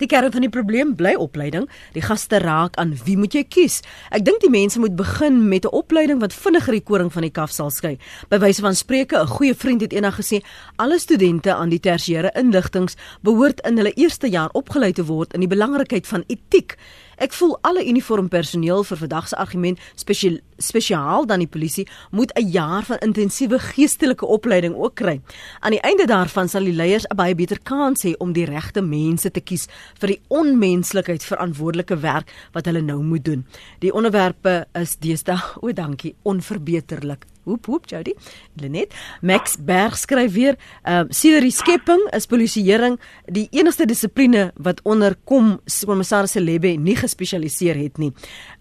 Die 0.03 0.09
kern 0.11 0.33
van 0.35 0.43
die 0.43 0.51
probleem 0.51 0.97
bly 0.99 1.13
opleiding. 1.15 1.69
Die 1.95 2.03
gaste 2.03 2.41
raak 2.43 2.75
aan 2.83 2.97
wie 3.05 3.15
moet 3.15 3.37
jy 3.37 3.45
kies? 3.47 3.77
Ek 4.11 4.25
dink 4.27 4.41
die 4.43 4.51
mense 4.51 4.81
moet 4.83 4.97
begin 4.99 5.37
met 5.49 5.63
'n 5.65 5.71
opleiding 5.71 6.19
wat 6.19 6.35
vinniger 6.35 6.73
die 6.75 6.83
koring 6.83 7.13
van 7.13 7.23
die 7.23 7.31
kaf 7.31 7.53
sal 7.53 7.71
skei. 7.71 7.99
By 8.29 8.39
wyse 8.39 8.61
van 8.61 8.75
spreuke, 8.75 9.17
'n 9.17 9.27
goeie 9.27 9.55
vriend 9.55 9.81
het 9.81 9.93
eendag 9.93 10.19
gesê, 10.19 10.43
alle 10.77 10.99
studente 10.99 11.55
aan 11.55 11.69
die 11.69 11.81
tersiêre 11.81 12.33
inligtings 12.35 12.97
behoort 13.23 13.61
in 13.61 13.77
hulle 13.77 13.93
eerste 13.95 14.29
jaar 14.29 14.51
opgelei 14.53 14.93
te 14.93 15.05
word 15.05 15.35
in 15.35 15.41
die 15.41 15.49
belangrikheid 15.49 16.07
van 16.07 16.25
etiek. 16.27 16.77
Ek 17.17 17.33
voel 17.33 17.59
alle 17.61 17.85
uniformpersoneel 17.89 18.85
vir 18.85 18.97
vandag 18.97 19.29
se 19.29 19.37
argument 19.37 19.79
spesiaal 19.95 20.41
spesiaal 20.63 21.27
dan 21.27 21.43
die 21.43 21.51
polisie 21.51 21.87
moet 22.11 22.33
'n 22.39 22.51
jaar 22.51 22.83
van 22.83 22.99
intensiewe 22.99 23.59
geestelike 23.59 24.27
opleiding 24.27 24.75
ook 24.75 24.95
kry. 24.95 25.21
Aan 25.61 25.71
die 25.71 25.81
einde 25.81 26.07
daarvan 26.07 26.49
sal 26.49 26.65
die 26.65 26.73
leiers 26.73 27.07
'n 27.07 27.17
baie 27.17 27.35
beter 27.35 27.59
kans 27.63 28.03
hê 28.03 28.15
om 28.19 28.33
die 28.33 28.45
regte 28.45 28.83
mense 28.83 29.31
te 29.31 29.41
kies 29.41 29.67
vir 29.99 30.09
die 30.09 30.21
onmenslikheid 30.29 31.25
verantwoordelike 31.25 32.01
werk 32.01 32.33
wat 32.53 32.65
hulle 32.67 32.81
nou 32.81 33.03
moet 33.03 33.25
doen. 33.25 33.47
Die 33.79 33.93
onderwerpe 33.93 34.67
is 34.73 34.97
deesdae, 34.97 35.41
o 35.61 35.73
dankie, 35.73 36.15
onverbeterlik. 36.23 37.32
Hoep 37.43 37.67
hoep 37.67 37.89
Jody. 37.91 38.15
Lenet 38.55 38.95
Max 39.21 39.57
Berg 39.59 39.97
skryf 39.99 40.33
weer, 40.33 40.57
ehm 40.83 41.09
uh, 41.09 41.11
sien 41.11 41.41
die 41.43 41.51
skepping 41.51 42.03
is 42.15 42.29
polisieering 42.31 42.99
die 43.27 43.49
enigste 43.51 43.87
dissipline 43.87 44.53
wat 44.63 44.81
onder 44.87 45.17
kom 45.25 45.57
kommissaris 45.87 46.37
Lebbe 46.39 46.77
nie 46.79 46.95
gespesialiseer 46.97 47.81
het 47.81 47.99
nie. 47.99 48.13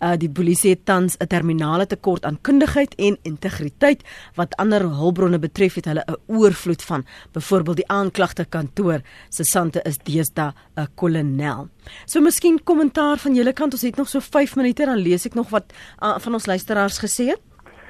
Uh 0.01 0.15
die 0.17 0.29
polisie 0.29 0.73
het 0.73 0.86
tans 0.86 1.17
'n 1.19 1.27
terminale 1.27 1.86
tekort 1.86 2.25
aan 2.25 2.41
kundigheid 2.41 2.95
en 2.95 3.17
integriteit 3.23 4.03
wat 4.36 4.55
ander 4.57 4.82
hulpbronne 4.82 5.39
betref 5.39 5.75
het 5.75 5.86
hulle 5.86 6.03
'n 6.07 6.17
oorvloed 6.27 6.82
van. 6.82 7.05
Byvoorbeeld 7.32 7.75
die 7.75 7.88
aanklagte 7.88 8.45
kantoor 8.45 9.01
se 9.29 9.43
sante 9.43 9.82
is 9.84 9.97
deesdae 9.97 10.53
'n 10.75 10.88
kolonel. 10.95 11.69
So 12.05 12.19
miskien 12.21 12.63
kommentaar 12.63 13.17
van 13.17 13.36
julle 13.36 13.53
kant, 13.53 13.73
ons 13.73 13.82
het 13.82 13.97
nog 13.97 14.09
so 14.09 14.19
5 14.19 14.55
minute 14.55 14.86
dan 14.86 14.97
lees 14.97 15.25
ek 15.25 15.34
nog 15.34 15.49
wat 15.49 15.73
uh, 15.99 16.17
van 16.19 16.34
ons 16.34 16.45
luisteraars 16.45 16.97
gesê 16.97 17.27
het. 17.27 17.39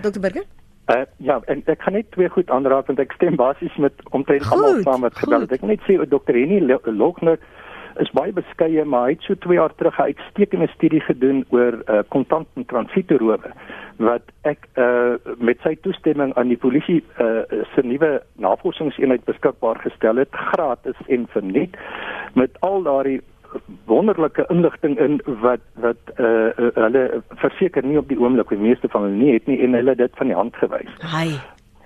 Dr 0.01 0.19
Burger 0.19 0.60
Uh, 0.91 1.05
ja, 1.17 1.39
en 1.45 1.61
ek 1.65 1.79
kan 1.79 1.93
net 1.93 2.11
twee 2.11 2.29
goed 2.29 2.49
aanraak 2.51 2.89
want 2.91 2.99
ek 2.99 3.13
stem 3.15 3.37
basies 3.39 3.75
met 3.79 3.93
omtrent 4.11 4.47
almal 4.51 4.81
saam 4.83 5.05
wat 5.05 5.15
gebeur 5.15 5.45
het. 5.45 5.53
Ek 5.55 5.63
net 5.63 5.83
sê 5.87 5.95
Dr. 6.01 6.35
Henny 6.35 6.59
Logner 6.85 7.39
is 7.99 8.11
baie 8.15 8.33
beskeie, 8.35 8.83
maar 8.87 9.07
hy 9.07 9.15
het 9.15 9.25
so 9.27 9.35
2 9.45 9.57
jaar 9.59 9.73
terug 9.75 9.97
'n 9.99 10.11
uitstekende 10.11 10.67
studie 10.73 11.01
gedoen 11.07 11.45
oor 11.49 11.79
uh, 11.87 12.01
kontant 12.07 12.47
en 12.55 12.65
transitoerowe 12.65 13.51
wat 14.01 14.23
ek 14.49 14.67
uh, 14.75 15.15
met 15.37 15.59
sy 15.63 15.75
toestemming 15.85 16.33
aan 16.33 16.47
die 16.49 16.57
polisie 16.57 17.03
uh, 17.21 17.43
se 17.75 17.83
nuwe 17.83 18.21
navorsingseenheid 18.35 19.25
beskikbaar 19.25 19.77
gestel 19.83 20.17
het 20.17 20.31
gratis 20.31 20.97
en 21.07 21.27
verniet 21.29 21.77
met 22.33 22.57
al 22.59 22.81
daardie 22.83 23.21
wonderlike 23.85 24.45
inligting 24.49 24.97
in 24.99 25.21
wat 25.41 25.59
wat 25.73 25.97
eh 26.15 26.25
uh, 26.25 26.49
uh, 26.57 26.69
hulle 26.73 27.23
verseker 27.43 27.85
nie 27.85 27.97
op 27.97 28.07
die 28.07 28.19
oomblik 28.19 28.49
die 28.49 28.57
meeste 28.57 28.89
van 28.89 29.01
hulle 29.01 29.15
nie 29.15 29.33
het 29.33 29.47
nie 29.47 29.59
en 29.63 29.73
hulle 29.73 29.95
dit 29.95 30.11
van 30.15 30.27
die 30.27 30.35
hand 30.35 30.55
gewys. 30.55 30.93
Hi. 31.15 31.39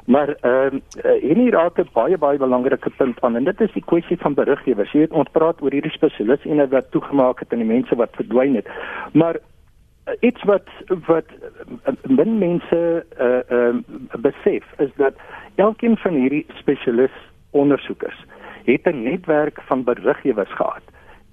Maar 0.05 0.35
ehm 0.41 0.75
uh, 0.75 1.15
hierdie 1.21 1.49
raak 1.49 1.79
'n 1.79 1.89
baie 1.93 2.17
baie 2.17 2.37
belangrike 2.37 2.89
punt 2.97 3.21
aan 3.21 3.35
en 3.35 3.43
dit 3.43 3.61
is 3.61 3.73
die 3.73 3.85
kwessie 3.85 4.17
van 4.17 4.33
beriggewers. 4.33 4.91
Jy 4.91 4.99
weet 4.99 5.17
ons 5.21 5.31
praat 5.31 5.61
oor 5.61 5.71
hierdie 5.71 5.91
spesialis 5.97 6.45
en 6.45 6.69
wat 6.69 6.91
toegemaak 6.91 7.39
het 7.39 7.53
aan 7.53 7.63
die 7.65 7.73
mense 7.73 7.95
wat 7.95 8.15
verdwyn 8.15 8.55
het. 8.55 8.67
Maar 9.13 9.35
uh, 9.35 10.13
iets 10.19 10.43
wat 10.43 10.67
wat 11.07 11.25
min 12.07 12.37
mense 12.37 13.05
eh 13.17 13.25
uh, 13.25 13.73
uh, 13.73 13.75
besef 14.19 14.63
is 14.77 14.93
dat 14.95 15.13
elkeen 15.55 15.97
van 15.97 16.13
hierdie 16.13 16.45
spesialis 16.53 17.15
ondersoekers 17.51 18.25
het 18.65 18.85
'n 18.85 19.03
netwerk 19.03 19.61
van 19.61 19.83
beriggewers 19.83 20.53
gehad 20.53 20.83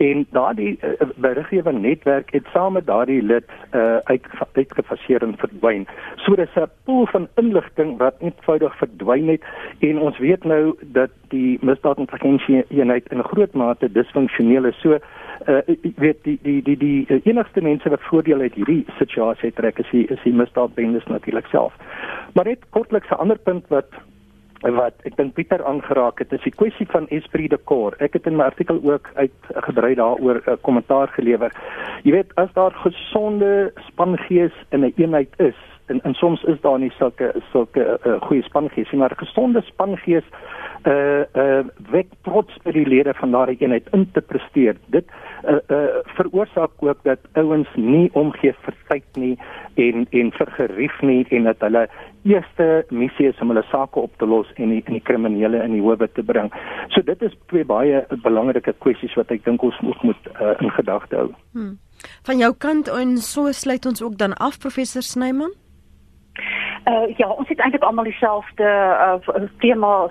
en 0.03 0.27
daardie 0.31 0.79
uh, 0.83 1.09
beriggewing 1.17 1.81
netwerk 1.81 2.33
het 2.33 2.47
saam 2.53 2.73
met 2.73 2.87
daardie 2.87 3.23
lid 3.23 3.49
uh, 3.73 3.97
uit 4.11 4.27
uitgefaseer 4.53 5.23
en 5.23 5.35
verdwyn. 5.39 5.87
So 6.25 6.35
dis 6.37 6.55
'n 6.57 6.71
pool 6.85 7.07
van 7.07 7.29
inligting 7.43 7.99
wat 7.99 8.15
eenvoudig 8.19 8.77
verdwyn 8.77 9.29
het 9.29 9.43
en 9.79 9.99
ons 9.99 10.19
weet 10.19 10.45
nou 10.45 10.75
dat 10.81 11.11
die 11.29 11.59
misdaadintelligensie 11.61 12.65
eenheid 12.69 13.07
in 13.13 13.23
groot 13.23 13.55
mate 13.55 13.93
disfunksioneel 13.93 14.65
is. 14.65 14.81
So 14.81 14.99
uh, 15.47 15.59
weet 15.97 16.19
die 16.23 16.39
die 16.43 16.63
die 16.63 16.77
die 16.77 17.05
uh, 17.09 17.21
enigste 17.25 17.63
mense 17.63 17.89
wat 17.89 18.09
voordeel 18.11 18.41
uit 18.41 18.55
hierdie 18.55 18.85
situasie 18.99 19.53
trek 19.53 19.79
is 19.79 19.91
die, 19.91 20.07
is 20.07 20.23
die 20.25 20.35
misdaadbendes 20.35 21.07
natuurlik 21.07 21.47
self. 21.47 21.73
Maar 22.35 22.45
net 22.45 22.59
kortliks 22.71 23.11
'n 23.11 23.21
ander 23.23 23.39
punt 23.39 23.69
wat 23.69 23.87
wat 24.71 24.95
ek 25.03 25.17
dink 25.17 25.35
Pieter 25.35 25.65
aangeraak 25.67 26.19
het 26.23 26.33
is 26.33 26.43
die 26.47 26.55
kwessie 26.55 26.87
van 26.87 27.09
esprit 27.09 27.51
de 27.51 27.59
corps. 27.65 27.97
Ek 27.99 28.13
het 28.13 28.27
in 28.27 28.37
my 28.37 28.45
artikel 28.45 28.79
ook 28.83 29.11
uitgebrei 29.15 29.95
daaroor 29.95 30.43
'n 30.47 30.51
uh, 30.51 30.57
kommentaar 30.61 31.09
gelewer. 31.09 31.53
Jy 32.03 32.13
weet 32.13 32.35
as 32.35 32.53
daar 32.53 32.73
gesonde 32.73 33.73
spangees 33.89 34.55
in 34.71 34.81
'n 34.81 34.85
een 34.85 34.93
eenheid 34.97 35.35
is 35.39 35.72
en 35.87 36.01
en 36.03 36.15
soms 36.15 36.43
is 36.43 36.61
daar 36.61 36.79
nie 36.79 36.93
sulke 36.99 37.33
sulke 37.53 37.99
uh, 38.07 38.21
goeie 38.27 38.43
spangees 38.43 38.91
nie, 38.91 39.01
maar 39.01 39.15
gesonde 39.17 39.63
spangees 39.67 40.29
uh 40.87 41.23
uh 41.39 41.65
wek 41.91 42.09
trots 42.27 42.57
by 42.65 42.73
die 42.75 42.87
lede 42.87 43.15
van 43.15 43.31
daardie 43.31 43.61
eenheid 43.61 43.89
in 43.93 44.09
te 44.13 44.21
presteer. 44.21 44.77
Dit 44.95 45.11
uh 45.45 45.59
uh 45.71 46.01
veroorsaak 46.17 46.71
ook 46.81 47.05
dat 47.07 47.19
ouens 47.39 47.69
nie 47.75 48.11
omgee 48.19 48.55
vir 48.65 48.79
tyd 48.89 49.21
nie 49.21 49.37
en 49.75 50.07
en 50.11 50.33
vir 50.39 50.51
gerief 50.59 51.01
nie 51.03 51.27
en 51.31 51.47
dat 51.51 51.63
hulle 51.63 51.87
eerste 52.23 52.85
missie 52.91 53.29
is 53.29 53.41
om 53.41 53.55
hulle 53.55 53.65
sake 53.71 54.01
op 54.01 54.19
te 54.19 54.27
los 54.27 54.51
en 54.57 54.75
die, 54.75 54.83
en 54.87 54.99
die 54.99 55.03
kriminele 55.03 55.63
in 55.63 55.75
die 55.77 55.83
howe 55.83 56.09
te 56.15 56.23
bring. 56.23 56.51
So 56.95 57.03
dit 57.03 57.23
is 57.23 57.35
twee 57.51 57.65
baie 57.65 58.05
belangrike 58.27 58.75
kwessies 58.85 59.15
wat 59.19 59.31
ek 59.35 59.47
dink 59.47 59.63
ons 59.63 59.79
moet 59.87 60.03
moet 60.03 60.31
uh, 60.35 60.55
in 60.59 60.71
gedagte 60.71 61.17
hou. 61.17 61.31
Hmm. 61.55 61.79
Van 62.27 62.39
jou 62.39 62.53
kant 62.59 62.91
en 62.91 63.17
so 63.23 63.53
sluit 63.53 63.87
ons 63.87 64.03
ook 64.03 64.19
dan 64.19 64.35
af 64.35 64.59
professor 64.59 65.03
Snyman. 65.03 65.55
Uh, 66.85 67.17
ja, 67.17 67.29
ons 67.29 67.49
het 67.49 67.59
eintlik 67.61 67.83
almal 67.83 68.05
dieselfde 68.05 68.65
uh, 68.65 69.43
tema 69.59 70.09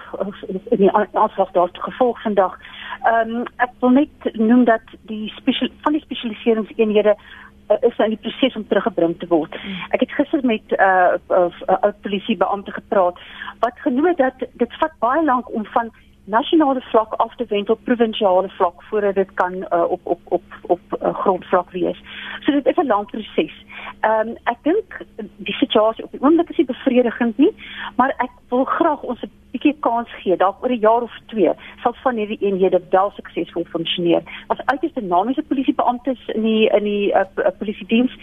in 0.69 0.78
die 0.78 0.91
aanslag 0.93 1.51
daar 1.51 1.69
gevolg 1.72 2.22
vandag. 2.22 2.57
Ehm 3.03 3.30
um, 3.30 3.45
ek 3.57 3.72
wil 3.80 3.89
net 3.89 4.34
noem 4.34 4.63
dat 4.63 4.93
die 5.09 5.34
spesial 5.36 5.69
van 5.82 5.97
die 5.97 6.01
spesialiseringseenhede 6.01 7.15
uh, 7.15 7.78
is 7.80 7.97
in 7.97 8.13
die 8.13 8.22
proses 8.22 8.55
om 8.55 8.67
teruggebring 8.67 9.17
te 9.19 9.28
word. 9.28 9.57
Ek 9.89 10.05
het 10.05 10.11
gister 10.11 10.45
met 10.45 10.61
'n 10.69 10.82
uh, 10.82 11.17
uh, 11.30 11.49
uh, 11.67 11.76
uh, 11.84 11.91
polisiebeampte 12.01 12.72
gepraat 12.72 13.19
wat 13.59 13.80
genoem 13.84 14.05
het 14.05 14.17
dat 14.17 14.38
dit 14.53 14.78
vat 14.80 14.93
baie 14.99 15.24
lank 15.24 15.53
om 15.53 15.65
van 15.65 15.91
nasionale 16.24 16.82
vlak 16.82 17.13
af 17.13 17.36
te 17.36 17.45
wend 17.47 17.69
op 17.69 17.80
provinsiale 17.84 18.49
vlak 18.49 18.84
voordat 18.84 19.15
dit 19.15 19.34
kan 19.34 19.53
uh, 19.53 19.84
op 19.91 19.99
op 20.03 20.19
op 20.24 20.43
op 20.61 20.80
uh, 21.01 21.13
grondvlak 21.15 21.72
wees. 21.72 22.01
So 22.39 22.51
dit 22.51 22.65
is 22.65 22.76
'n 22.76 22.88
lang 22.88 23.05
proses. 23.05 23.65
Ehm 23.99 24.28
um, 24.28 24.38
ek 24.43 24.57
dink 24.61 25.05
die 25.36 25.53
situasie 25.53 26.03
op 26.03 26.11
die 26.11 26.22
oomblik 26.22 26.49
is 26.49 26.57
nie 26.57 26.65
bevredigend 26.65 27.38
nie, 27.38 27.53
maar 27.95 28.13
ek 28.17 28.30
wil 28.49 28.63
graag 28.63 29.01
ons 29.01 29.22
'n 29.22 29.32
bietjie 29.51 29.76
kans 29.80 30.09
gee 30.22 30.38
dalk 30.38 30.63
oor 30.63 30.69
'n 30.69 30.80
jaar 30.80 31.01
of 31.01 31.19
twee 31.26 31.51
sal 31.84 31.93
van 32.03 32.15
hierdie 32.15 32.41
eenhede 32.41 32.82
wel 32.89 33.11
suksesvol 33.11 33.63
funksioneer. 33.63 34.22
As 34.47 34.65
uiters 34.65 34.93
dinamiese 34.93 35.41
polisiebeamptes 35.41 36.28
in 36.28 36.41
die 36.41 36.69
in 36.69 36.84
die 36.84 37.13
uh, 37.13 37.24
polisie 37.57 37.88
diens 37.88 38.13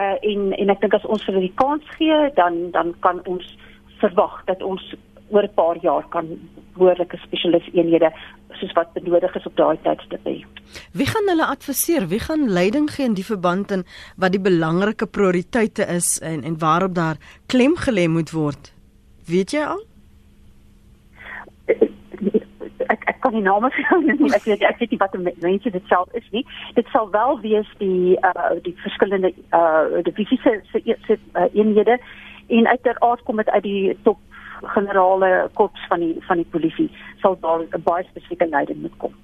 uh, 0.00 0.16
en 0.20 0.52
en 0.52 0.70
ek 0.70 0.80
dink 0.80 0.94
as 0.94 1.04
ons 1.04 1.24
vir 1.24 1.34
hulle 1.34 1.46
die 1.46 1.58
kans 1.64 1.84
gee, 1.98 2.30
dan 2.34 2.70
dan 2.70 2.94
kan 3.00 3.20
ons 3.24 3.56
verwag 3.98 4.44
dat 4.44 4.62
ons 4.62 4.94
oor 5.28 5.42
'n 5.42 5.54
paar 5.54 5.76
jaar 5.82 6.04
kan 6.08 6.26
behoorlike 6.76 7.16
spesialis 7.16 7.68
eenhede 7.72 8.10
soos 8.60 8.72
wat 8.72 8.92
benodig 8.92 9.34
is 9.36 9.46
op 9.46 9.56
daai 9.56 9.78
tydstip 9.82 10.24
hê. 10.24 10.44
Wie 10.92 11.06
gaan 11.06 11.28
hulle 11.28 11.46
adviseer? 11.46 12.08
Wie 12.08 12.20
gaan 12.20 12.48
leiding 12.48 12.90
gee 12.90 13.06
in 13.06 13.14
die 13.14 13.24
verband 13.24 13.70
en 13.70 13.84
wat 14.16 14.32
die 14.32 14.40
belangrike 14.40 15.06
prioriteite 15.06 15.86
is 15.86 16.18
en 16.20 16.42
en 16.44 16.58
waarop 16.58 16.94
daar 16.94 17.16
klem 17.46 17.76
gelê 17.76 18.08
moet 18.08 18.30
word? 18.30 18.72
Weet 19.26 19.50
jy 19.50 19.64
al? 19.64 19.82
ek 22.88 23.02
ek 23.10 23.20
kan 23.20 23.34
nie 23.34 23.42
name 23.42 23.70
vir 23.74 23.82
jou 23.88 23.98
noem 24.04 24.34
ek 24.36 24.46
weet 24.48 24.62
ek 24.68 24.78
weet 24.82 24.94
nie 24.94 25.00
wat 25.00 25.16
die 25.16 25.34
mense 25.46 25.72
dit 25.76 25.90
self 25.92 26.18
is 26.20 26.26
nie 26.34 26.44
dit 26.78 26.92
sal 26.94 27.10
wel 27.14 27.40
wees 27.42 27.72
die 27.82 28.16
uh 28.30 28.54
die 28.66 28.74
verskillende 28.84 29.32
uh 29.60 30.02
divisies 30.06 30.46
se 30.46 30.82
se 31.08 31.18
uh, 31.34 31.48
eenhede 31.52 31.98
en 32.58 32.70
uiteraard 32.70 33.24
kom 33.26 33.42
dit 33.42 33.50
uit 33.50 33.62
die 33.62 33.96
top 34.06 34.20
generale 34.62 35.48
korps 35.54 35.86
van 35.88 36.00
die 36.00 36.16
van 36.28 36.36
die 36.36 36.50
polisie 36.50 36.90
sal 37.22 37.38
daar 37.40 37.60
'n 37.62 37.82
baie 37.82 38.04
spesifieke 38.04 38.48
leiding 38.48 38.82
moet 38.82 38.96
kom. 38.96 39.14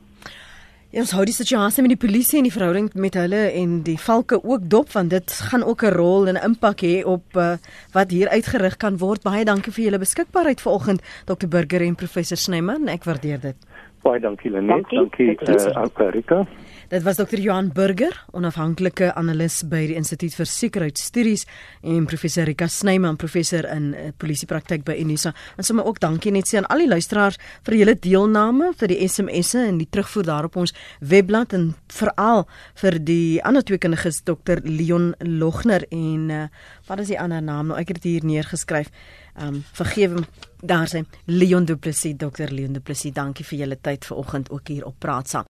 Ja, 0.92 1.00
ons 1.00 1.14
hou 1.16 1.22
die 1.24 1.32
situasie 1.32 1.80
met 1.80 1.94
die 1.94 2.00
polisie 2.08 2.36
en 2.36 2.44
die 2.44 2.52
verhouding 2.52 2.90
met 3.00 3.14
hulle 3.16 3.38
en 3.56 3.78
die 3.82 3.96
valke 3.96 4.36
ook 4.44 4.66
dop 4.74 4.90
want 4.92 5.08
dit 5.10 5.32
gaan 5.48 5.62
ook 5.64 5.82
'n 5.82 5.94
rol 5.94 6.28
en 6.28 6.36
'n 6.36 6.44
impak 6.44 6.82
hê 6.84 7.00
op 7.04 7.24
uh, 7.36 7.56
wat 7.92 8.10
hier 8.10 8.28
uitgerig 8.28 8.76
kan 8.76 8.98
word. 8.98 9.22
Baie 9.22 9.44
dankie 9.44 9.72
vir 9.72 9.84
julle 9.84 9.98
beskikbaarheid 9.98 10.60
vanoggend 10.60 11.00
Dr 11.24 11.48
Burger 11.48 11.80
en 11.80 11.94
professor 11.94 12.36
Snyman. 12.36 12.88
Ek 12.88 13.04
waardeer 13.04 13.40
dit. 13.40 13.56
Baie 14.02 14.20
dankie 14.20 14.50
Lenet. 14.50 14.90
Dankie, 14.90 15.36
dankie 15.36 15.70
uh, 15.70 15.76
Ankarika. 15.76 16.46
Dit 16.92 17.02
was 17.02 17.16
Dr. 17.16 17.40
Johan 17.40 17.70
Burger, 17.72 18.12
onafhanklike 18.36 19.14
analis 19.16 19.62
by 19.64 19.78
die 19.88 19.94
Instituut 19.96 20.34
vir 20.36 20.48
Sekuriteitsstudies 20.50 21.46
en 21.88 22.04
professor 22.04 22.44
Rika 22.44 22.66
Snyman, 22.68 23.16
professor 23.16 23.64
in 23.64 23.86
uh, 23.96 24.10
polisiepraktyk 24.20 24.84
by 24.84 24.98
Unisa. 25.00 25.32
En 25.56 25.64
sommer 25.64 25.88
ook 25.88 26.02
dankie 26.04 26.34
net 26.36 26.50
sê 26.50 26.58
aan 26.60 26.68
al 26.68 26.84
die 26.84 26.90
luisteraars 26.90 27.40
vir 27.64 27.78
julle 27.78 27.94
deelname, 27.96 28.74
vir 28.76 28.92
die 28.92 29.08
SMS'e 29.08 29.62
en 29.70 29.78
die 29.80 29.88
terugvoer 29.88 30.28
daarop 30.28 30.58
ons 30.60 30.76
webblad 31.00 31.56
en 31.56 31.70
veral 31.96 32.44
vir 32.82 32.98
die 33.00 33.40
ander 33.40 33.64
twee 33.64 33.80
kundiges 33.80 34.20
Dr. 34.28 34.60
Leon 34.68 35.14
Logner 35.24 35.88
en 35.88 36.28
uh, 36.28 36.44
wat 36.92 37.00
is 37.06 37.14
die 37.14 37.20
ander 37.24 37.40
naam 37.40 37.72
nou? 37.72 37.80
Ek 37.80 37.94
het 37.94 38.02
dit 38.02 38.10
hier 38.18 38.28
neergeskryf. 38.34 38.92
Ehm 39.38 39.62
um, 39.62 39.64
vergewe 39.80 40.26
daar 40.60 40.92
sê 40.92 41.06
Leon 41.24 41.64
Du 41.64 41.78
Plessis, 41.80 42.20
Dr. 42.20 42.52
Leon 42.52 42.76
Du 42.76 42.84
Plessis, 42.84 43.16
dankie 43.16 43.48
vir 43.48 43.64
julle 43.64 43.80
tyd 43.80 44.04
vanoggend 44.04 44.52
ook 44.52 44.68
hier 44.68 44.84
op 44.92 45.00
Praat 45.00 45.32
saam. 45.32 45.48